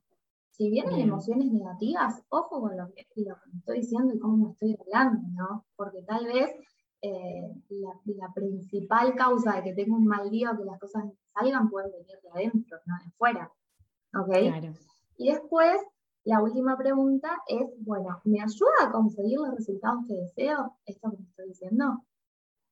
Si 0.50 0.68
vienen 0.70 0.98
emociones 0.98 1.52
negativas, 1.52 2.20
ojo 2.30 2.60
con 2.60 2.76
lo 2.76 2.92
que, 2.92 3.06
lo 3.16 3.36
que 3.36 3.50
me 3.52 3.58
estoy 3.58 3.80
diciendo 3.80 4.12
y 4.12 4.18
cómo 4.18 4.36
me 4.36 4.50
estoy 4.50 4.76
hablando, 4.80 5.20
¿no? 5.32 5.64
Porque 5.76 6.02
tal 6.02 6.26
vez 6.26 6.50
eh, 7.00 7.54
la, 7.68 8.32
principal 8.34 9.14
causa 9.14 9.54
de 9.54 9.62
que 9.62 9.74
tengo 9.74 9.96
un 9.96 10.06
mal 10.06 10.28
día 10.30 10.50
o 10.50 10.58
que 10.58 10.64
las 10.64 10.80
cosas 10.80 11.04
salgan 11.32 11.70
puede 11.70 11.92
venir 11.92 12.18
de 12.20 12.30
adentro, 12.30 12.78
no 12.86 12.94
de 13.04 13.10
fuera. 13.12 13.52
¿Ok? 14.14 14.30
Y 15.16 15.30
después, 15.30 15.80
la 16.24 16.42
última 16.42 16.76
pregunta 16.76 17.38
es, 17.46 17.66
bueno, 17.80 18.20
¿me 18.24 18.40
ayuda 18.40 18.84
a 18.84 18.90
conseguir 18.90 19.38
los 19.38 19.54
resultados 19.54 20.04
que 20.06 20.14
deseo? 20.14 20.76
Esto 20.86 21.10
que 21.10 21.16
me 21.18 21.24
estoy 21.24 21.48
diciendo. 21.48 22.04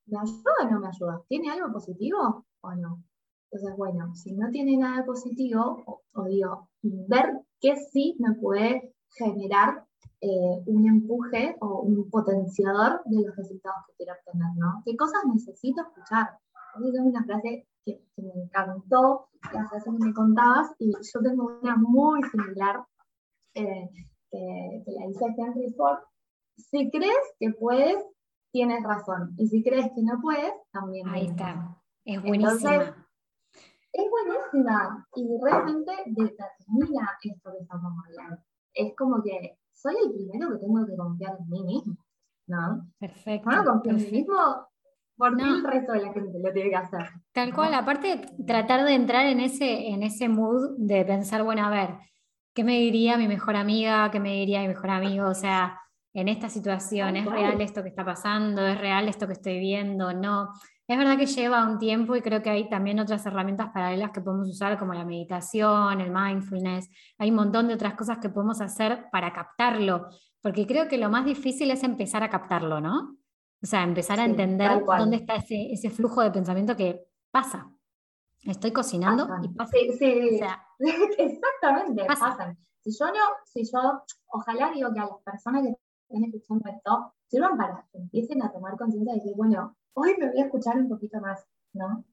¿Me 0.07 0.18
ayuda 0.18 0.53
o 0.62 0.70
no 0.70 0.80
me 0.80 0.89
ayuda? 0.89 1.22
¿Tiene 1.28 1.51
algo 1.51 1.72
positivo 1.72 2.47
o 2.61 2.74
no? 2.74 3.03
Entonces, 3.51 3.76
bueno, 3.76 4.14
si 4.14 4.32
no 4.34 4.51
tiene 4.51 4.76
nada 4.76 5.05
positivo, 5.05 5.82
o, 5.87 6.03
o 6.14 6.24
digo, 6.24 6.68
ver 6.82 7.41
qué 7.61 7.76
sí 7.76 8.16
me 8.18 8.34
puede 8.34 8.95
generar 9.16 9.87
eh, 10.20 10.62
un 10.66 10.87
empuje 10.89 11.57
o 11.61 11.80
un 11.82 12.09
potenciador 12.11 13.03
de 13.05 13.26
los 13.26 13.37
resultados 13.37 13.84
que 13.87 13.95
quiero 13.99 14.14
obtener, 14.14 14.49
¿no? 14.57 14.82
¿Qué 14.84 14.97
cosas 14.97 15.22
necesito 15.26 15.82
escuchar? 15.82 16.39
Es 16.85 17.01
una 17.01 17.24
frase 17.24 17.66
que, 17.85 18.03
me 18.16 18.43
encantó, 18.43 19.29
la 19.53 19.68
frase 19.68 19.91
que 19.91 20.05
me 20.05 20.12
contabas, 20.12 20.74
y 20.79 20.93
yo 20.93 21.20
tengo 21.20 21.59
una 21.62 21.77
muy 21.77 22.22
similar 22.24 22.85
eh, 23.55 23.89
que, 24.31 24.83
la 24.87 25.07
dice 25.07 25.24
Henry 25.37 25.72
Ford. 25.77 25.99
Si 26.57 26.91
crees 26.91 27.35
que 27.39 27.51
puedes, 27.51 28.05
tienes 28.53 28.83
razón. 28.83 29.35
Y 29.39 29.47
si 29.47 29.62
crees 29.62 29.91
que 29.95 30.03
no 30.03 30.20
puedes, 30.20 30.53
también. 30.72 31.09
Ahí 31.09 31.27
está. 31.27 31.77
Es 32.05 32.22
buenísima. 32.22 33.07
es 33.93 34.05
buenísima 34.11 35.07
y 35.16 35.29
realmente 35.43 35.93
determina 36.07 37.18
esto 37.22 37.53
que 37.53 37.62
estamos 37.62 37.93
hablando. 38.07 38.43
Es 38.72 38.95
como 38.97 39.22
que 39.22 39.59
soy 39.72 39.95
el 40.05 40.12
primero 40.12 40.51
que 40.51 40.59
tengo 40.59 40.87
que 40.87 40.97
confiar 40.97 41.37
en 41.39 41.51
mí 41.51 41.64
mismo, 41.64 41.97
¿no? 42.47 42.89
Perfecto. 42.99 43.51
No 43.51 43.64
confío 43.64 43.93
en 43.93 43.97
mí 43.99 44.11
mismo, 44.11 44.68
porque 45.17 45.43
el 45.43 45.64
resto 45.64 45.93
de 45.93 46.03
la 46.03 46.12
gente 46.12 46.39
lo 46.39 46.53
tiene 46.53 46.71
que 46.71 46.77
hacer. 46.77 47.11
Tal 47.33 47.55
cual, 47.55 47.75
aparte 47.75 48.21
tratar 48.47 48.85
de 48.85 48.95
entrar 48.95 49.27
en 49.27 49.41
ese, 49.41 49.89
en 49.89 50.03
ese 50.03 50.29
mood 50.29 50.77
de 50.79 51.05
pensar, 51.05 51.43
bueno, 51.43 51.64
a 51.64 51.71
ver, 51.71 51.91
¿qué 52.55 52.64
me 52.64 52.79
diría 52.79 53.17
mi 53.17 53.29
mejor 53.29 53.57
amiga? 53.57 54.11
¿Qué 54.11 54.21
me 54.21 54.33
diría 54.33 54.61
mi 54.61 54.69
mejor 54.69 54.91
amigo? 54.91 55.29
O 55.29 55.35
sea, 55.35 55.81
en 56.12 56.29
esta 56.29 56.49
situación, 56.49 57.17
¿es 57.17 57.27
real 57.27 57.61
esto 57.61 57.83
que 57.83 57.91
está 57.91 58.05
pasando? 58.05 58.67
¿Es 58.67 58.79
real 58.79 59.09
esto 59.09 59.27
que 59.27 59.35
estoy 59.35 59.59
viendo? 59.59 60.12
No. 60.14 60.51
Es 60.89 60.97
verdad 60.97 61.19
que 61.19 61.27
lleva 61.27 61.67
un 61.69 61.79
tiempo 61.79 62.14
y 62.14 62.23
creo 62.23 62.43
que 62.43 62.49
hay 62.49 62.69
también 62.69 63.01
otras 63.01 63.27
herramientas 63.27 63.71
paralelas 63.75 64.12
que 64.12 64.21
podemos 64.21 64.49
usar 64.49 64.79
como 64.79 64.95
la 64.95 65.05
meditación, 65.05 66.01
el 66.01 66.11
mindfulness. 66.11 66.89
Hay 67.19 67.31
un 67.31 67.37
montón 67.37 67.69
de 67.69 67.75
otras 67.75 67.95
cosas 67.95 68.19
que 68.19 68.29
podemos 68.29 68.61
hacer 68.61 69.07
para 69.11 69.33
captarlo, 69.33 70.09
porque 70.41 70.67
creo 70.67 70.89
que 70.89 70.97
lo 70.97 71.11
más 71.11 71.25
difícil 71.25 71.71
es 71.71 71.83
empezar 71.83 72.23
a 72.23 72.31
captarlo, 72.31 72.81
¿no? 72.81 73.17
O 73.62 73.66
sea, 73.66 73.82
empezar 73.82 74.20
a 74.20 74.24
entender 74.24 74.84
dónde 74.84 75.16
está 75.16 75.36
ese, 75.36 75.72
ese, 75.72 75.90
flujo 75.90 76.22
de 76.22 76.30
pensamiento 76.30 76.76
que 76.76 77.09
pasa. 77.30 77.72
Estoy 78.42 78.72
cocinando 78.72 79.26
y 79.42 79.48
pasa. 79.48 79.72
Sí, 79.72 79.92
sí. 79.98 80.40
exactamente, 81.18 82.04
pasan. 82.04 82.57
Si 82.82 82.96
yo 82.96 83.07
no, 83.07 83.20
si 83.44 83.64
yo, 83.64 84.02
ojalá 84.28 84.70
digo 84.72 84.92
que 84.92 85.00
a 85.00 85.07
las 85.07 85.22
personas 85.24 85.62
que 85.64 85.74
estén 86.09 86.24
escuchando 86.24 86.70
esto, 86.70 87.14
sirvan 87.26 87.57
para 87.57 87.84
que 87.90 87.98
empiecen 87.98 88.42
a 88.42 88.52
tomar 88.52 88.76
conciencia 88.76 89.14
de 89.14 89.22
que, 89.22 89.32
bueno, 89.34 89.76
hoy 89.94 90.14
me 90.18 90.28
voy 90.28 90.40
a 90.40 90.44
escuchar 90.44 90.76
un 90.76 90.88
poquito 90.88 91.20
más, 91.20 91.44
¿no? 91.72 92.04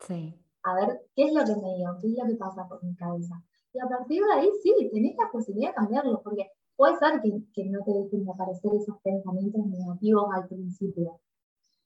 Sí. 0.00 0.38
A 0.64 0.74
ver, 0.74 1.06
¿qué 1.16 1.24
es 1.24 1.32
lo 1.32 1.44
que 1.44 1.56
me 1.60 1.74
digo? 1.74 1.96
¿Qué 2.00 2.08
es 2.08 2.18
lo 2.18 2.26
que 2.26 2.36
pasa 2.36 2.68
por 2.68 2.84
mi 2.84 2.94
cabeza? 2.94 3.42
Y 3.72 3.80
a 3.80 3.86
partir 3.88 4.22
de 4.22 4.32
ahí, 4.32 4.50
sí, 4.62 4.90
tenés 4.92 5.16
la 5.16 5.30
posibilidad 5.30 5.70
de 5.70 5.76
cambiarlo, 5.76 6.22
porque 6.22 6.50
puede 6.76 6.96
ser 6.96 7.20
que, 7.22 7.30
que 7.52 7.64
no 7.70 7.80
te 7.84 7.92
dejen 7.92 8.28
aparecer 8.28 8.72
esos 8.74 8.96
pensamientos 9.02 9.66
negativos 9.66 10.26
al 10.34 10.48
principio, 10.48 11.20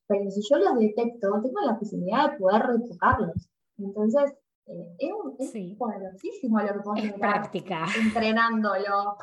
pero 0.07 0.31
si 0.31 0.41
yo 0.49 0.59
los 0.59 0.79
detecto, 0.79 1.29
tengo 1.43 1.61
la 1.65 1.79
posibilidad 1.79 2.31
de 2.31 2.39
poder 2.39 2.63
retocarlos. 2.63 3.49
Entonces, 3.79 4.35
eh, 4.67 4.97
es, 4.99 5.11
es 5.39 5.51
sí. 5.51 5.77
poderosísimo 5.79 6.61
lo 6.61 6.95
que 6.95 7.07
Es 7.07 7.13
práctica. 7.15 7.87
Entrenándolo. 8.01 9.17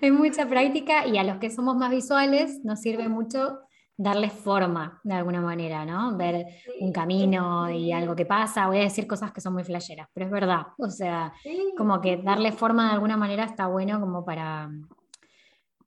es 0.00 0.12
mucha 0.12 0.48
práctica 0.48 1.06
y 1.06 1.18
a 1.18 1.24
los 1.24 1.38
que 1.38 1.50
somos 1.50 1.76
más 1.76 1.90
visuales 1.90 2.64
nos 2.64 2.80
sirve 2.80 3.08
mucho 3.08 3.60
darle 3.98 4.30
forma 4.30 5.00
de 5.02 5.14
alguna 5.14 5.40
manera, 5.40 5.84
¿no? 5.84 6.16
Ver 6.16 6.46
un 6.80 6.92
camino 6.92 7.68
y 7.68 7.92
algo 7.92 8.14
que 8.14 8.24
pasa. 8.24 8.68
Voy 8.68 8.78
a 8.78 8.82
decir 8.82 9.08
cosas 9.08 9.32
que 9.32 9.40
son 9.40 9.52
muy 9.52 9.64
flasheras, 9.64 10.08
pero 10.14 10.26
es 10.26 10.32
verdad. 10.32 10.68
O 10.78 10.88
sea, 10.88 11.32
como 11.76 12.00
que 12.00 12.16
darle 12.16 12.52
forma 12.52 12.86
de 12.86 12.94
alguna 12.94 13.16
manera 13.16 13.44
está 13.44 13.66
bueno 13.66 14.00
como 14.00 14.24
para, 14.24 14.70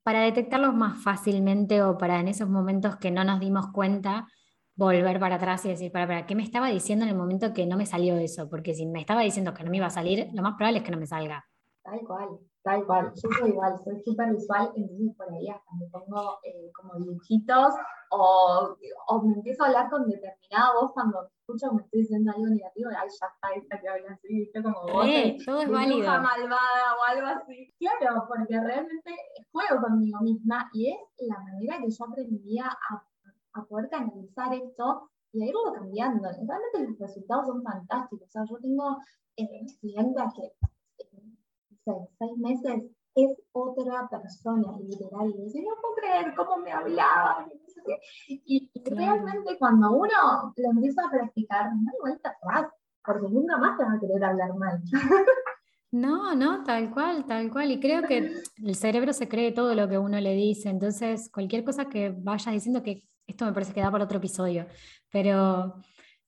para 0.02 0.20
detectarlos 0.20 0.74
más 0.74 1.02
fácilmente 1.02 1.82
o 1.82 1.96
para 1.96 2.20
en 2.20 2.28
esos 2.28 2.50
momentos 2.50 2.96
que 2.96 3.10
no 3.10 3.24
nos 3.24 3.40
dimos 3.40 3.68
cuenta 3.72 4.28
volver 4.74 5.18
para 5.18 5.36
atrás 5.36 5.64
y 5.64 5.70
decir, 5.70 5.90
para, 5.90 6.06
para, 6.06 6.26
¿qué 6.26 6.34
me 6.34 6.42
estaba 6.42 6.68
diciendo 6.68 7.04
en 7.06 7.10
el 7.10 7.16
momento 7.16 7.54
que 7.54 7.66
no 7.66 7.78
me 7.78 7.86
salió 7.86 8.16
eso? 8.18 8.48
Porque 8.50 8.74
si 8.74 8.84
me 8.84 9.00
estaba 9.00 9.22
diciendo 9.22 9.54
que 9.54 9.64
no 9.64 9.70
me 9.70 9.78
iba 9.78 9.86
a 9.86 9.90
salir, 9.90 10.28
lo 10.34 10.42
más 10.42 10.54
probable 10.56 10.78
es 10.78 10.84
que 10.84 10.92
no 10.92 10.98
me 10.98 11.06
salga. 11.06 11.46
Tal 11.82 12.00
cual. 12.00 12.28
Tal 12.62 12.86
cual, 12.86 13.12
yo 13.14 13.28
soy 13.38 13.50
igual, 13.50 13.76
soy 13.82 14.00
súper 14.04 14.32
visual, 14.32 14.70
entonces 14.76 15.16
por 15.16 15.32
ahí 15.32 15.48
hasta 15.48 15.70
me 15.80 15.86
pongo 15.88 16.38
eh, 16.44 16.70
como 16.72 16.94
dibujitos 16.94 17.74
o, 18.10 18.76
o, 19.08 19.22
me 19.22 19.34
empiezo 19.34 19.64
a 19.64 19.66
hablar 19.66 19.90
con 19.90 20.06
determinada 20.06 20.72
voz 20.80 20.92
cuando 20.92 21.28
escucho 21.40 21.72
me 21.72 21.82
estoy 21.82 22.02
diciendo 22.02 22.30
algo 22.30 22.46
negativo, 22.46 22.90
ay, 22.90 23.08
ya 23.08 23.26
está 23.26 23.50
esta 23.56 23.80
que 23.80 23.88
habla 23.88 24.12
así, 24.12 24.28
¿viste? 24.28 24.62
Como 24.62 24.80
vos, 24.92 25.06
eh, 25.08 25.36
todo 25.44 25.62
es 25.62 25.70
válido. 25.70 26.06
malvada 26.06 26.94
o 27.00 27.10
algo 27.10 27.26
así. 27.26 27.74
Claro, 27.78 28.26
porque 28.28 28.60
realmente 28.60 29.10
juego 29.50 29.80
conmigo 29.82 30.20
misma 30.20 30.70
y 30.72 30.92
es 30.92 30.98
la 31.26 31.40
manera 31.40 31.78
que 31.78 31.90
yo 31.90 32.04
aprendía 32.04 32.66
a, 32.66 33.02
a 33.54 33.64
poder 33.64 33.88
canalizar 33.90 34.54
esto 34.54 35.10
y 35.32 35.42
a 35.42 35.46
irlo 35.48 35.72
cambiando. 35.72 36.28
Realmente 36.28 36.90
los 36.90 36.98
resultados 36.98 37.46
son 37.46 37.62
fantásticos. 37.62 38.28
O 38.28 38.30
sea, 38.30 38.44
yo 38.48 38.58
tengo 38.58 38.98
eh, 39.36 39.66
clientes 39.80 40.24
que 40.36 40.52
seis 41.84 42.38
meses, 42.38 42.84
es 43.14 43.30
otra 43.52 44.08
persona, 44.08 44.78
literal. 44.78 45.28
Y 45.28 45.60
no 45.60 45.74
puedo 45.80 45.94
creer 45.96 46.34
cómo 46.34 46.58
me 46.58 46.72
hablaba. 46.72 47.46
Y, 48.28 48.70
realmente 48.84 49.58
cuando 49.58 49.92
uno 49.92 50.52
lo 50.56 50.70
empieza 50.70 51.02
a 51.06 51.10
practicar, 51.10 51.66
no 51.74 51.90
hay 51.90 51.98
vuelta 52.00 52.30
atrás, 52.30 52.72
porque 53.04 53.28
nunca 53.28 53.58
más 53.58 53.76
te 53.76 53.84
va 53.84 53.94
a 53.94 54.00
querer 54.00 54.24
hablar 54.24 54.54
mal. 54.56 54.82
No, 55.94 56.34
no, 56.34 56.64
tal 56.64 56.90
cual, 56.90 57.26
tal 57.26 57.50
cual. 57.50 57.70
Y 57.70 57.78
creo 57.78 58.04
que 58.04 58.32
el 58.64 58.74
cerebro 58.76 59.12
se 59.12 59.28
cree 59.28 59.52
todo 59.52 59.74
lo 59.74 59.86
que 59.90 59.98
uno 59.98 60.18
le 60.20 60.34
dice. 60.34 60.70
Entonces, 60.70 61.30
cualquier 61.30 61.64
cosa 61.64 61.90
que 61.90 62.14
vayas 62.16 62.54
diciendo, 62.54 62.82
que 62.82 63.02
esto 63.26 63.44
me 63.44 63.52
parece 63.52 63.74
que 63.74 63.82
da 63.82 63.90
para 63.90 64.04
otro 64.04 64.16
episodio, 64.16 64.66
pero 65.10 65.74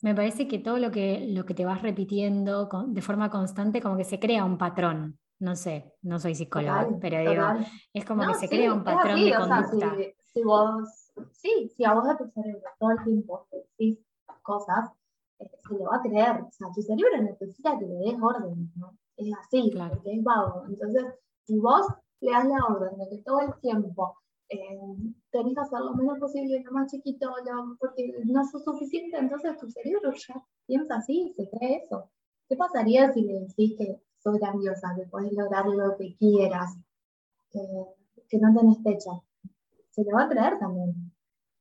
me 0.02 0.14
parece 0.14 0.46
que 0.48 0.58
todo 0.58 0.78
lo 0.78 0.90
que, 0.90 1.28
lo 1.30 1.46
que 1.46 1.54
te 1.54 1.64
vas 1.64 1.80
repitiendo 1.80 2.68
de 2.88 3.00
forma 3.00 3.30
constante, 3.30 3.80
como 3.80 3.96
que 3.96 4.04
se 4.04 4.20
crea 4.20 4.44
un 4.44 4.58
patrón 4.58 5.18
no 5.38 5.56
sé, 5.56 5.92
no 6.02 6.18
soy 6.18 6.34
psicóloga, 6.34 6.88
pero 7.00 7.30
digo, 7.30 7.44
es 7.92 8.04
como 8.04 8.26
que 8.26 8.34
se 8.34 8.48
crea 8.48 8.72
un 8.72 8.84
patrón 8.84 9.22
de 9.22 9.34
conducta. 9.34 9.96
si, 10.32 10.42
vos, 10.42 11.12
sí, 11.32 11.70
si 11.76 11.84
a 11.84 11.94
vos 11.94 12.08
a 12.08 12.16
tu 12.16 12.28
cerebro 12.28 12.62
todo 12.78 12.90
el 12.92 13.04
tiempo 13.04 13.46
te 13.50 13.58
decís 13.58 13.98
cosas, 14.42 14.90
eh, 15.38 15.50
se 15.66 15.74
lo 15.74 15.84
va 15.84 15.96
a 15.96 16.02
creer. 16.02 16.42
O 16.42 16.52
sea, 16.52 16.68
tu 16.74 16.82
cerebro 16.82 17.22
necesita 17.22 17.78
que 17.78 17.86
le 17.86 17.94
des 17.94 18.22
orden, 18.22 18.72
¿no? 18.76 18.96
Es 19.16 19.32
así, 19.38 19.72
porque 19.76 20.12
es 20.12 20.22
vago. 20.22 20.64
Entonces, 20.68 21.04
si 21.44 21.58
vos 21.58 21.86
le 22.20 22.30
das 22.30 22.46
la 22.46 22.64
orden 22.66 22.98
de 22.98 23.08
que 23.08 23.22
todo 23.22 23.40
el 23.40 23.54
tiempo 23.60 24.16
eh, 24.48 24.78
tenés 25.30 25.54
que 25.54 25.60
hacer 25.60 25.80
lo 25.80 25.94
menos 25.94 26.18
posible, 26.18 26.62
lo 26.62 26.72
más 26.72 26.90
chiquito, 26.90 27.32
porque 27.78 28.12
no 28.24 28.42
es 28.42 28.50
suficiente, 28.50 29.16
entonces 29.16 29.56
tu 29.58 29.68
cerebro 29.68 30.12
ya 30.12 30.42
piensa 30.66 30.96
así, 30.96 31.32
se 31.36 31.48
cree 31.50 31.82
eso. 31.84 32.10
¿Qué 32.48 32.56
pasaría 32.56 33.12
si 33.12 33.22
le 33.22 33.40
decís 33.40 33.74
que 33.78 34.00
sos 34.24 34.38
grandiosa, 34.38 34.94
que 34.96 35.06
puedes 35.06 35.32
lograr 35.32 35.66
lo 35.66 35.96
que 35.96 36.16
quieras, 36.16 36.76
que, 37.50 37.60
que 38.28 38.38
no 38.38 38.52
tenés 38.54 38.82
fecha. 38.82 39.10
Se 39.90 40.02
lo 40.02 40.16
va 40.16 40.24
a 40.24 40.28
creer 40.28 40.58
también. 40.58 41.12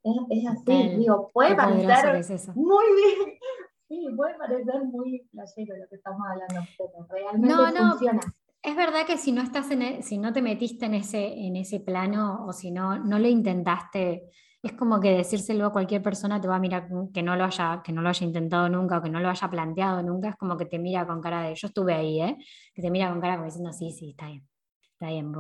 Es, 0.04 0.16
es 0.30 0.48
así, 0.48 0.96
digo, 0.98 1.30
puede 1.34 1.56
parecer 1.56 2.46
muy 2.56 2.86
bien. 2.96 3.38
Sí, 3.90 4.08
puede 4.16 4.34
parecer 4.36 4.86
muy 4.86 5.28
playero 5.32 5.78
lo 5.78 5.88
que 5.88 5.98
estamos 5.98 6.22
hablando, 6.28 6.68
pero 6.78 7.06
realmente 7.10 7.48
no, 7.48 7.70
no. 7.70 7.92
funciona. 7.92 8.22
Es 8.64 8.76
verdad 8.76 9.06
que 9.06 9.18
si 9.18 9.32
no 9.34 9.44
estás 9.44 9.70
en 9.70 9.82
e, 9.84 10.02
si 10.02 10.18
no 10.18 10.34
te 10.34 10.42
metiste 10.42 10.86
en 10.86 10.96
ese, 10.96 11.46
en 11.46 11.58
ese 11.58 11.80
plano 11.80 12.46
o 12.48 12.54
si 12.54 12.72
no, 12.72 12.98
no 12.98 13.20
lo 13.20 13.28
intentaste, 13.28 14.32
es 14.64 14.74
como 14.74 15.02
que 15.02 15.12
decírselo 15.12 15.66
a 15.66 15.74
cualquier 15.74 16.02
persona 16.02 16.40
te 16.40 16.48
va 16.48 16.56
a 16.56 16.60
mirar 16.60 16.88
que 17.14 17.22
no 17.22 17.36
lo 17.36 17.44
haya, 17.44 17.82
que 17.84 17.92
no 17.92 18.02
lo 18.02 18.08
haya 18.08 18.26
intentado 18.26 18.70
nunca 18.70 18.98
o 18.98 19.02
que 19.02 19.10
no 19.10 19.20
lo 19.20 19.30
haya 19.30 19.50
planteado 19.50 20.02
nunca, 20.02 20.30
es 20.30 20.38
como 20.38 20.56
que 20.56 20.66
te 20.66 20.80
mira 20.80 21.06
con 21.06 21.22
cara 21.22 21.44
de, 21.44 21.54
yo 21.54 21.68
estuve 21.68 21.94
ahí, 21.94 22.22
¿eh? 22.22 22.38
que 22.74 22.82
te 22.82 22.90
mira 22.90 23.10
con 23.10 23.20
cara 23.20 23.36
como 23.36 23.46
diciendo, 23.46 23.74
sí, 23.74 23.92
sí, 23.92 24.12
está 24.12 24.28
bien. 24.28 24.48
Está 24.94 25.08
bien, 25.08 25.34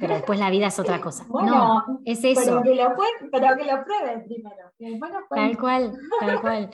pero 0.00 0.14
después 0.14 0.38
la 0.38 0.48
vida 0.48 0.68
es 0.68 0.78
otra 0.78 0.98
cosa. 1.02 1.26
no, 1.28 2.00
es 2.06 2.24
eso. 2.24 2.40
Pero 2.40 2.62
que 2.62 2.74
lo, 2.74 2.94
pero 3.30 3.56
que 3.56 3.64
lo 3.64 3.84
pruebes 3.84 4.24
primero. 4.24 4.72
tal 5.28 5.58
cual, 5.58 5.98
tal 6.20 6.40
cual. 6.40 6.70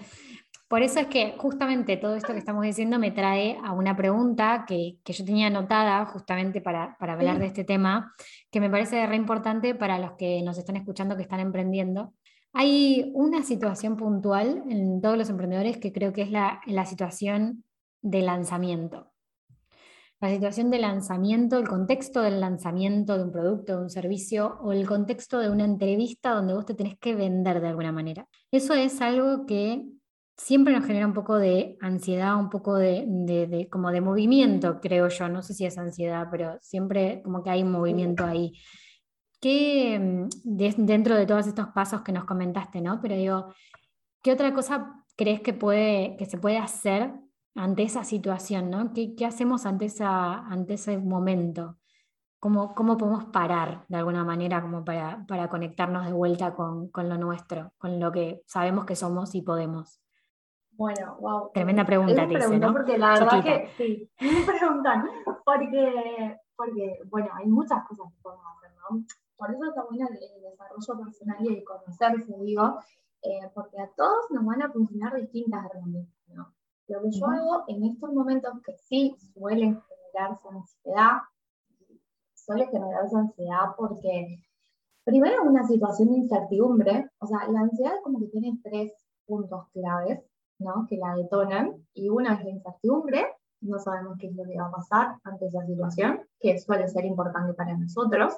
Por 0.71 0.85
eso 0.85 1.01
es 1.01 1.09
que 1.09 1.35
justamente 1.37 1.97
todo 1.97 2.15
esto 2.15 2.33
que 2.33 2.39
estamos 2.39 2.63
diciendo 2.63 3.01
me 3.01 3.11
trae 3.11 3.59
a 3.65 3.73
una 3.73 3.97
pregunta 3.97 4.65
que, 4.69 4.99
yo 5.05 5.25
tenía 5.25 5.49
anotada 5.49 6.07
justamente 6.07 6.61
para, 6.61 6.97
hablar 7.01 7.41
de 7.41 7.47
este 7.47 7.65
tema, 7.65 8.15
que 8.53 8.61
me 8.61 8.71
parece 8.71 9.05
re 9.05 9.17
importante 9.17 9.75
para 9.75 9.99
los 9.99 10.13
que 10.13 10.41
nos 10.43 10.59
están 10.59 10.77
escuchando 10.77 11.17
que 11.17 11.23
están 11.23 11.41
emprendiendo. 11.41 12.15
Hay 12.53 13.11
una 13.17 13.43
situación 13.43 13.97
puntual 13.97 14.63
en 14.69 15.01
todos 15.01 15.19
los 15.19 15.29
emprendedores 15.29 15.79
que 15.79 15.93
creo 15.93 16.13
que 16.13 16.23
es 16.23 16.31
la, 16.31 16.61
la 16.67 16.87
situación 16.87 17.65
de 18.01 18.23
lanzamiento. 18.23 19.11
La 20.21 20.31
situación 20.31 20.71
de 20.71 20.79
lanzamiento, 20.79 21.59
el 21.59 21.67
contexto 21.67 22.23
del 22.23 22.39
lanzamiento 22.39 23.19
de 23.19 23.25
un 23.25 23.33
producto, 23.33 23.77
de 23.77 23.83
un 23.83 23.91
servicio 23.91 24.61
o 24.63 24.71
el 24.71 24.87
contexto 24.87 25.41
de 25.41 25.51
una 25.51 25.65
entrevista 25.65 26.31
donde 26.31 26.55
vos 26.55 26.65
te 26.65 26.75
tenés 26.75 26.97
que 26.97 27.17
vender 27.17 27.61
de 27.61 27.67
alguna 27.67 27.91
manera. 27.91 28.29
Eso 28.53 28.75
es 28.75 29.01
algo 29.01 29.47
que 29.47 29.85
siempre 30.41 30.75
nos 30.75 30.87
genera 30.87 31.07
un 31.07 31.13
poco 31.13 31.37
de 31.37 31.77
ansiedad, 31.81 32.39
un 32.39 32.49
poco 32.49 32.77
de, 32.77 33.69
como 33.71 33.91
de 33.91 34.01
movimiento, 34.01 34.81
creo 34.81 35.09
yo. 35.09 35.29
No 35.29 35.43
sé 35.43 35.55
si 35.55 35.67
es 35.67 35.77
ansiedad, 35.77 36.29
pero 36.31 36.59
siempre 36.63 37.21
como 37.23 37.43
que 37.43 37.51
hay 37.51 37.63
un 37.63 37.71
movimiento 37.71 38.25
ahí. 38.25 38.53
Que 39.41 39.99
mm, 39.99 40.29
dentro 40.87 41.17
de 41.17 41.27
todos 41.27 41.47
estos 41.47 41.69
pasos 41.69 42.03
que 42.03 42.13
nos 42.13 42.25
comentaste, 42.25 42.81
¿no? 42.81 43.01
Pero 43.03 43.17
digo, 43.17 43.55
¿qué 44.23 44.33
otra 44.33 44.55
cosa 44.55 45.05
crees 45.17 45.41
que, 45.43 45.53
puede, 45.53 46.17
que 46.17 46.25
se 46.25 46.39
puede 46.39 46.59
hacer 46.59 47.13
ante 47.55 47.83
esa 47.83 48.05
situación? 48.05 48.71
¿no? 48.71 48.93
¿Qué, 48.95 49.15
hacemos 49.27 49.67
ante, 49.67 49.87
esa, 49.87 50.39
ante 50.47 50.75
ese 50.75 50.99
momento? 50.99 51.79
¿Cómo, 52.39 52.75
¿Cómo 52.75 52.97
podemos 52.97 53.27
parar 53.27 53.85
de 53.89 53.99
alguna 53.99 54.25
manera 54.25 54.63
como 54.63 54.85
para, 54.85 55.27
para 55.27 55.49
conectarnos 55.51 56.07
de 56.07 56.13
vuelta 56.13 56.55
con, 56.55 56.89
con, 56.89 57.11
lo 57.11 57.19
nuestro, 57.19 57.73
con 57.77 58.01
lo 58.01 58.11
que 58.11 58.43
sabemos 58.47 58.87
que 58.87 58.97
somos 58.97 59.35
y 59.35 59.43
podemos? 59.43 60.01
Bueno, 60.81 61.19
wow. 61.21 61.51
Tremenda 61.53 61.85
pregunta, 61.85 62.27
te 62.27 62.33
hice, 62.33 62.59
¿no? 62.59 62.73
Porque 62.73 62.97
la 62.97 63.11
verdad 63.11 63.45
que 63.45 63.69
sí, 63.77 64.11
me 64.19 64.47
preguntan, 64.47 65.05
porque, 65.45 66.39
porque, 66.57 67.01
bueno, 67.11 67.29
hay 67.35 67.47
muchas 67.49 67.87
cosas 67.87 68.07
que 68.11 68.23
podemos 68.23 68.47
hacer, 68.57 68.71
¿no? 68.77 69.05
Por 69.37 69.51
eso 69.51 69.87
bueno 69.91 70.09
el, 70.09 70.43
desarrollo 70.43 71.05
personal 71.05 71.37
y 71.41 71.49
el 71.59 71.65
conocerse, 71.65 72.35
digo, 72.41 72.81
eh, 73.21 73.51
porque 73.53 73.79
a 73.79 73.91
todos 73.95 74.31
nos 74.31 74.43
van 74.47 74.63
a 74.63 74.73
funcionar 74.73 75.15
distintas 75.17 75.67
herramientas, 75.67 76.17
¿no? 76.29 76.55
Lo 76.89 77.03
que 77.03 77.11
yo 77.11 77.27
hago 77.27 77.65
en 77.69 77.85
estos 77.85 78.15
momentos 78.15 78.55
que 78.65 78.73
sí 78.79 79.15
suelen 79.35 79.83
generarse 79.83 80.49
ansiedad, 80.49 81.19
suele 82.35 82.67
generarse 82.69 83.17
ansiedad 83.19 83.75
porque 83.77 84.43
primero 85.05 85.43
una 85.43 85.63
situación 85.67 86.09
de 86.09 86.17
incertidumbre, 86.21 87.11
o 87.19 87.27
sea, 87.27 87.47
la 87.49 87.61
ansiedad 87.61 88.01
como 88.03 88.19
que 88.19 88.29
tiene 88.29 88.59
tres 88.63 88.95
puntos 89.27 89.69
claves 89.75 90.30
que 90.89 90.97
la 90.97 91.15
detonan, 91.15 91.87
y 91.95 92.09
una 92.09 92.35
es 92.35 92.45
la 92.45 92.51
incertidumbre, 92.51 93.27
no 93.63 93.79
sabemos 93.79 94.17
qué 94.19 94.29
es 94.29 94.37
lo 94.37 94.45
que 94.45 94.57
va 94.57 94.67
a 94.67 94.71
pasar 94.71 95.17
ante 95.25 95.47
esa 95.47 95.65
situación, 95.67 96.21
que 96.39 96.59
suele 96.59 96.89
ser 96.89 97.05
importante 97.05 97.55
para 97.55 97.77
nosotros, 97.77 98.35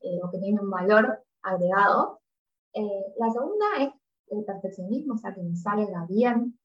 eh, 0.00 0.20
o 0.22 0.30
que 0.30 0.38
tiene 0.38 0.60
un 0.60 0.70
valor 0.70 1.22
agregado. 1.42 2.20
Eh, 2.74 3.14
la 3.18 3.30
segunda 3.30 3.66
es 3.80 3.90
el 4.28 4.44
perfeccionismo, 4.44 5.14
o 5.14 5.18
sea, 5.18 5.34
que 5.34 5.42
me 5.42 5.56
salga 5.56 6.06
bien, 6.08 6.58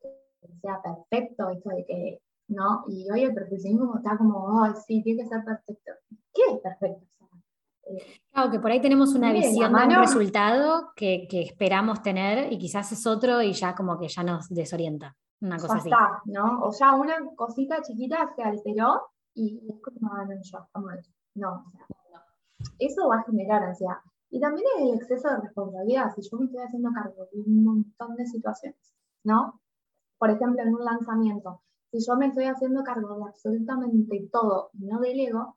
que 0.00 0.48
sea 0.60 0.80
perfecto, 0.82 1.48
esto 1.50 1.70
de 1.70 1.86
que, 1.86 2.22
¿no? 2.48 2.84
Y 2.88 3.10
hoy 3.10 3.22
el 3.22 3.34
perfeccionismo 3.34 3.96
está 3.96 4.16
como, 4.18 4.44
oh, 4.44 4.74
sí, 4.86 5.02
tiene 5.02 5.22
que 5.22 5.28
ser 5.28 5.44
perfecto. 5.44 5.92
¿Qué 6.32 6.42
es 6.52 6.60
perfecto? 6.60 7.05
Claro, 8.36 8.50
que 8.50 8.60
por 8.60 8.70
ahí 8.70 8.82
tenemos 8.82 9.14
una 9.14 9.32
visión 9.32 9.72
de 9.72 9.82
un 9.84 9.94
resultado 9.94 10.92
que, 10.94 11.26
esperamos 11.30 12.02
tener 12.02 12.52
y 12.52 12.58
quizás 12.58 12.92
es 12.92 13.06
otro 13.06 13.40
y 13.40 13.54
ya 13.54 13.74
como 13.74 13.98
que 13.98 14.08
ya 14.08 14.22
nos 14.22 14.50
desorienta. 14.50 15.16
Una 15.40 15.56
cosa 15.56 15.76
así. 15.76 15.88
¿no? 16.26 16.60
O 16.62 16.70
ya 16.78 16.94
una 16.96 17.14
cosita 17.34 17.80
chiquita 17.80 18.28
se 18.36 18.42
alteró 18.42 19.08
y 19.32 19.66
es 19.66 19.80
como, 19.80 20.12
ah, 20.12 20.26
no, 20.26 20.34
ya, 20.34 20.58
estamos 20.58 20.92
No, 21.34 21.64
o 21.66 21.70
sea, 21.70 21.86
no. 22.12 22.20
Eso 22.78 23.08
va 23.08 23.20
a 23.20 23.22
generar 23.22 23.62
ansiedad. 23.62 23.96
Y 24.28 24.38
también 24.38 24.66
el 24.80 24.94
exceso 24.96 25.30
de 25.30 25.38
responsabilidad. 25.38 26.12
Si 26.14 26.20
yo 26.20 26.36
me 26.36 26.44
estoy 26.44 26.60
haciendo 26.60 26.90
cargo 26.92 27.26
de 27.32 27.40
un 27.40 27.64
montón 27.64 28.16
de 28.16 28.26
situaciones, 28.26 28.92
¿no? 29.24 29.62
Por 30.18 30.28
ejemplo, 30.28 30.62
en 30.62 30.74
un 30.74 30.84
lanzamiento, 30.84 31.62
si 31.90 32.04
yo 32.06 32.16
me 32.16 32.26
estoy 32.26 32.44
haciendo 32.44 32.84
cargo 32.84 33.16
de 33.16 33.24
absolutamente 33.30 34.28
todo 34.30 34.68
y 34.74 34.84
no 34.84 35.00
delego, 35.00 35.56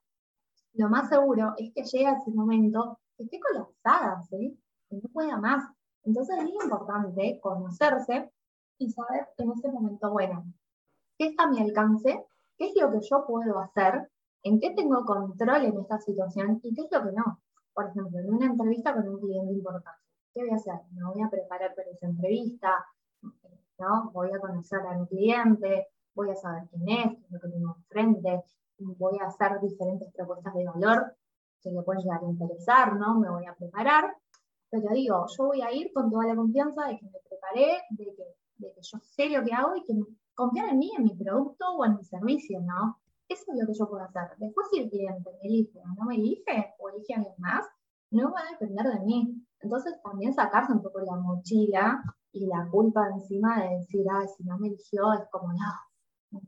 lo 0.73 0.89
más 0.89 1.09
seguro 1.09 1.53
es 1.57 1.73
que 1.73 1.83
llegue 1.83 2.07
a 2.07 2.17
ese 2.17 2.31
momento 2.31 2.99
que 3.17 3.23
esté 3.23 3.39
colapsada, 3.39 4.23
que 4.29 4.95
no 4.95 5.09
pueda 5.13 5.37
más. 5.37 5.63
Entonces 6.03 6.37
es 6.39 6.49
importante 6.49 7.39
conocerse 7.41 8.31
y 8.77 8.89
saber 8.91 9.27
en 9.37 9.51
ese 9.51 9.69
momento, 9.71 10.11
bueno, 10.11 10.45
¿qué 11.17 11.27
está 11.27 11.43
a 11.43 11.49
mi 11.49 11.59
alcance? 11.59 12.25
¿Qué 12.57 12.67
es 12.67 12.73
lo 12.81 12.91
que 12.91 13.01
yo 13.01 13.25
puedo 13.25 13.59
hacer? 13.59 14.09
¿En 14.43 14.59
qué 14.59 14.71
tengo 14.71 15.05
control 15.05 15.65
en 15.65 15.79
esta 15.79 15.99
situación? 15.99 16.59
¿Y 16.63 16.73
qué 16.73 16.83
es 16.83 16.91
lo 16.91 17.03
que 17.03 17.11
no? 17.11 17.41
Por 17.73 17.89
ejemplo, 17.89 18.19
en 18.19 18.33
una 18.33 18.45
entrevista 18.47 18.93
con 18.93 19.07
un 19.07 19.19
cliente 19.19 19.53
importante, 19.53 19.99
¿qué 20.33 20.41
voy 20.41 20.51
a 20.51 20.55
hacer? 20.55 20.75
Me 20.91 21.03
voy 21.03 21.21
a 21.21 21.29
preparar 21.29 21.75
para 21.75 21.89
esa 21.89 22.07
entrevista, 22.07 22.85
¿no? 23.77 24.11
Voy 24.11 24.31
a 24.31 24.39
conocer 24.39 24.79
a 24.79 24.97
mi 24.97 25.07
cliente, 25.07 25.87
voy 26.15 26.29
a 26.29 26.35
saber 26.35 26.63
quién 26.69 26.89
es, 26.89 27.17
qué 27.17 27.25
es 27.25 27.31
lo 27.31 27.39
que 27.39 27.49
tengo 27.49 27.75
enfrente, 27.77 28.43
voy 28.79 29.17
a 29.19 29.27
hacer 29.27 29.59
diferentes 29.61 30.11
propuestas 30.13 30.53
de 30.53 30.65
valor 30.65 31.15
que 31.61 31.71
le 31.71 31.81
pueden 31.81 32.03
llegar 32.03 32.21
a 32.23 32.29
interesar, 32.29 32.95
¿no? 32.95 33.19
Me 33.19 33.29
voy 33.29 33.45
a 33.45 33.55
preparar, 33.55 34.15
pero 34.69 34.93
digo, 34.93 35.25
yo 35.37 35.45
voy 35.45 35.61
a 35.61 35.71
ir 35.71 35.91
con 35.93 36.09
toda 36.09 36.25
la 36.25 36.35
confianza 36.35 36.87
de 36.87 36.97
que 36.97 37.05
me 37.05 37.19
preparé, 37.27 37.81
de 37.89 38.05
que, 38.05 38.23
de 38.57 38.73
que 38.73 38.81
yo 38.81 38.99
sé 39.01 39.29
lo 39.29 39.43
que 39.43 39.53
hago 39.53 39.75
y 39.75 39.83
que 39.83 39.93
confiar 40.35 40.69
en 40.69 40.77
mí, 40.77 40.91
en 40.97 41.03
mi 41.03 41.15
producto 41.15 41.65
o 41.75 41.85
en 41.85 41.97
mi 41.97 42.03
servicio, 42.03 42.61
¿no? 42.61 42.99
Eso 43.27 43.43
es 43.47 43.59
lo 43.59 43.67
que 43.67 43.73
yo 43.73 43.89
puedo 43.89 44.03
hacer. 44.03 44.37
Después 44.37 44.67
si 44.71 44.79
el 44.79 44.89
cliente 44.89 45.29
me 45.41 45.49
elige 45.49 45.79
o 45.79 45.87
no 45.87 46.05
me 46.05 46.15
elige, 46.15 46.73
o 46.79 46.89
elige 46.89 47.13
a 47.13 47.17
alguien 47.17 47.35
más, 47.37 47.65
no 48.11 48.31
va 48.31 48.41
a 48.41 48.51
depender 48.51 48.85
de 48.87 49.05
mí. 49.05 49.45
Entonces 49.59 49.93
también 50.03 50.33
sacarse 50.33 50.71
un 50.71 50.81
poco 50.81 50.99
la 51.01 51.15
mochila 51.15 52.01
y 52.31 52.47
la 52.47 52.67
culpa 52.71 53.07
encima 53.09 53.61
de 53.61 53.77
decir, 53.77 54.05
ah, 54.11 54.25
si 54.27 54.43
no 54.43 54.57
me 54.57 54.69
eligió, 54.69 55.13
es 55.13 55.27
como, 55.31 55.51
no, 55.51 56.39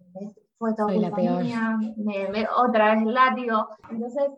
fue 0.62 0.76
todo 0.76 0.90
la 0.90 1.12
peor. 1.12 1.44
me, 1.98 2.48
otra 2.56 2.94
vez 2.94 3.02
el 3.02 3.14
látigo. 3.16 3.68
Entonces, 3.90 4.30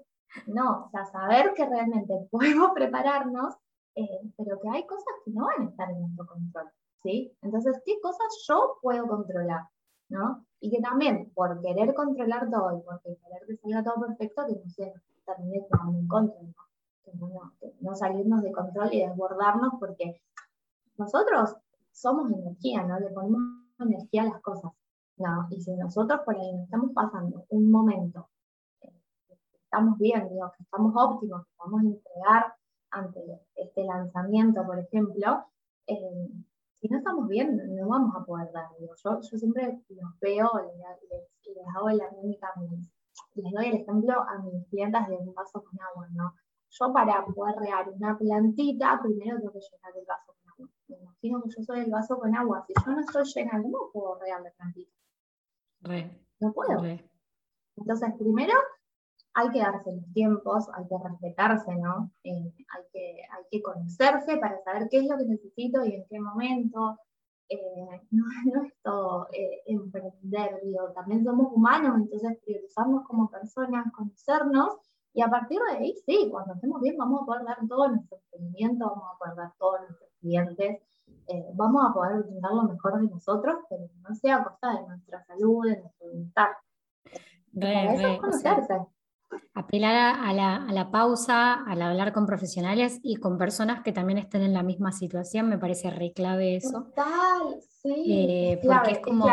no, 0.47 0.85
o 0.85 0.89
sea, 0.89 1.05
saber 1.05 1.53
que 1.53 1.65
realmente 1.65 2.13
podemos 2.31 2.71
prepararnos, 2.71 3.55
eh, 3.95 4.31
pero 4.37 4.57
que 4.61 4.69
hay 4.69 4.87
cosas 4.87 5.13
que 5.25 5.31
no 5.31 5.45
van 5.45 5.67
a 5.67 5.69
estar 5.69 5.91
en 5.91 5.99
nuestro 5.99 6.25
control, 6.25 6.69
¿sí? 7.03 7.35
Entonces, 7.41 7.81
¿qué 7.85 7.99
cosas 8.01 8.45
yo 8.47 8.77
puedo 8.81 9.05
controlar? 9.05 9.63
¿no? 10.09 10.45
Y 10.61 10.71
que 10.71 10.79
también, 10.79 11.31
por 11.33 11.59
querer 11.61 11.93
controlar 11.93 12.49
todo 12.49 12.77
y 12.77 12.81
por 12.81 13.01
querer 13.01 13.45
que 13.47 13.57
salga 13.57 13.83
todo 13.83 14.05
perfecto, 14.05 14.45
que 14.45 14.53
no 14.53 14.93
termine 15.25 15.65
tomando 15.69 15.99
en 15.99 16.07
contra, 16.07 16.41
¿no? 16.41 16.53
Que 17.03 17.11
no, 17.17 17.53
no 17.81 17.95
salirnos 17.95 18.43
de 18.43 18.51
control 18.51 18.93
y 18.93 19.01
desbordarnos, 19.01 19.73
porque 19.79 20.21
nosotros 20.97 21.55
somos 21.91 22.31
energía, 22.31 22.83
¿no? 22.83 22.99
Le 22.99 23.09
ponemos 23.09 23.41
energía 23.79 24.21
a 24.21 24.25
las 24.25 24.41
cosas. 24.41 24.71
No, 25.23 25.47
y 25.49 25.61
si 25.61 25.73
nosotros 25.77 26.19
por 26.25 26.35
ahí 26.35 26.63
estamos 26.63 26.91
pasando 26.93 27.45
un 27.47 27.71
momento, 27.71 28.27
eh, 28.81 28.91
estamos 29.63 29.97
bien, 29.97 30.27
digo, 30.27 30.51
que 30.57 30.63
estamos 30.63 30.93
óptimos, 30.97 31.45
que 31.45 31.53
vamos 31.59 31.81
a 31.81 31.85
entregar 31.85 32.55
ante 32.91 33.21
este 33.55 33.85
lanzamiento, 33.85 34.65
por 34.65 34.79
ejemplo, 34.79 35.45
eh, 35.87 36.27
si 36.73 36.89
no 36.89 36.97
estamos 36.97 37.29
bien, 37.29 37.55
no 37.73 37.87
vamos 37.87 38.13
a 38.17 38.25
poder 38.25 38.51
dar. 38.51 38.67
Yo, 38.81 39.21
yo 39.21 39.37
siempre 39.37 39.81
los 39.87 40.19
veo, 40.19 40.51
les, 40.59 41.55
les, 41.55 41.67
hago 41.73 41.89
la 41.91 42.11
mímica, 42.11 42.51
les 43.35 43.53
doy 43.53 43.67
el 43.67 43.75
ejemplo 43.75 44.13
a 44.19 44.39
mis 44.39 44.67
clientas 44.67 45.07
de 45.07 45.15
un 45.15 45.33
vaso 45.33 45.63
con 45.63 45.79
agua, 45.79 46.05
¿no? 46.11 46.33
Yo 46.69 46.91
para 46.91 47.25
poder 47.25 47.55
regar 47.59 47.89
una 47.89 48.17
plantita, 48.17 48.99
primero 49.01 49.37
tengo 49.37 49.53
que 49.53 49.59
llenar 49.59 49.97
el 49.97 50.05
vaso 50.05 50.33
con 50.35 50.51
agua. 50.51 50.69
Me 50.89 50.97
imagino 50.97 51.41
que 51.43 51.49
yo 51.55 51.63
soy 51.63 51.79
el 51.79 51.91
vaso 51.91 52.19
con 52.19 52.35
agua. 52.35 52.65
Si 52.67 52.73
yo 52.85 52.91
no 52.91 52.99
estoy 52.99 53.23
llena, 53.23 53.61
¿cómo 53.61 53.89
puedo 53.93 54.19
regar 54.19 54.41
la 54.41 54.51
plantita? 54.51 55.02
No 56.39 56.53
puedo. 56.53 56.83
Entonces, 57.75 58.13
primero 58.17 58.53
hay 59.35 59.49
que 59.49 59.59
darse 59.59 59.91
los 59.91 60.13
tiempos, 60.13 60.69
hay 60.75 60.87
que 60.87 60.95
respetarse, 61.03 61.75
¿no? 61.75 62.11
Eh, 62.23 62.53
hay, 62.69 62.83
que, 62.91 63.21
hay 63.31 63.43
que 63.49 63.61
conocerse 63.61 64.37
para 64.37 64.61
saber 64.63 64.87
qué 64.89 64.97
es 64.97 65.09
lo 65.09 65.17
que 65.17 65.25
necesito 65.25 65.83
y 65.85 65.95
en 65.95 66.05
qué 66.09 66.19
momento. 66.19 66.97
Eh, 67.49 67.57
no, 68.11 68.63
es 68.63 68.73
todo 68.83 69.27
eh, 69.33 69.61
emprender, 69.65 70.61
digo, 70.63 70.91
también 70.93 71.23
somos 71.23 71.51
humanos, 71.51 71.95
entonces 71.97 72.37
priorizarnos 72.45 73.05
como 73.05 73.29
personas, 73.29 73.91
conocernos 73.93 74.77
y 75.13 75.21
a 75.21 75.29
partir 75.29 75.59
de 75.59 75.77
ahí, 75.77 75.95
sí, 76.05 76.29
cuando 76.31 76.55
estemos 76.55 76.81
bien 76.81 76.97
vamos 76.97 77.21
a 77.21 77.25
poder 77.25 77.45
dar 77.45 77.57
todo 77.67 77.87
nuestro 77.89 78.17
emprendimiento, 78.17 78.85
vamos 78.87 79.09
a 79.13 79.17
poder 79.19 79.35
dar 79.35 79.53
todos 79.59 79.81
nuestros 79.81 80.09
clientes, 80.19 80.81
eh, 81.27 81.45
vamos 81.53 81.83
a 81.87 81.93
poder 81.93 82.23
brindar 82.23 82.51
lo 82.51 82.63
mejor 82.63 82.99
de 82.99 83.07
nosotros, 83.07 83.55
pero 83.69 83.83
no 84.01 84.15
sea 84.15 84.37
a 84.37 84.43
costa 84.43 84.73
de 84.73 84.87
nuestra 84.87 85.23
salud, 85.25 85.65
de 85.65 85.81
nuestro 85.81 86.07
bienestar. 86.09 86.49
Re, 87.53 88.19
apelar 89.53 89.95
a 89.95 90.33
la, 90.33 90.55
a 90.55 90.71
la, 90.71 90.91
pausa, 90.91 91.53
al 91.65 91.81
hablar 91.81 92.13
con 92.13 92.25
profesionales 92.25 92.99
y 93.03 93.17
con 93.17 93.37
personas 93.37 93.81
que 93.83 93.91
también 93.91 94.17
estén 94.17 94.41
en 94.41 94.53
la 94.53 94.63
misma 94.63 94.91
situación, 94.91 95.49
me 95.49 95.57
parece 95.57 95.91
re 95.91 96.11
clave 96.13 96.55
eso. 96.55 96.83
Total, 96.83 97.59
sí. 97.81 98.05
Eh, 98.07 98.59
porque 98.63 98.91
es 98.93 98.99
como 98.99 99.27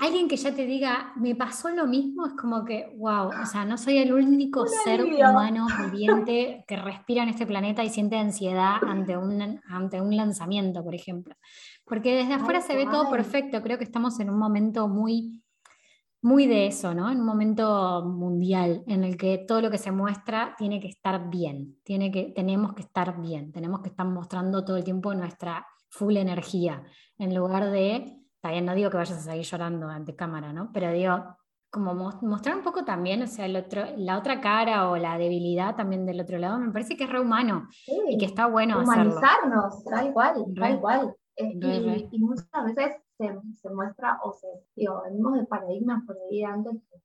alguien 0.00 0.28
que 0.28 0.36
ya 0.36 0.54
te 0.54 0.66
diga, 0.66 1.12
me 1.16 1.34
pasó 1.34 1.70
lo 1.70 1.86
mismo, 1.86 2.26
es 2.26 2.34
como 2.34 2.64
que, 2.64 2.94
wow, 2.96 3.28
o 3.28 3.46
sea, 3.46 3.64
no 3.64 3.78
soy 3.78 3.98
el 3.98 4.12
único 4.12 4.66
ser 4.66 5.04
humano 5.04 5.66
viviente 5.90 6.64
que 6.66 6.76
respira 6.76 7.22
en 7.22 7.30
este 7.30 7.46
planeta 7.46 7.82
y 7.84 7.90
siente 7.90 8.16
ansiedad 8.16 8.76
ante 8.86 9.16
un, 9.16 9.60
ante 9.68 10.00
un 10.00 10.16
lanzamiento, 10.16 10.84
por 10.84 10.94
ejemplo. 10.94 11.34
Porque 11.84 12.14
desde 12.14 12.34
afuera 12.34 12.60
se 12.60 12.76
ve 12.76 12.84
todo 12.84 13.10
perfecto, 13.10 13.62
creo 13.62 13.78
que 13.78 13.84
estamos 13.84 14.20
en 14.20 14.30
un 14.30 14.38
momento 14.38 14.88
muy 14.88 15.42
muy 16.22 16.46
de 16.46 16.66
eso, 16.66 16.94
¿no? 16.94 17.10
En 17.10 17.20
un 17.20 17.26
momento 17.26 18.04
mundial 18.04 18.82
en 18.86 19.04
el 19.04 19.16
que 19.16 19.38
todo 19.38 19.60
lo 19.60 19.70
que 19.70 19.78
se 19.78 19.92
muestra 19.92 20.54
tiene 20.58 20.80
que 20.80 20.88
estar 20.88 21.30
bien, 21.30 21.78
tiene 21.84 22.10
que, 22.10 22.32
tenemos 22.34 22.74
que 22.74 22.82
estar 22.82 23.20
bien, 23.20 23.52
tenemos 23.52 23.80
que 23.80 23.90
estar 23.90 24.06
mostrando 24.06 24.64
todo 24.64 24.76
el 24.76 24.84
tiempo 24.84 25.14
nuestra 25.14 25.66
full 25.90 26.16
energía, 26.16 26.82
en 27.18 27.34
lugar 27.34 27.70
de, 27.70 28.20
también 28.40 28.64
no 28.64 28.74
digo 28.74 28.90
que 28.90 28.96
vayas 28.96 29.18
a 29.18 29.30
seguir 29.30 29.44
llorando 29.44 29.88
ante 29.88 30.16
cámara, 30.16 30.52
¿no? 30.52 30.70
Pero 30.72 30.92
digo, 30.92 31.36
como 31.70 31.94
mostrar 31.94 32.56
un 32.56 32.62
poco 32.62 32.84
también, 32.84 33.22
o 33.22 33.26
sea, 33.26 33.46
el 33.46 33.56
otro, 33.56 33.84
la 33.96 34.18
otra 34.18 34.40
cara 34.40 34.88
o 34.88 34.96
la 34.96 35.18
debilidad 35.18 35.76
también 35.76 36.06
del 36.06 36.20
otro 36.20 36.38
lado, 36.38 36.58
me 36.58 36.72
parece 36.72 36.96
que 36.96 37.04
es 37.04 37.10
re 37.10 37.20
humano 37.20 37.68
y 38.08 38.16
que 38.16 38.24
está 38.24 38.46
bueno 38.46 38.80
Humanizarnos, 38.80 39.84
tal 39.84 40.12
cual, 40.12 40.44
tal 40.58 40.80
cual. 40.80 41.14
Eh, 41.36 42.08
y, 42.10 42.18
muchas 42.18 42.64
veces 42.64 42.96
se, 43.18 43.26
se, 43.60 43.70
muestra, 43.70 44.18
o 44.22 44.32
se, 44.32 44.46
digo, 44.74 45.02
venimos 45.04 45.34
de 45.34 45.44
paradigmas 45.46 46.04
por 46.06 46.16
ahí 46.16 46.42
antes 46.44 46.72
que, 46.90 46.98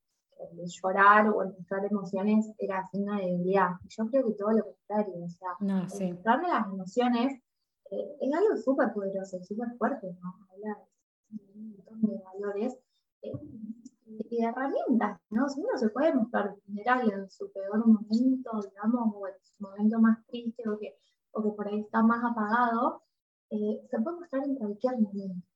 llorar 0.65 1.29
o 1.29 1.45
mostrar 1.45 1.85
emociones 1.85 2.51
era 2.57 2.87
signo 2.89 3.15
de 3.15 3.23
debilidad. 3.23 3.71
Yo 3.87 4.05
creo 4.07 4.27
que 4.27 4.33
todo 4.33 4.51
lo 4.51 4.65
contrario, 4.65 5.23
o 5.23 5.29
sea, 5.29 5.49
no, 5.59 5.81
mostrarle 5.81 6.47
las 6.47 6.67
emociones 6.67 7.41
eh, 7.91 8.17
es 8.19 8.33
algo 8.33 8.57
súper 8.57 8.93
poderoso 8.93 9.37
y 9.37 9.43
súper 9.43 9.69
fuerte, 9.77 10.07
¿no? 10.21 10.35
Habla 10.51 10.79
de 11.29 11.51
un 11.55 11.71
montón 11.71 12.01
de 12.01 12.21
valores 12.23 12.77
eh, 13.21 13.31
y 14.05 14.41
de 14.41 14.47
herramientas, 14.47 15.19
¿no? 15.29 15.47
Si 15.49 15.61
uno 15.61 15.77
se 15.77 15.89
puede 15.89 16.13
mostrar 16.13 16.55
vulnerable 16.65 17.13
en 17.13 17.29
su 17.29 17.51
peor 17.51 17.85
momento, 17.85 18.51
digamos, 18.69 19.13
o 19.15 19.27
en 19.27 19.33
su 19.43 19.53
momento 19.59 19.99
más 19.99 20.25
triste 20.27 20.67
o 20.69 20.77
que, 20.77 20.97
o 21.31 21.43
que 21.43 21.49
por 21.51 21.67
ahí 21.67 21.79
está 21.79 22.01
más 22.01 22.23
apagado, 22.23 23.03
eh, 23.49 23.81
se 23.89 24.01
puede 24.01 24.17
mostrar 24.17 24.43
en 24.43 24.55
cualquier 24.55 24.99
momento. 24.99 25.47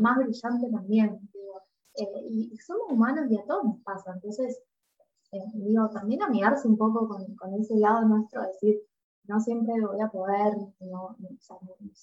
Más 0.00 0.18
brillante 0.18 0.70
también. 0.70 1.18
Digo, 1.32 1.62
y 2.28 2.56
somos 2.58 2.90
humanos 2.90 3.30
y 3.30 3.36
a 3.36 3.44
todos 3.44 3.64
nos 3.64 3.80
pasa. 3.82 4.12
Entonces, 4.14 4.60
digo, 5.54 5.88
también 5.90 6.22
amigarse 6.22 6.68
un 6.68 6.76
poco 6.76 7.08
con, 7.08 7.34
con 7.36 7.54
ese 7.54 7.76
lado 7.76 8.06
nuestro, 8.06 8.42
decir, 8.42 8.80
no 9.28 9.38
siempre 9.40 9.74
voy 9.80 10.00
a 10.00 10.08
poder, 10.08 10.56
no, 10.80 11.16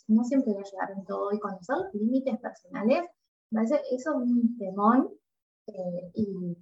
no, 0.07 0.23
siempre 0.23 0.53
voy 0.53 0.61
a 0.61 0.71
llegar 0.71 0.91
en 0.91 1.05
todo 1.05 1.31
y 1.33 1.39
conocer 1.39 1.75
los 1.77 1.93
límites 1.95 2.39
personales, 2.39 3.03
me 3.49 3.63
parece 3.63 3.81
eso 3.91 4.11
es 4.11 4.15
un 4.15 4.57
temón 4.57 5.09
eh, 5.67 6.11
y 6.13 6.57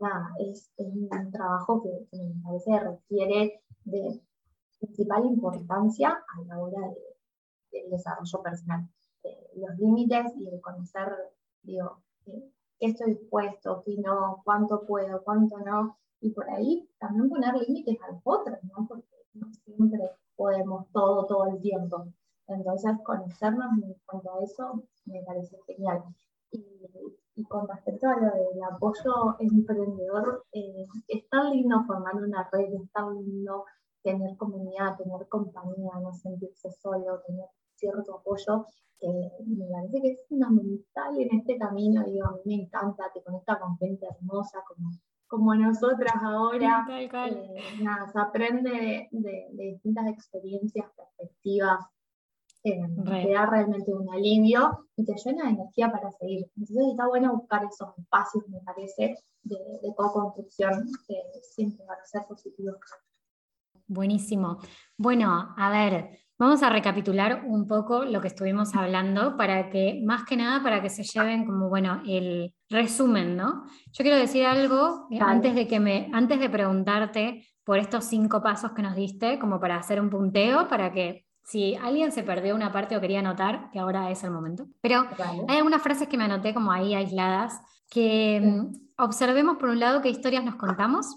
nada, 0.00 0.30
es, 0.38 0.70
un 0.76 1.08
trabajo 1.32 1.82
que, 1.82 2.06
me 2.16 2.42
parece 2.44 2.78
requiere 2.78 3.62
de 3.84 4.20
principal 4.78 5.26
importancia 5.26 6.10
a 6.10 6.44
la 6.46 6.58
hora 6.58 6.80
del 7.72 7.90
desarrollo 7.90 8.42
personal. 8.42 8.88
Los 9.54 9.78
límites 9.78 10.32
y 10.36 10.48
el 10.48 10.60
conocer, 10.60 11.12
digo, 11.62 12.02
qué 12.24 12.86
estoy 12.86 13.14
dispuesto, 13.14 13.82
qué 13.84 13.96
no, 13.98 14.42
cuánto 14.44 14.86
puedo, 14.86 15.22
cuánto 15.22 15.58
no, 15.58 15.98
y 16.20 16.30
por 16.30 16.48
ahí 16.50 16.88
también 16.98 17.28
poner 17.28 17.54
límites 17.54 17.98
a 18.02 18.12
los 18.12 18.20
otros, 18.24 18.58
¿no? 18.64 18.86
Porque 18.88 19.06
no 19.34 19.52
siempre 19.52 20.00
podemos 20.36 20.86
todo, 20.92 21.26
todo 21.26 21.46
el 21.46 21.60
tiempo. 21.60 22.06
Entonces, 22.46 22.92
conocernos 23.04 23.72
en 23.82 23.94
cuanto 24.06 24.32
a 24.32 24.42
eso 24.42 24.82
me 25.06 25.22
parece 25.22 25.58
genial. 25.66 26.02
Y, 26.50 26.64
y 27.36 27.44
con 27.44 27.66
respecto 27.68 28.08
a 28.08 28.16
lo 28.16 28.32
del 28.32 28.62
apoyo 28.62 29.36
emprendedor, 29.38 30.44
eh, 30.52 30.86
es 31.08 31.28
tan 31.28 31.50
lindo 31.50 31.82
formar 31.86 32.16
una 32.16 32.48
red, 32.52 32.72
es 32.72 32.90
tan 32.92 33.14
lindo 33.24 33.64
tener 34.02 34.36
comunidad, 34.36 34.96
tener 34.96 35.26
compañía, 35.28 35.92
no 36.00 36.12
sentirse 36.12 36.70
solo, 36.70 37.20
tener 37.26 37.46
cierto 37.76 38.16
apoyo, 38.18 38.66
que 38.98 39.08
me 39.46 39.66
parece 39.70 40.00
que 40.00 40.10
es 40.12 40.20
fundamental 40.28 41.20
en 41.20 41.38
este 41.38 41.58
camino. 41.58 42.04
Digo, 42.04 42.26
a 42.26 42.32
mí 42.32 42.40
me 42.44 42.62
encanta, 42.62 43.10
te 43.12 43.22
conecta 43.22 43.58
con 43.58 43.76
gente 43.78 44.06
hermosa, 44.06 44.62
como 44.66 44.90
como 45.34 45.54
nosotras 45.54 46.14
ahora. 46.22 46.86
Eh, 46.88 47.10
nada, 47.82 48.08
se 48.08 48.18
aprende 48.20 49.08
de, 49.10 49.48
distintas 49.52 50.06
experiencias, 50.08 50.86
perspectivas, 50.96 51.84
eh, 52.62 52.80
te 53.04 53.32
da 53.32 53.46
realmente 53.46 53.92
un 53.92 54.08
alivio 54.10 54.86
y 54.96 55.04
te 55.04 55.14
llena 55.16 55.44
de 55.44 55.50
energía 55.50 55.90
para 55.90 56.10
seguir. 56.12 56.46
Entonces 56.56 56.86
está 56.90 57.08
bueno 57.08 57.36
buscar 57.36 57.64
esos 57.64 57.98
espacios, 57.98 58.48
me 58.48 58.60
parece, 58.60 59.16
de, 59.42 59.56
de 59.82 59.94
co-construcción 59.94 60.86
que 61.06 61.16
siempre 61.42 61.84
van 61.84 61.98
a 62.00 62.06
ser 62.06 62.22
positivos. 62.26 62.76
Buenísimo. 63.86 64.58
Bueno, 64.96 65.54
a 65.56 65.70
ver, 65.70 66.18
Vamos 66.36 66.64
a 66.64 66.70
recapitular 66.70 67.44
un 67.46 67.68
poco 67.68 68.04
lo 68.04 68.20
que 68.20 68.26
estuvimos 68.26 68.74
hablando 68.74 69.36
para 69.36 69.70
que, 69.70 70.02
más 70.04 70.24
que 70.24 70.36
nada, 70.36 70.62
para 70.64 70.82
que 70.82 70.90
se 70.90 71.04
lleven 71.04 71.46
como, 71.46 71.68
bueno, 71.68 72.02
el 72.06 72.52
resumen, 72.68 73.36
¿no? 73.36 73.64
Yo 73.92 74.02
quiero 74.02 74.16
decir 74.16 74.44
algo 74.44 75.06
eh, 75.12 75.20
antes 75.20 75.54
de 75.54 75.68
que 75.68 75.78
me, 75.78 76.10
antes 76.12 76.40
de 76.40 76.50
preguntarte 76.50 77.46
por 77.62 77.78
estos 77.78 78.04
cinco 78.06 78.42
pasos 78.42 78.72
que 78.72 78.82
nos 78.82 78.96
diste, 78.96 79.38
como 79.38 79.60
para 79.60 79.76
hacer 79.76 80.00
un 80.00 80.10
punteo, 80.10 80.66
para 80.68 80.92
que 80.92 81.24
si 81.44 81.76
alguien 81.76 82.10
se 82.10 82.24
perdió 82.24 82.56
una 82.56 82.72
parte 82.72 82.96
o 82.96 83.00
quería 83.00 83.20
anotar, 83.20 83.70
que 83.70 83.78
ahora 83.78 84.10
es 84.10 84.24
el 84.24 84.32
momento. 84.32 84.66
Pero 84.80 85.06
hay 85.46 85.56
algunas 85.56 85.82
frases 85.82 86.08
que 86.08 86.18
me 86.18 86.24
anoté 86.24 86.52
como 86.52 86.72
ahí 86.72 86.94
aisladas, 86.94 87.60
que 87.88 88.40
mm, 88.42 89.02
observemos 89.02 89.56
por 89.58 89.68
un 89.68 89.78
lado 89.78 90.02
qué 90.02 90.08
historias 90.08 90.42
nos 90.42 90.56
contamos, 90.56 91.16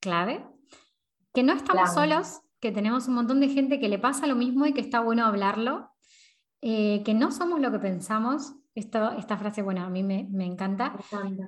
clave, 0.00 0.44
que 1.32 1.42
no 1.42 1.54
estamos 1.54 1.94
solos 1.94 2.43
que 2.64 2.72
tenemos 2.72 3.08
un 3.08 3.14
montón 3.16 3.40
de 3.40 3.50
gente 3.50 3.78
que 3.78 3.90
le 3.90 3.98
pasa 3.98 4.26
lo 4.26 4.36
mismo 4.36 4.64
y 4.64 4.72
que 4.72 4.80
está 4.80 5.00
bueno 5.00 5.26
hablarlo, 5.26 5.90
eh, 6.62 7.02
que 7.04 7.12
no 7.12 7.30
somos 7.30 7.60
lo 7.60 7.70
que 7.70 7.78
pensamos. 7.78 8.54
Esto, 8.74 9.10
esta 9.12 9.36
frase, 9.36 9.60
bueno, 9.60 9.82
a 9.82 9.90
mí 9.90 10.02
me, 10.02 10.26
me 10.32 10.46
encanta. 10.46 10.96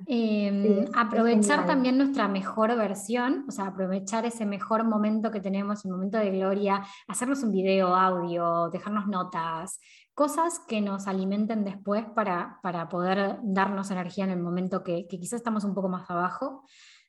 Em, 0.05 0.85
aprovechar 0.93 1.65
también 1.65 1.97
nuestra 1.97 2.27
mejor 2.27 2.77
versión, 2.77 3.45
o 3.47 3.51
sea, 3.51 3.65
aprovechar 3.65 4.27
ese 4.27 4.45
mejor 4.45 4.83
momento 4.83 5.31
que 5.31 5.41
tenemos, 5.41 5.83
el 5.85 5.91
momento 5.91 6.19
de 6.19 6.29
gloria, 6.29 6.85
hacernos 7.07 7.41
un 7.41 7.51
video, 7.51 7.95
audio, 7.95 8.69
dejarnos 8.69 9.07
notas, 9.07 9.79
cosas 10.13 10.61
que 10.67 10.81
nos 10.81 11.07
alimenten 11.07 11.63
después 11.63 12.05
para, 12.13 12.59
para 12.61 12.89
poder 12.89 13.39
darnos 13.41 13.89
energía 13.89 14.25
en 14.25 14.29
el 14.29 14.39
momento 14.39 14.83
que, 14.83 15.07
que 15.07 15.19
quizás 15.19 15.39
estamos 15.39 15.63
un 15.63 15.73
poco 15.73 15.89
más 15.89 16.07
abajo. 16.11 16.63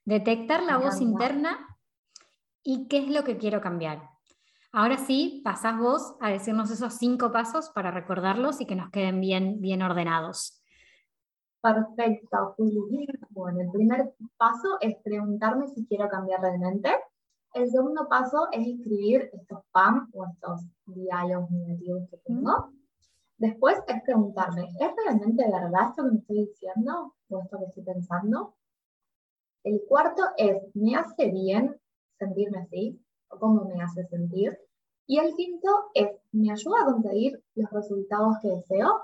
Detectar 0.06 0.62
la 0.62 0.78
voz 0.78 1.02
interna 1.02 1.58
y 2.70 2.86
qué 2.86 2.98
es 2.98 3.08
lo 3.08 3.24
que 3.24 3.38
quiero 3.38 3.62
cambiar. 3.62 4.10
Ahora 4.72 4.98
sí, 4.98 5.40
pasás 5.42 5.78
vos 5.78 6.16
a 6.20 6.28
decirnos 6.28 6.70
esos 6.70 6.92
cinco 6.96 7.32
pasos 7.32 7.70
para 7.70 7.90
recordarlos 7.90 8.60
y 8.60 8.66
que 8.66 8.76
nos 8.76 8.90
queden 8.90 9.22
bien, 9.22 9.62
bien 9.62 9.80
ordenados. 9.80 10.62
Perfecto, 11.62 12.52
Juli. 12.58 13.06
Bueno, 13.30 13.62
el 13.62 13.70
primer 13.70 14.12
paso 14.36 14.76
es 14.82 14.98
preguntarme 15.02 15.66
si 15.68 15.86
quiero 15.86 16.10
cambiar 16.10 16.42
realmente. 16.42 16.90
El 17.54 17.70
segundo 17.70 18.06
paso 18.06 18.48
es 18.52 18.66
escribir 18.66 19.30
estos 19.32 19.60
PAM 19.72 20.10
o 20.12 20.26
estos 20.26 20.60
diálogos 20.84 21.50
negativos 21.50 22.02
que 22.10 22.18
tengo. 22.18 22.70
Después 23.38 23.78
es 23.86 24.02
preguntarme, 24.02 24.68
¿es 24.78 24.90
realmente 25.06 25.42
verdad 25.50 25.88
esto 25.88 26.04
que 26.04 26.10
me 26.10 26.18
estoy 26.18 26.44
diciendo 26.44 27.14
o 27.30 27.40
esto 27.40 27.58
que 27.60 27.64
estoy 27.64 27.82
pensando? 27.82 28.56
El 29.64 29.80
cuarto 29.88 30.22
es, 30.36 30.60
¿me 30.74 30.96
hace 30.96 31.30
bien 31.30 31.74
sentirme 32.18 32.58
así 32.58 33.00
o 33.30 33.38
cómo 33.38 33.64
me 33.64 33.80
hace 33.82 34.06
sentir. 34.06 34.58
Y 35.06 35.18
el 35.18 35.34
quinto 35.34 35.68
es, 35.94 36.08
¿me 36.32 36.50
ayuda 36.50 36.82
a 36.82 36.92
conseguir 36.92 37.42
los 37.54 37.70
resultados 37.70 38.36
que 38.42 38.48
deseo? 38.48 39.00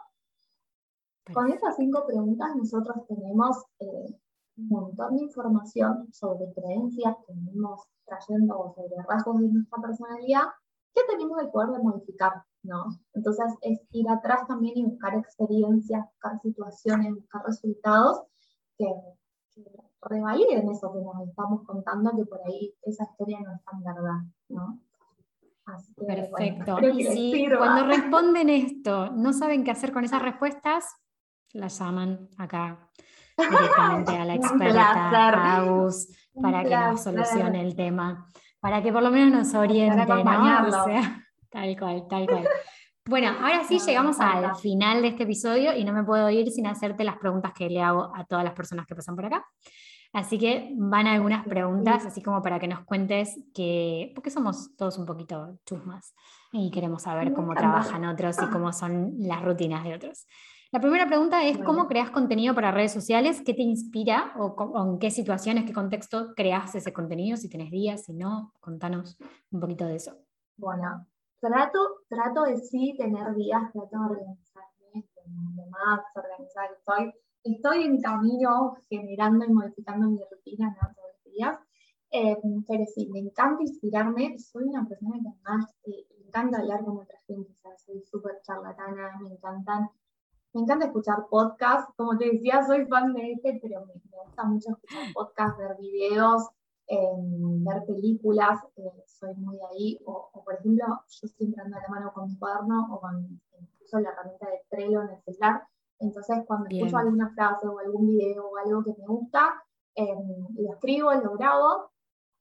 Con 1.32 1.50
esas 1.50 1.76
cinco 1.76 2.04
preguntas 2.06 2.54
nosotros 2.54 3.06
tenemos 3.08 3.56
eh, 3.80 4.14
un 4.58 4.68
montón 4.68 5.16
de 5.16 5.22
información 5.22 6.12
sobre 6.12 6.52
creencias 6.52 7.16
que 7.26 7.32
venimos 7.32 7.80
trayendo 8.04 8.74
sobre 8.74 9.02
rasgos 9.08 9.40
de 9.40 9.48
nuestra 9.48 9.80
personalidad 9.80 10.44
que 10.92 11.00
tenemos 11.10 11.40
el 11.40 11.50
poder 11.50 11.70
de 11.70 11.82
modificar, 11.82 12.32
¿no? 12.62 12.84
Entonces 13.14 13.46
es 13.62 13.80
ir 13.90 14.08
atrás 14.08 14.46
también 14.46 14.76
y 14.76 14.84
buscar 14.84 15.14
experiencias, 15.16 16.04
buscar 16.12 16.40
situaciones, 16.40 17.14
buscar 17.14 17.42
resultados 17.46 18.22
que 18.78 18.86
revaliden 20.08 20.68
eso 20.70 20.92
que 20.92 21.00
nos 21.00 21.28
estamos 21.28 21.64
contando, 21.64 22.12
que 22.16 22.24
por 22.24 22.40
ahí 22.46 22.74
esa 22.82 23.04
historia 23.04 23.40
no 23.40 23.54
es 23.54 23.64
tan 23.64 23.82
verdad, 23.82 24.20
¿no? 24.48 24.80
Perfecto. 26.06 26.78
y 26.80 27.04
si 27.04 27.48
cuando 27.56 27.86
responden 27.86 28.50
esto 28.50 29.10
no 29.12 29.32
saben 29.32 29.64
qué 29.64 29.70
hacer 29.70 29.92
con 29.92 30.04
esas 30.04 30.20
respuestas, 30.20 30.84
la 31.52 31.68
llaman 31.68 32.28
acá 32.36 32.90
directamente 33.36 34.12
a 34.12 34.24
la 34.26 34.34
experta 34.34 35.56
Agus 35.56 36.08
para 36.40 36.62
que 36.64 36.76
nos 36.76 37.02
solucione 37.02 37.62
el 37.62 37.74
tema, 37.74 38.26
para 38.60 38.82
que 38.82 38.92
por 38.92 39.02
lo 39.02 39.10
menos 39.10 39.32
nos 39.32 39.54
oriente, 39.54 40.04
¿no? 40.04 40.24
tal 41.50 41.78
cual, 41.78 42.06
tal 42.08 42.26
cual. 42.26 42.48
Bueno, 43.06 43.28
ahora 43.28 43.64
sí 43.64 43.78
llegamos 43.86 44.18
al 44.20 44.56
final 44.56 45.02
de 45.02 45.08
este 45.08 45.24
episodio 45.24 45.76
y 45.76 45.84
no 45.84 45.92
me 45.92 46.04
puedo 46.04 46.28
ir 46.30 46.50
sin 46.50 46.66
hacerte 46.66 47.04
las 47.04 47.16
preguntas 47.18 47.52
que 47.52 47.68
le 47.68 47.80
hago 47.80 48.10
a 48.14 48.24
todas 48.24 48.44
las 48.44 48.54
personas 48.54 48.86
que 48.86 48.94
pasan 48.94 49.14
por 49.14 49.26
acá. 49.26 49.46
Así 50.14 50.38
que 50.38 50.72
van 50.76 51.08
algunas 51.08 51.44
preguntas, 51.44 52.06
así 52.06 52.22
como 52.22 52.40
para 52.40 52.60
que 52.60 52.68
nos 52.68 52.84
cuentes 52.84 53.36
que, 53.52 54.12
porque 54.14 54.30
somos 54.30 54.70
todos 54.76 54.96
un 54.96 55.06
poquito 55.06 55.58
chusmas 55.66 56.14
y 56.52 56.70
queremos 56.70 57.02
saber 57.02 57.32
cómo 57.32 57.52
trabajan 57.52 58.04
otros 58.04 58.36
y 58.40 58.46
cómo 58.46 58.72
son 58.72 59.14
las 59.18 59.42
rutinas 59.42 59.82
de 59.82 59.92
otros. 59.92 60.28
La 60.70 60.80
primera 60.80 61.08
pregunta 61.08 61.44
es, 61.44 61.58
¿cómo 61.58 61.88
creas 61.88 62.12
contenido 62.12 62.54
para 62.54 62.70
redes 62.70 62.92
sociales? 62.92 63.42
¿Qué 63.44 63.54
te 63.54 63.62
inspira 63.62 64.32
o, 64.38 64.92
en 64.92 65.00
qué 65.00 65.10
situaciones, 65.10 65.64
qué 65.64 65.72
contexto 65.72 66.32
creas 66.36 66.76
ese 66.76 66.92
contenido? 66.92 67.36
Si 67.36 67.48
tenés 67.48 67.72
días, 67.72 68.04
si 68.04 68.12
no, 68.12 68.52
contanos 68.60 69.18
un 69.50 69.58
poquito 69.58 69.84
de 69.84 69.96
eso. 69.96 70.16
Bueno, 70.56 71.08
trato, 71.40 71.78
trato 72.08 72.44
de 72.44 72.58
sí 72.58 72.94
tener 72.96 73.34
días, 73.34 73.62
trato 73.72 73.98
de 73.98 74.04
organizarme, 74.10 75.08
de 75.24 75.70
más 75.70 76.00
organizar. 76.14 76.68
Estoy 76.78 77.12
estoy 77.44 77.84
en 77.84 78.00
camino 78.00 78.76
generando 78.88 79.44
y 79.44 79.52
modificando 79.52 80.08
mi 80.08 80.20
rutina 80.30 80.74
todos 80.80 80.96
los 80.96 81.32
días. 81.32 81.58
Eh, 82.10 82.36
pero 82.66 82.84
me 83.12 83.18
encanta 83.18 83.62
inspirarme. 83.62 84.38
Soy 84.38 84.64
una 84.64 84.86
persona 84.86 85.18
que 85.20 85.28
además 85.28 85.74
eh, 85.84 86.06
me 86.18 86.26
encanta 86.26 86.58
hablar 86.58 86.84
con 86.84 86.98
otra 86.98 87.18
gente. 87.26 87.52
O 87.52 87.60
sea, 87.60 87.76
soy 87.76 88.02
súper 88.02 88.40
charlatana, 88.42 89.18
me 89.20 89.30
encantan. 89.30 89.90
Me 90.52 90.60
encanta 90.60 90.86
escuchar 90.86 91.26
podcasts, 91.28 91.92
como 91.96 92.16
te 92.16 92.30
decía, 92.30 92.64
soy 92.64 92.86
fan 92.86 93.12
de 93.12 93.32
este, 93.32 93.58
pero 93.60 93.84
me, 93.86 93.94
gusta 94.24 94.44
mucho 94.44 94.70
escuchar 94.70 95.12
podcasts, 95.12 95.58
ver 95.58 95.76
videos, 95.80 96.48
em, 96.86 97.64
ver 97.64 97.84
películas, 97.84 98.60
eh, 98.76 99.02
soy 99.04 99.34
muy 99.34 99.58
ahí, 99.72 99.98
o, 100.06 100.30
por 100.44 100.54
ejemplo, 100.54 100.86
yo 101.08 101.28
siempre 101.28 101.60
ando 101.60 101.76
a 101.76 101.80
la 101.80 101.88
mano 101.88 102.12
con 102.12 102.28
mi 102.28 102.38
cuaderno 102.38 102.86
o 102.94 103.00
con 103.00 103.40
incluso 103.58 103.98
la 103.98 104.10
herramienta 104.10 104.46
de 104.48 104.60
Trello 104.70 105.02
en 105.02 105.08
el 105.10 105.22
celular, 105.24 105.64
entonces 105.98 106.38
cuando 106.46 106.68
escucho 106.70 106.96
alguna 106.98 107.32
frase 107.34 107.66
o 107.66 107.78
algún 107.78 108.06
video 108.06 108.46
o 108.46 108.56
algo 108.56 108.82
que 108.84 108.94
me 108.98 109.06
gusta, 109.06 109.62
em, 109.94 110.46
lo 110.56 110.72
escribo, 110.72 111.12
lo 111.14 111.32
grabo 111.32 111.90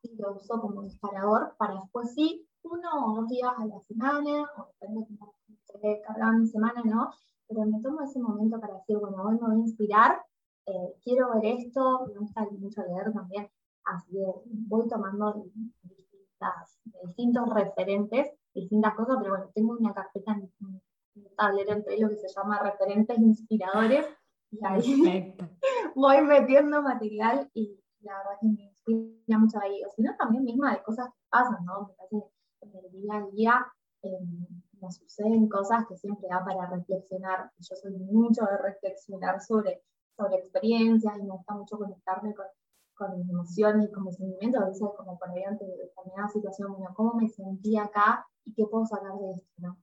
y 0.01 0.15
lo 0.17 0.33
uso 0.33 0.59
como 0.59 0.83
disparador 0.83 1.55
para 1.57 1.75
después 1.75 2.13
sí, 2.13 2.47
uno 2.63 2.89
o 3.05 3.15
dos 3.21 3.29
días 3.29 3.53
a 3.57 3.65
la 3.65 3.79
semana, 3.81 4.43
o 4.57 4.67
depende 4.79 5.01
de 5.01 5.17
cómo 5.17 5.33
esté 5.47 6.01
mi 6.39 6.47
semana, 6.47 6.81
¿no? 6.83 7.11
Pero 7.47 7.65
me 7.65 7.81
tomo 7.81 8.01
ese 8.01 8.19
momento 8.19 8.59
para 8.59 8.75
decir, 8.75 8.97
bueno, 8.97 9.23
hoy 9.23 9.35
me 9.35 9.47
voy 9.47 9.55
a 9.55 9.59
inspirar, 9.59 10.21
eh, 10.65 10.95
quiero 11.03 11.29
ver 11.33 11.45
esto, 11.45 12.05
me 12.07 12.19
gusta 12.19 12.47
mucho 12.57 12.81
leer 12.83 13.11
también, 13.13 13.49
así 13.85 14.11
que 14.11 14.25
voy 14.45 14.87
tomando 14.87 15.45
distintos 17.05 17.49
referentes, 17.49 18.31
distintas 18.53 18.95
cosas, 18.95 19.17
pero 19.19 19.31
bueno, 19.31 19.51
tengo 19.53 19.73
una 19.77 19.93
carpeta 19.93 20.33
en, 20.33 20.51
un 21.15 21.35
tablero 21.35 21.73
entre 21.73 21.97
lo 21.99 22.09
que 22.09 22.17
se 22.17 22.27
llama 22.27 22.59
referentes 22.59 23.17
inspiradores, 23.17 24.05
y 24.51 24.65
ahí 24.65 25.35
voy 25.95 26.21
metiendo 26.21 26.81
material 26.81 27.49
y 27.53 27.79
la 28.01 28.17
verdad 28.17 28.31
que 28.41 28.47
me 28.47 28.63
inspira 28.63 29.39
mucho 29.39 29.59
ahí, 29.59 29.83
o 29.83 29.89
si 29.91 30.01
no, 30.01 30.15
también 30.17 30.43
misma 30.43 30.73
de 30.73 30.83
cosas 30.83 31.07
que 31.07 31.21
pasan, 31.29 31.63
¿no? 31.65 31.87
Me 31.87 31.93
parece 31.93 32.33
en 32.61 32.75
el 32.75 32.91
día 32.91 33.15
a 33.15 33.27
día 33.31 33.67
em, 34.01 34.47
nos 34.81 34.95
suceden 34.95 35.47
cosas 35.47 35.85
que 35.87 35.95
siempre 35.95 36.27
da 36.29 36.43
para 36.43 36.69
reflexionar. 36.69 37.51
Yo 37.57 37.75
soy 37.75 37.93
mucho 37.93 38.45
de 38.45 38.57
reflexionar 38.57 39.41
sobre, 39.41 39.81
sobre 40.17 40.35
experiencias 40.35 41.17
y 41.17 41.23
me 41.23 41.31
gusta 41.31 41.55
mucho 41.55 41.77
conectarme 41.77 42.35
con, 42.35 42.45
con 42.93 43.17
mis 43.17 43.29
emociones 43.29 43.89
y 43.89 43.91
con 43.91 44.03
mis 44.03 44.17
sentimientos. 44.17 44.61
A 44.61 44.65
veces, 44.65 44.87
como 44.97 45.17
ahí 45.33 45.43
ante 45.43 45.65
determinada 45.65 46.27
situación, 46.29 46.73
bueno, 46.73 46.93
¿cómo 46.95 47.13
me 47.13 47.29
sentí 47.29 47.77
acá 47.77 48.27
y 48.43 48.53
qué 48.53 48.65
puedo 48.65 48.85
sacar 48.85 49.17
de 49.17 49.31
esto? 49.31 49.51
¿no? 49.57 49.77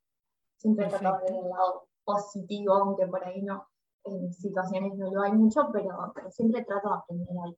Siempre 0.61 0.87
trato 0.89 1.25
de 1.25 1.33
ver 1.33 1.43
el 1.43 1.49
lado 1.49 1.89
positivo, 2.05 2.75
aunque 2.75 3.07
por 3.07 3.25
ahí 3.25 3.41
no, 3.41 3.67
en 4.05 4.33
situaciones 4.33 4.95
no 4.97 5.11
lo 5.11 5.23
hay 5.23 5.33
mucho, 5.33 5.71
pero, 5.73 6.13
pero 6.15 6.31
siempre 6.31 6.65
trato 6.65 6.89
de 6.89 6.95
aprender 6.95 7.37
algo. 7.43 7.57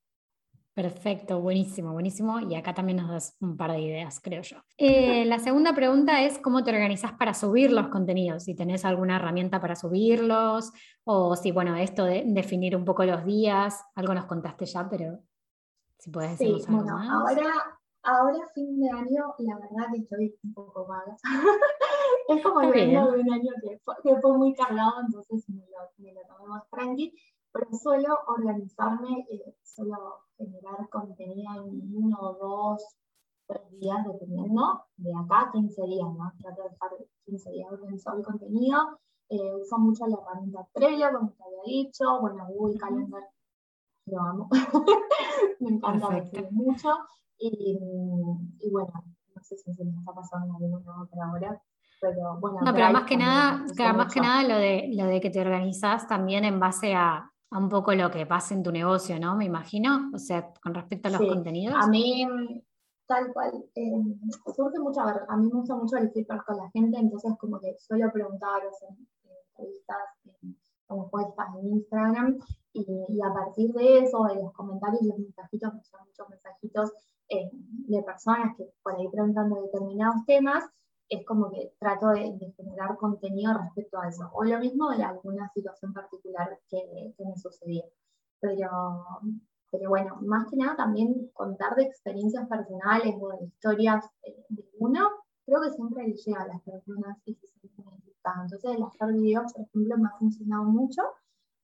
Perfecto, 0.75 1.41
buenísimo, 1.41 1.93
buenísimo. 1.93 2.41
Y 2.41 2.55
acá 2.55 2.73
también 2.73 2.99
nos 2.99 3.11
das 3.11 3.37
un 3.41 3.57
par 3.57 3.73
de 3.73 3.81
ideas, 3.81 4.21
creo 4.21 4.41
yo. 4.41 4.57
Eh, 4.79 5.25
la 5.27 5.39
segunda 5.39 5.75
pregunta 5.75 6.23
es 6.23 6.39
cómo 6.39 6.63
te 6.65 6.71
organizas 6.71 7.13
para 7.13 7.35
subir 7.35 7.73
los 7.73 7.89
contenidos, 7.89 8.45
si 8.45 8.55
tenés 8.55 8.85
alguna 8.85 9.17
herramienta 9.17 9.61
para 9.61 9.75
subirlos, 9.75 10.73
o 11.05 11.35
si, 11.35 11.51
bueno, 11.51 11.77
esto 11.77 12.05
de 12.05 12.23
definir 12.27 12.75
un 12.77 12.85
poco 12.85 13.05
los 13.05 13.25
días, 13.25 13.83
algo 13.97 14.15
nos 14.15 14.25
contaste 14.25 14.65
ya, 14.65 14.89
pero 14.89 15.19
si 15.99 16.11
puedes 16.11 16.39
decirnos 16.39 16.63
sí, 16.63 16.73
bueno, 16.73 16.99
Ahora, 16.99 17.53
ahora 18.03 18.47
fin 18.55 18.81
de 18.81 18.91
año, 18.91 19.35
la 19.39 19.55
verdad 19.57 19.93
que 19.93 20.01
estoy 20.01 20.39
un 20.45 20.55
poco 20.55 20.87
mala. 20.87 21.17
es 22.29 22.43
como 22.43 22.61
el 22.61 22.73
de 22.73 22.99
un 22.99 23.33
año 23.33 23.53
que 23.63 23.79
fue, 23.85 24.37
muy 24.37 24.55
cargado, 24.55 25.01
entonces 25.07 25.49
me 25.49 25.65
lo, 25.67 25.91
me 25.99 26.13
lo 26.13 26.21
tomé 26.27 26.49
más 26.49 26.69
tranqui 26.71 27.13
pero 27.53 27.67
suelo 27.73 28.19
organizarme, 28.27 29.27
eh, 29.31 29.55
suelo 29.63 30.21
generar 30.39 30.89
contenido 30.89 31.53
en 31.55 31.95
uno, 31.95 32.37
dos, 32.41 32.83
tres 33.47 33.71
días, 33.79 33.99
dependiendo, 34.07 34.85
de 34.97 35.13
acá 35.15 35.51
15 35.53 35.83
días, 35.83 36.09
¿no? 36.17 36.33
Trato 36.41 36.63
de 36.63 36.71
dejar 36.71 36.91
15 37.27 37.51
días 37.51 37.71
organizado 37.71 38.19
el 38.19 38.25
contenido. 38.25 38.99
Eh, 39.29 39.55
uso 39.55 39.79
mucho 39.79 40.07
la 40.07 40.17
herramienta 40.17 40.67
Trello, 40.73 41.13
como 41.13 41.33
te 41.33 41.43
había 41.45 41.83
dicho, 41.83 42.21
bueno, 42.21 42.47
Google 42.49 42.79
Calendar, 42.79 43.23
lo 44.07 44.21
amo, 44.21 44.49
me 45.61 45.71
encanta, 45.71 46.09
mucho. 46.51 46.89
Y, 47.45 47.76
y, 48.61 48.70
bueno, 48.70 48.93
no 49.34 49.43
sé 49.43 49.57
si 49.57 49.72
se 49.74 49.84
me 49.84 49.90
está 49.90 50.12
pasando 50.12 50.55
alguno 50.55 51.09
por 51.11 51.20
ahora, 51.20 51.61
pero 52.01 52.38
bueno. 52.38 52.61
No, 52.62 52.72
pero 52.72 52.93
más 52.93 53.05
que 53.05 53.16
nada, 53.16 53.64
más 53.95 54.12
que 54.12 54.20
nada 54.20 54.43
lo 54.45 54.57
de, 54.57 54.90
lo 54.95 55.07
de 55.07 55.20
que 55.20 55.30
te 55.30 55.40
organizás 55.40 56.07
también 56.07 56.45
en 56.45 56.61
base 56.61 56.95
a, 56.95 57.28
a 57.51 57.59
un 57.59 57.68
poco 57.68 57.93
lo 57.95 58.12
que 58.12 58.26
pasa 58.26 58.55
en 58.55 58.62
tu 58.62 58.70
negocio, 58.70 59.18
¿no? 59.18 59.36
Me 59.36 59.47
imagino, 59.47 60.11
o 60.14 60.18
sea, 60.18 60.53
con 60.62 60.72
respecto 60.72 61.09
a 61.09 61.11
los 61.11 61.20
contenidos. 61.20 61.74
A 61.76 61.88
mí, 61.88 62.26
tal 63.07 63.32
cual, 63.32 63.64
eh, 63.74 63.90
surge 64.55 64.78
mucho, 64.78 65.01
a, 65.01 65.36
mí 65.36 65.49
me 65.49 65.59
gusta 65.59 65.74
mucho 65.74 65.97
el 65.97 66.12
feedback 66.12 66.45
con 66.45 66.59
la 66.59 66.70
gente, 66.70 66.97
entonces 66.97 67.32
como 67.38 67.59
que 67.59 67.76
suelo 67.80 68.11
preguntar 68.12 68.62
en 68.62 69.07
entrevistas, 69.49 69.97
como 70.86 71.11
puestas 71.11 71.49
en 71.59 71.68
Instagram, 71.68 72.38
y, 72.72 73.20
a 73.20 73.34
partir 73.34 73.72
de 73.72 73.99
eso, 73.99 74.22
de 74.24 74.36
los 74.36 74.53
comentarios 74.53 75.03
y 75.03 75.09
los 75.09 75.18
mensajitos, 75.18 75.74
me 75.74 75.84
son 75.84 76.01
muchos 76.07 76.28
mensajitos 76.30 76.93
eh, 77.33 77.51
de 77.53 78.03
personas 78.03 78.55
que 78.57 78.68
por 78.83 78.95
ahí 78.95 79.09
preguntando 79.09 79.62
determinados 79.62 80.24
temas, 80.26 80.64
es 81.09 81.24
como 81.26 81.51
que 81.51 81.72
trato 81.78 82.09
de, 82.09 82.39
generar 82.57 82.97
contenido 82.97 83.55
respecto 83.55 83.99
a 83.99 84.09
eso, 84.09 84.30
o 84.33 84.45
lo 84.45 84.59
mismo 84.59 84.91
de 84.91 85.03
alguna 85.03 85.51
situación 85.55 85.93
particular 85.93 86.59
que, 86.68 87.14
me 87.18 87.37
sucedió. 87.37 87.85
Pero, 88.41 88.70
pero 89.70 89.89
bueno, 89.89 90.18
más 90.22 90.49
que 90.49 90.57
nada 90.57 90.76
también 90.76 91.30
contar 91.33 91.74
de 91.76 91.85
experiencias 91.85 92.49
personales 92.49 93.14
o 93.20 93.28
de 93.28 93.47
historias 93.47 94.05
eh, 94.24 94.45
de 94.49 94.64
uno, 94.78 95.11
creo 95.47 95.61
que 95.62 95.70
siempre 95.70 96.07
le 96.07 96.14
llega 96.14 96.43
a 96.43 96.49
las 96.49 96.62
personas 96.62 97.18
y 97.24 97.35
se 97.35 97.47
sienten 97.47 97.85
Entonces, 98.43 98.76
el 98.76 98.83
hacer 98.83 99.12
videos, 99.12 99.53
por 99.53 99.66
ejemplo, 99.66 99.99
me 99.99 100.09
ha 100.09 100.18
funcionado 100.18 100.64
mucho. 100.64 101.03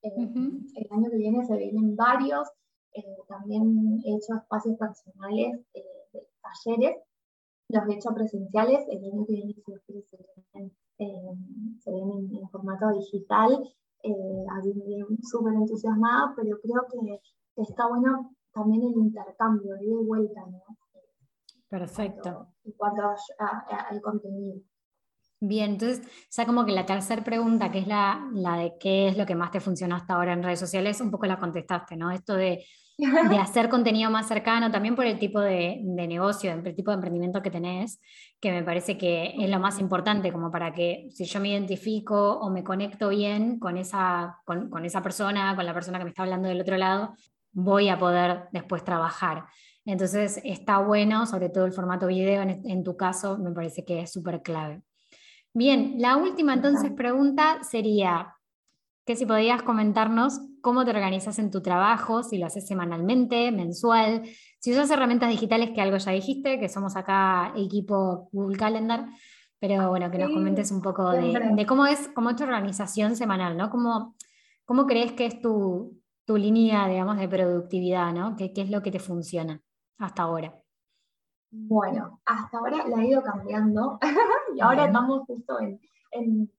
Eh, 0.02 0.10
el 0.14 0.86
año 0.90 1.10
que 1.10 1.16
viene 1.16 1.44
se 1.46 1.56
vienen 1.56 1.96
varios. 1.96 2.48
Eh, 2.92 3.16
también 3.28 4.00
he 4.04 4.16
hecho 4.16 4.34
espacios 4.36 4.76
personales 4.78 5.60
de 5.74 5.82
talleres 6.42 6.96
los 7.68 7.86
he 7.86 7.94
hecho 7.94 8.14
presenciales, 8.14 8.86
el 8.88 9.04
año 9.04 9.26
que 9.26 9.34
viene 9.34 9.54
se, 9.62 10.16
vienen, 10.16 10.72
eh, 10.98 11.78
se 11.80 11.92
vienen 11.92 12.34
en 12.34 12.48
formato 12.48 12.88
digital, 12.92 13.62
eh, 14.02 14.46
me 14.74 15.18
súper 15.22 15.54
entusiasmada, 15.54 16.32
pero 16.34 16.58
creo 16.62 16.86
que 16.90 17.62
está 17.62 17.86
bueno 17.86 18.34
también 18.52 18.82
el 18.84 18.96
intercambio, 18.96 19.74
de 19.74 19.94
vuelta, 20.06 20.46
¿no? 20.46 20.62
Perfecto. 21.68 22.48
En 22.64 22.72
cuanto 22.72 23.02
al 23.38 24.00
contenido. 24.00 24.62
Bien, 25.40 25.72
entonces 25.72 26.02
ya 26.30 26.46
como 26.46 26.64
que 26.64 26.72
la 26.72 26.84
tercera 26.84 27.22
pregunta, 27.22 27.70
que 27.70 27.78
es 27.78 27.86
la, 27.86 28.28
la, 28.32 28.56
de 28.56 28.72
qué 28.80 29.08
es 29.08 29.16
lo 29.16 29.24
que 29.24 29.36
más 29.36 29.50
te 29.52 29.60
funciona 29.60 29.96
hasta 29.96 30.14
ahora 30.14 30.32
en 30.32 30.42
redes 30.42 30.58
sociales, 30.58 31.00
un 31.00 31.10
poco 31.10 31.26
la 31.26 31.38
contestaste, 31.38 31.96
¿no? 31.96 32.10
Esto 32.10 32.34
de 32.34 32.64
de 32.98 32.98
hacer 33.38 33.68
contenido 33.68 34.10
más 34.10 34.26
cercano, 34.26 34.70
también 34.70 34.96
por 34.96 35.06
el 35.06 35.18
tipo 35.18 35.40
de, 35.40 35.80
negocio, 35.84 36.52
el 36.52 36.74
tipo 36.74 36.90
de 36.90 36.96
emprendimiento 36.96 37.40
que 37.42 37.50
tenés, 37.50 38.00
que 38.40 38.50
me 38.50 38.64
parece 38.64 38.98
que 38.98 39.34
es 39.38 39.48
lo 39.48 39.60
más 39.60 39.78
importante, 39.78 40.32
como 40.32 40.50
para 40.50 40.72
que 40.72 41.08
si 41.12 41.24
yo 41.24 41.40
me 41.40 41.50
identifico 41.50 42.38
o 42.40 42.50
me 42.50 42.64
conecto 42.64 43.08
bien 43.10 43.58
con 43.60 43.78
esa, 43.78 44.38
con, 44.44 44.84
esa 44.84 45.02
persona, 45.02 45.54
con 45.54 45.64
la 45.64 45.74
persona 45.74 45.98
que 45.98 46.04
me 46.04 46.10
está 46.10 46.24
hablando 46.24 46.48
del 46.48 46.60
otro 46.60 46.76
lado, 46.76 47.14
voy 47.52 47.88
a 47.88 47.98
poder 47.98 48.48
después 48.52 48.84
trabajar. 48.84 49.44
Entonces 49.84 50.40
está 50.44 50.78
bueno, 50.78 51.24
sobre 51.26 51.50
todo 51.50 51.66
el 51.66 51.72
formato 51.72 52.08
video, 52.08 52.42
en, 52.42 52.68
en 52.68 52.82
tu 52.82 52.96
caso, 52.96 53.38
me 53.38 53.52
parece 53.52 53.84
que 53.84 54.00
es 54.00 54.12
súper 54.12 54.42
clave. 54.42 54.82
Bien, 55.58 55.96
la 55.98 56.16
última 56.16 56.54
entonces 56.54 56.92
pregunta 56.92 57.64
sería, 57.64 58.36
que 59.04 59.16
si 59.16 59.26
podías 59.26 59.60
comentarnos 59.64 60.38
cómo 60.60 60.84
te 60.84 60.90
organizas 60.92 61.40
en 61.40 61.50
tu 61.50 61.62
trabajo, 61.62 62.22
si 62.22 62.38
lo 62.38 62.46
haces 62.46 62.64
semanalmente, 62.64 63.50
mensual, 63.50 64.22
si 64.60 64.70
usas 64.70 64.88
herramientas 64.92 65.30
digitales, 65.30 65.70
que 65.74 65.80
algo 65.80 65.96
ya 65.96 66.12
dijiste, 66.12 66.60
que 66.60 66.68
somos 66.68 66.94
acá 66.94 67.52
equipo 67.56 68.28
Google 68.30 68.56
Calendar, 68.56 69.06
pero 69.58 69.88
bueno, 69.88 70.12
que 70.12 70.18
nos 70.18 70.30
comentes 70.30 70.70
un 70.70 70.80
poco 70.80 71.10
de, 71.10 71.66
cómo 71.66 71.86
es 71.86 72.08
cómo 72.14 72.36
tu 72.36 72.44
organización 72.44 73.16
semanal, 73.16 73.56
¿no? 73.56 73.68
¿Cómo, 73.68 74.14
cómo 74.64 74.86
crees 74.86 75.10
que 75.14 75.26
es 75.26 75.42
tu, 75.42 76.00
tu 76.24 76.36
línea, 76.36 76.86
digamos, 76.86 77.18
de 77.18 77.28
productividad, 77.28 78.12
¿no? 78.12 78.36
¿Qué, 78.36 78.52
¿Qué, 78.52 78.62
es 78.62 78.70
lo 78.70 78.80
que 78.80 78.92
te 78.92 79.00
funciona 79.00 79.60
hasta 79.98 80.22
ahora? 80.22 80.54
Bueno, 81.50 82.20
hasta 82.26 82.58
ahora 82.58 82.86
la 82.86 83.02
he 83.02 83.08
ido 83.08 83.22
cambiando 83.22 83.98
y 84.54 84.60
ahora 84.60 84.86
estamos 84.86 85.24
justo 85.26 85.58
en, 85.60 85.80
en 86.12 86.50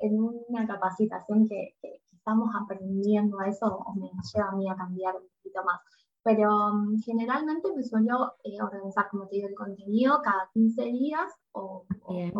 en 0.00 0.18
una 0.20 0.66
capacitación 0.66 1.48
que, 1.48 1.76
estamos 2.12 2.50
aprendiendo 2.54 3.40
a 3.40 3.48
eso, 3.48 3.66
o 3.66 3.94
me 3.94 4.10
lleva 4.34 4.48
a 4.48 4.54
mí 4.54 4.68
a 4.68 4.76
cambiar 4.76 5.16
un 5.16 5.26
poquito 5.36 5.64
más. 5.64 5.80
Pero 6.22 6.50
um, 6.50 7.00
generalmente 7.00 7.74
me 7.74 7.82
suelo 7.82 8.34
eh, 8.44 8.60
organizar, 8.60 9.08
como 9.10 9.26
te 9.26 9.36
digo, 9.36 9.48
el 9.48 9.54
contenido 9.54 10.20
cada 10.22 10.50
15 10.52 10.82
días 10.82 11.32
o, 11.52 11.86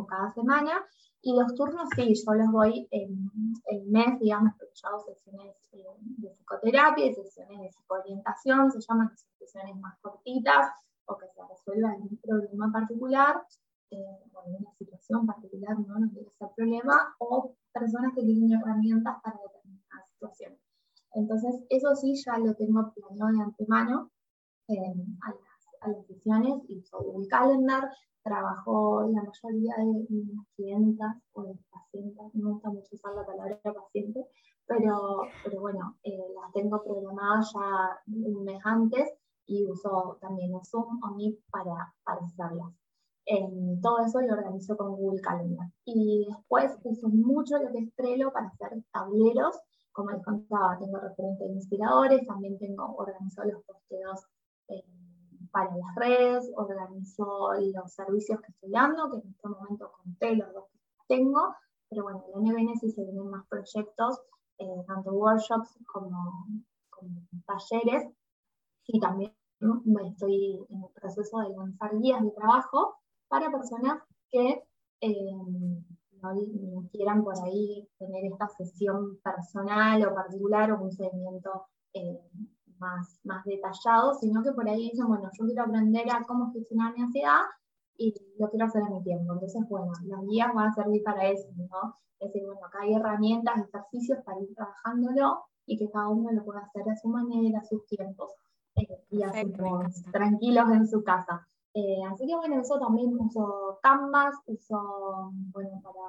cada 0.06 0.30
semana. 0.32 0.84
Y 1.22 1.34
los 1.34 1.54
turnos 1.54 1.88
sí, 1.96 2.14
yo 2.14 2.34
los 2.34 2.52
voy 2.52 2.88
en 2.90 3.30
el 3.70 3.86
mes, 3.86 4.20
digamos, 4.20 4.52
porque 4.58 4.74
yo 4.74 4.88
hago 4.88 5.00
sesiones 5.00 5.56
eh, 5.72 5.84
de 5.98 6.28
psicoterapia 6.28 7.14
sesiones 7.14 7.58
de 7.58 7.70
psicoorientación, 7.70 8.70
se 8.70 8.80
llaman 8.80 9.10
sesiones 9.38 9.76
más 9.76 9.98
cortitas 10.02 10.70
o 11.10 11.18
que 11.18 11.26
se 11.28 11.40
resuelva 11.48 11.90
algún 11.90 12.16
problema 12.18 12.72
particular. 12.72 13.42
en 13.90 14.54
una 14.54 14.72
situación 14.78 15.26
particular 15.26 15.78
no 15.80 15.98
nos 15.98 16.14
debe 16.14 16.30
ser 16.38 16.48
problema, 16.56 17.14
o 17.18 17.56
personas 17.72 18.14
que 18.14 18.22
tienen 18.22 18.52
herramientas 18.52 19.16
para 19.22 19.36
determinadas 19.42 20.08
situaciones. 20.12 20.60
Entonces, 21.12 21.60
eso 21.68 21.94
sí 21.96 22.14
ya 22.14 22.38
lo 22.38 22.54
tengo 22.54 22.92
planeado 22.94 23.32
de 23.32 23.42
antemano 23.42 24.10
a, 24.68 25.28
las, 25.30 25.60
a 25.80 25.88
las 25.88 26.06
sesiones 26.06 26.62
y 26.68 26.80
sobre 26.82 27.16
el 27.16 27.26
calendar 27.26 27.90
trabajo 28.22 29.08
la 29.12 29.22
mayoría 29.22 29.74
de 29.78 30.06
mis 30.08 30.46
clientas 30.56 31.16
o 31.32 31.42
de 31.42 31.54
pacientes, 31.70 32.34
no 32.34 32.44
me 32.44 32.50
gusta 32.52 32.70
mucho 32.70 32.94
usar 32.94 33.14
la 33.14 33.26
palabra 33.26 33.58
paciente, 33.62 34.26
pero, 34.66 35.22
pero 35.42 35.60
bueno, 35.60 35.96
eh, 36.04 36.18
las 36.34 36.52
tengo 36.52 36.82
programadas 36.82 37.52
ya 37.52 37.98
un 38.06 38.44
mes 38.44 38.60
antes 38.64 39.19
y 39.50 39.66
uso 39.68 40.16
también 40.20 40.52
Zoom 40.64 41.00
o 41.02 41.14
Meet 41.16 41.38
para, 41.50 41.92
para 42.04 42.20
hacerlas. 42.24 42.72
En 43.26 43.80
todo 43.80 43.98
eso 44.00 44.20
lo 44.20 44.34
organizo 44.34 44.76
con 44.76 44.96
Google 44.96 45.20
Calendar. 45.20 45.68
Y 45.84 46.26
después 46.28 46.78
uso 46.84 47.08
mucho 47.08 47.58
lo 47.58 47.70
que 47.72 47.78
es 47.78 47.94
Trello 47.94 48.32
para 48.32 48.46
hacer 48.46 48.82
tableros. 48.92 49.58
Como 49.92 50.10
les 50.10 50.24
contaba, 50.24 50.78
tengo 50.78 50.98
referentes 50.98 51.50
inspiradores, 51.50 52.26
también 52.26 52.58
tengo 52.58 52.94
organizado 52.96 53.50
los 53.50 53.64
posteos 53.64 54.24
para 55.50 55.76
las 55.76 55.94
redes, 55.96 56.50
organizo 56.54 57.50
los 57.74 57.92
servicios 57.92 58.40
que 58.40 58.52
estoy 58.52 58.70
dando, 58.70 59.10
que 59.10 59.18
en 59.18 59.28
este 59.30 59.48
momento 59.48 59.92
conté 60.02 60.36
los 60.36 60.52
dos 60.52 60.64
que 60.70 61.16
tengo, 61.16 61.54
pero 61.88 62.04
bueno, 62.04 62.24
el 62.28 62.40
año 62.40 62.54
viene 62.54 62.76
sí 62.76 62.90
se 62.90 63.02
vienen 63.02 63.28
más 63.28 63.46
proyectos, 63.48 64.20
eh, 64.58 64.84
tanto 64.86 65.12
workshops 65.12 65.76
como, 65.86 66.46
talleres, 67.46 68.08
y 68.86 69.00
también 69.00 69.32
estoy 70.10 70.66
en 70.68 70.82
el 70.82 70.90
proceso 70.94 71.38
de 71.40 71.50
lanzar 71.50 71.98
guías 71.98 72.22
de 72.22 72.30
trabajo 72.30 72.96
para 73.28 73.50
personas 73.50 74.02
que 74.30 74.62
eh, 75.00 75.34
no, 76.22 76.88
quieran 76.92 77.24
por 77.24 77.34
ahí 77.44 77.88
tener 77.98 78.24
esta 78.24 78.48
sesión 78.48 79.18
personal 79.22 80.04
o 80.06 80.14
particular 80.14 80.72
o 80.72 80.82
un 80.82 80.92
seguimiento 80.92 81.66
eh, 81.94 82.20
más, 82.78 83.20
más 83.24 83.44
detallado, 83.44 84.14
sino 84.14 84.42
que 84.42 84.52
por 84.52 84.68
ahí 84.68 84.90
dicen, 84.90 85.06
bueno, 85.06 85.30
yo 85.38 85.44
quiero 85.46 85.62
aprender 85.62 86.10
a 86.10 86.24
cómo 86.26 86.52
gestionar 86.52 86.94
mi 86.94 87.02
ansiedad 87.02 87.40
y 87.96 88.14
lo 88.38 88.48
quiero 88.50 88.66
hacer 88.66 88.82
en 88.82 88.94
mi 88.96 89.02
tiempo. 89.02 89.32
Entonces, 89.34 89.62
bueno, 89.68 89.92
las 90.04 90.26
guías 90.26 90.54
van 90.54 90.68
a 90.68 90.74
servir 90.74 91.02
para 91.02 91.28
eso, 91.28 91.48
¿no? 91.56 91.94
Es 92.18 92.32
decir, 92.32 92.46
bueno, 92.46 92.66
acá 92.66 92.80
hay 92.82 92.94
herramientas, 92.94 93.54
ejercicios 93.68 94.18
para 94.24 94.40
ir 94.40 94.54
trabajándolo 94.54 95.44
y 95.66 95.78
que 95.78 95.90
cada 95.90 96.08
uno 96.08 96.30
lo 96.32 96.44
pueda 96.44 96.60
hacer 96.60 96.88
a 96.88 96.96
su 96.96 97.08
manera, 97.08 97.60
a 97.60 97.64
sus 97.64 97.86
tiempos, 97.86 98.32
eh, 98.88 99.04
y 99.10 99.22
así 99.22 99.52
tranquilos 100.12 100.70
en 100.70 100.86
su 100.86 101.02
casa. 101.02 101.46
Eh, 101.74 102.02
así 102.10 102.26
que 102.26 102.34
bueno, 102.34 102.60
eso 102.60 102.78
también 102.78 103.16
uso 103.18 103.78
Canvas, 103.82 104.34
uso, 104.46 105.30
bueno, 105.52 105.80
para, 105.82 106.00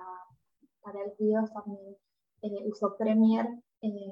para 0.82 1.06
el 1.06 1.12
video 1.20 1.44
también 1.54 1.96
eh, 2.42 2.68
uso 2.68 2.96
Premiere 2.98 3.62
y 3.82 4.12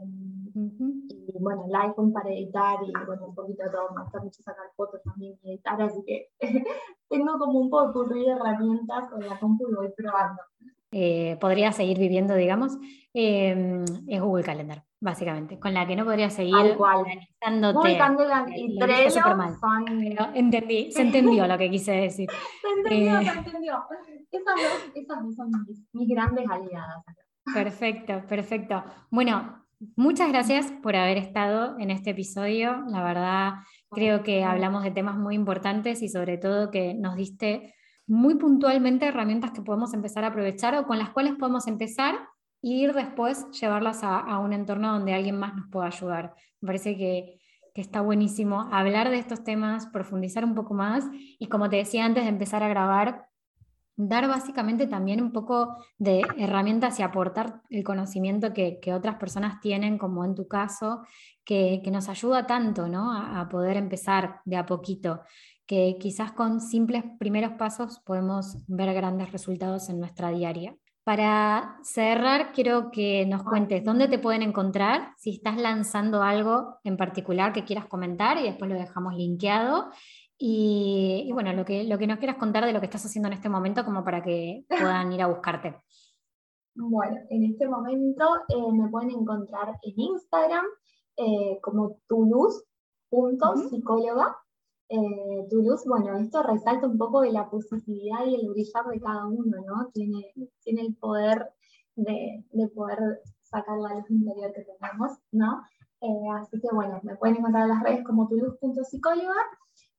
bueno, 1.39 1.65
el 1.67 1.75
iPhone 1.75 2.11
para 2.11 2.29
editar 2.29 2.79
y 2.83 2.91
bueno, 3.05 3.27
un 3.27 3.35
poquito 3.35 3.63
de 3.63 3.69
todo. 3.69 3.89
Me 3.95 4.03
gusta 4.03 4.19
mucho 4.19 4.41
sacar 4.41 4.65
fotos 4.75 5.01
también 5.03 5.37
y 5.43 5.51
editar, 5.51 5.81
así 5.81 6.03
que 6.05 6.29
tengo 7.09 7.37
como 7.37 7.59
un 7.59 7.69
poco 7.69 8.05
de 8.05 8.27
herramientas 8.27 9.09
con 9.09 9.25
la 9.25 9.39
compu 9.39 9.69
y 9.69 9.75
voy 9.75 9.91
probando. 9.95 10.41
Eh, 10.91 11.37
podría 11.39 11.71
seguir 11.71 11.99
viviendo, 11.99 12.33
digamos, 12.33 12.75
em, 13.13 13.83
es 14.07 14.21
Google 14.21 14.43
Calendar, 14.43 14.83
básicamente, 14.99 15.59
con 15.59 15.73
la 15.73 15.85
que 15.85 15.95
no 15.95 16.03
podría 16.03 16.31
seguir 16.31 16.55
organizándote. 16.55 17.77
Google 17.77 17.97
Calendar 17.97 18.45
y 18.55 18.79
Trello 18.79 19.09
son... 19.11 20.35
entendí, 20.35 20.91
se 20.91 21.03
entendió 21.03 21.45
lo 21.45 21.57
que 21.59 21.69
quise 21.69 21.91
decir. 21.91 22.29
se 22.61 22.79
entendió, 22.79 23.19
eh, 23.19 23.23
se 23.23 23.37
entendió. 23.37 23.83
Esas 24.31 24.55
dos, 24.55 24.91
esas 24.95 25.23
dos 25.23 25.35
son 25.35 25.51
mis, 25.67 25.85
mis 25.93 26.09
grandes 26.09 26.49
aliadas. 26.49 27.03
Perfecto, 27.53 28.23
perfecto. 28.27 28.83
Bueno, 29.11 29.65
muchas 29.95 30.29
gracias 30.29 30.71
por 30.81 30.95
haber 30.95 31.17
estado 31.17 31.77
en 31.77 31.91
este 31.91 32.11
episodio. 32.11 32.83
La 32.87 33.03
verdad, 33.03 33.53
creo 33.91 34.23
que 34.23 34.43
hablamos 34.43 34.83
de 34.83 34.91
temas 34.91 35.17
muy 35.17 35.35
importantes 35.35 36.01
y 36.01 36.09
sobre 36.09 36.39
todo 36.39 36.71
que 36.71 36.95
nos 36.95 37.15
diste 37.15 37.75
muy 38.09 38.35
puntualmente 38.35 39.05
herramientas 39.05 39.51
que 39.51 39.61
podemos 39.61 39.93
empezar 39.93 40.23
a 40.23 40.27
aprovechar 40.27 40.75
o 40.75 40.85
con 40.85 40.97
las 40.97 41.11
cuales 41.11 41.35
podemos 41.35 41.67
empezar 41.67 42.15
e 42.61 42.67
ir 42.69 42.93
después 42.93 43.49
llevarlas 43.51 44.03
a, 44.03 44.37
un 44.39 44.51
entorno 44.51 44.91
donde 44.91 45.13
alguien 45.13 45.37
más 45.37 45.55
nos 45.55 45.67
pueda 45.69 45.87
ayudar. 45.87 46.33
Me 46.59 46.67
parece 46.67 46.97
que, 46.97 47.39
que 47.73 47.81
está 47.81 48.01
buenísimo 48.01 48.67
hablar 48.71 49.09
de 49.09 49.19
estos 49.19 49.43
temas, 49.43 49.87
profundizar 49.87 50.43
un 50.43 50.55
poco 50.55 50.73
más 50.73 51.05
y 51.13 51.47
como 51.47 51.69
te 51.69 51.77
decía 51.77 52.03
antes 52.03 52.23
de 52.23 52.29
empezar 52.29 52.63
a 52.63 52.67
grabar, 52.67 53.29
dar 54.01 54.29
básicamente 54.29 54.87
también 54.87 55.21
un 55.21 55.33
poco 55.33 55.75
de 55.97 56.21
herramientas 56.37 56.97
y 56.99 57.03
aportar 57.03 57.61
el 57.69 57.83
conocimiento 57.83 58.53
que, 58.53 58.79
otras 58.93 59.15
personas 59.15 59.59
tienen, 59.59 59.97
como 59.97 60.23
en 60.23 60.35
tu 60.35 60.47
caso, 60.47 61.03
que, 61.43 61.81
nos 61.91 62.07
ayuda 62.07 62.47
tanto 62.47 62.87
¿no? 62.87 63.11
a, 63.11 63.49
poder 63.49 63.75
empezar 63.75 64.39
de 64.45 64.55
a 64.55 64.65
poquito, 64.65 65.21
que 65.69 65.95
quizás 65.99 66.31
con 66.31 66.61
simples 66.61 67.03
primeros 67.19 67.51
pasos 67.51 67.99
podemos 67.99 68.57
ver 68.67 68.91
grandes 68.91 69.31
resultados 69.31 69.87
en 69.89 69.99
nuestra 69.99 70.29
diaria. 70.29 70.75
Para 71.03 71.77
cerrar, 71.83 72.53
quiero 72.53 72.89
que 72.89 73.27
nos 73.27 73.43
cuentes 73.43 73.83
dónde 73.83 74.07
te 74.07 74.17
pueden 74.17 74.41
encontrar, 74.41 75.13
si 75.17 75.29
estás 75.29 75.61
lanzando 75.61 76.23
algo 76.23 76.79
en 76.83 76.97
particular 76.97 77.53
que 77.53 77.65
quieras 77.65 77.85
comentar 77.85 78.39
y 78.39 78.45
después 78.45 78.67
lo 78.67 78.79
dejamos 78.79 79.13
linkeado 79.13 79.91
y, 80.39 81.29
bueno, 81.33 81.53
lo 81.53 81.65
que, 81.65 81.83
lo 81.83 81.99
que 81.99 82.07
nos 82.07 82.17
quieras 82.17 82.37
contar 82.37 82.65
de 82.65 82.73
lo 82.73 82.79
que 82.79 82.87
estás 82.87 83.05
haciendo 83.05 83.27
en 83.27 83.33
este 83.33 83.49
momento 83.49 83.85
como 83.85 84.03
para 84.03 84.23
que 84.23 84.65
puedan 84.67 85.13
ir 85.13 85.21
a 85.21 85.27
buscarte. 85.27 85.75
Bueno, 86.73 87.17
en 87.29 87.43
este 87.43 87.67
momento 87.67 88.25
eh, 88.47 88.71
me 88.71 88.89
pueden 88.89 89.11
encontrar 89.11 89.77
en 89.83 89.99
Instagram 89.99 90.65
eh, 91.15 91.59
como 91.61 91.99
tulus.psicóloga. 92.07 94.35
Eh, 94.89 95.47
Toulouse, 95.49 95.87
bueno, 95.87 96.17
esto 96.17 96.43
resalta 96.43 96.87
un 96.87 96.97
poco 96.97 97.21
de 97.21 97.31
la 97.31 97.49
positividad 97.49 98.25
y 98.25 98.35
el 98.35 98.49
brillar 98.49 98.85
de 98.87 98.99
cada 98.99 99.27
uno, 99.27 99.57
¿no? 99.65 99.89
Tiene, 99.93 100.33
tiene 100.63 100.81
el 100.81 100.95
poder 100.95 101.45
de, 101.95 102.43
de 102.51 102.67
poder 102.69 103.21
sacar 103.43 103.77
la 103.77 103.95
luz 103.95 104.09
interior 104.09 104.51
que 104.53 104.63
tenemos, 104.63 105.11
¿no? 105.31 105.61
Eh, 106.01 106.29
así 106.39 106.59
que 106.59 106.67
bueno, 106.73 106.99
me 107.03 107.15
pueden 107.17 107.37
encontrar 107.37 107.63
en 107.63 107.69
las 107.69 107.83
redes 107.83 108.03
como 108.05 108.27
tulus.psicóloga 108.27 109.35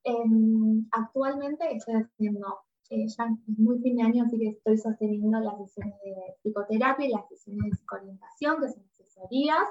Em, 0.04 0.86
actualmente 0.92 1.76
estoy 1.76 1.94
haciendo, 1.96 2.46
eh, 2.88 3.06
ya 3.06 3.24
es 3.24 3.58
muy 3.58 3.78
fin 3.80 3.96
de 3.96 4.02
año, 4.02 4.24
así 4.24 4.38
que 4.38 4.48
estoy 4.48 4.78
sosteniendo 4.78 5.38
las 5.40 5.58
sesiones 5.58 5.94
de 6.02 6.14
psicoterapia 6.42 7.06
y 7.06 7.12
las 7.12 7.28
sesiones 7.28 7.70
de 7.70 7.76
psicoorientación, 7.76 8.60
que 8.60 8.68
son 8.70 8.84
asesorías, 8.90 9.68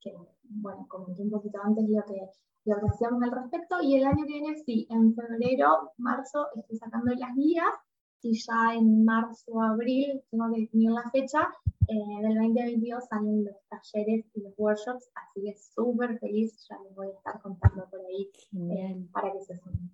que, 0.00 0.14
bueno, 0.44 0.86
comenté 0.88 1.22
un 1.22 1.30
poquito 1.30 1.58
antes 1.62 1.88
lo 1.88 2.04
que, 2.04 2.30
lo 2.64 2.76
que 2.80 2.86
hacíamos 2.86 3.22
al 3.22 3.32
respecto, 3.32 3.80
y 3.82 3.96
el 3.96 4.04
año 4.04 4.24
que 4.26 4.32
viene, 4.32 4.56
sí, 4.64 4.86
en 4.90 5.14
febrero, 5.14 5.92
marzo, 5.98 6.46
estoy 6.56 6.78
sacando 6.78 7.14
las 7.14 7.34
guías, 7.34 7.74
y 8.22 8.32
ya 8.38 8.74
en 8.74 9.04
marzo 9.04 9.52
o 9.52 9.62
abril, 9.62 10.22
tengo 10.30 10.50
que 10.52 10.62
definir 10.62 10.90
la 10.90 11.10
fecha, 11.10 11.48
eh, 11.88 12.22
del 12.22 12.34
2022 12.36 13.04
salen 13.04 13.44
los 13.44 13.56
talleres 13.68 14.24
y 14.34 14.40
los 14.40 14.54
workshops, 14.56 15.10
así 15.14 15.42
que 15.42 15.54
súper 15.54 16.18
feliz, 16.18 16.66
ya 16.68 16.78
les 16.82 16.94
voy 16.94 17.08
a 17.08 17.10
estar 17.10 17.40
contando 17.42 17.86
por 17.90 18.00
ahí 18.00 18.30
eh, 18.54 19.06
para 19.12 19.30
que 19.30 19.40
se 19.42 19.58
sumen. 19.58 19.90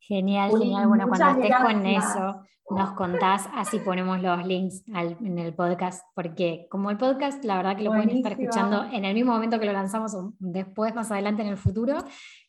Genial, 0.00 0.50
genial. 0.58 0.88
Bueno, 0.88 1.08
cuando 1.08 1.42
estés 1.42 1.56
con 1.56 1.86
eso, 1.86 2.42
nos 2.70 2.92
contás, 2.92 3.48
así 3.54 3.78
ponemos 3.78 4.20
los 4.20 4.46
links 4.46 4.84
en 4.86 5.38
el 5.38 5.54
podcast, 5.54 6.04
porque 6.14 6.66
como 6.70 6.90
el 6.90 6.98
podcast, 6.98 7.44
la 7.44 7.56
verdad 7.56 7.76
que 7.76 7.82
lo 7.82 7.90
pueden 7.90 8.10
estar 8.10 8.32
escuchando 8.32 8.84
en 8.92 9.04
el 9.04 9.14
mismo 9.14 9.32
momento 9.32 9.58
que 9.58 9.66
lo 9.66 9.72
lanzamos 9.72 10.14
o 10.14 10.32
después, 10.38 10.94
más 10.94 11.10
adelante 11.10 11.42
en 11.42 11.48
el 11.48 11.56
futuro, 11.56 11.98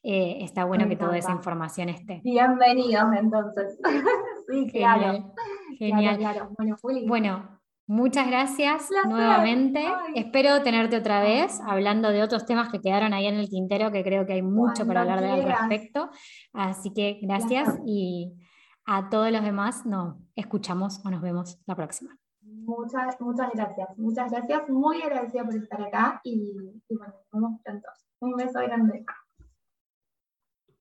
eh, 0.04 0.38
está 0.42 0.66
bueno 0.66 0.88
que 0.88 0.96
toda 0.96 1.18
esa 1.18 1.32
información 1.32 1.90
esté. 1.90 2.22
Bienvenidos 2.24 3.14
entonces. 3.18 3.80
sí, 4.50 4.68
claro. 4.72 5.34
Genial. 5.78 6.18
Claro, 6.18 6.50
Bueno, 6.58 6.76
bueno 7.08 7.59
Muchas 7.90 8.28
gracias 8.28 8.88
nuevamente. 9.08 9.84
Espero 10.14 10.62
tenerte 10.62 10.96
otra 10.96 11.24
vez 11.24 11.60
hablando 11.66 12.12
de 12.12 12.22
otros 12.22 12.46
temas 12.46 12.70
que 12.70 12.80
quedaron 12.80 13.14
ahí 13.14 13.26
en 13.26 13.34
el 13.34 13.50
tintero, 13.50 13.92
que 13.92 14.04
creo 14.04 14.28
que 14.28 14.34
hay 14.34 14.44
mucho 14.44 14.86
para 14.86 15.02
hablar 15.02 15.24
al 15.24 15.44
respecto. 15.44 16.12
Así 16.54 16.94
que 16.94 17.18
gracias 17.24 17.80
y 17.88 18.32
a 18.86 19.10
todos 19.10 19.32
los 19.32 19.42
demás 19.42 19.88
nos 19.88 20.18
escuchamos 20.36 21.04
o 21.04 21.10
nos 21.10 21.20
vemos 21.20 21.60
la 21.66 21.76
próxima. 21.76 22.16
Muchas, 22.44 23.20
muchas 23.20 23.50
gracias. 23.56 23.98
Muchas 23.98 24.32
gracias. 24.32 24.70
Muy 24.70 25.02
agradecida 25.02 25.44
por 25.44 25.56
estar 25.56 25.82
acá 25.82 26.22
y, 26.24 26.84
y 26.88 26.96
bueno, 26.96 27.16
nos 27.32 27.42
vemos 27.42 27.62
pronto. 27.64 27.90
Un 28.20 28.36
beso 28.36 28.60
grande. 28.60 29.04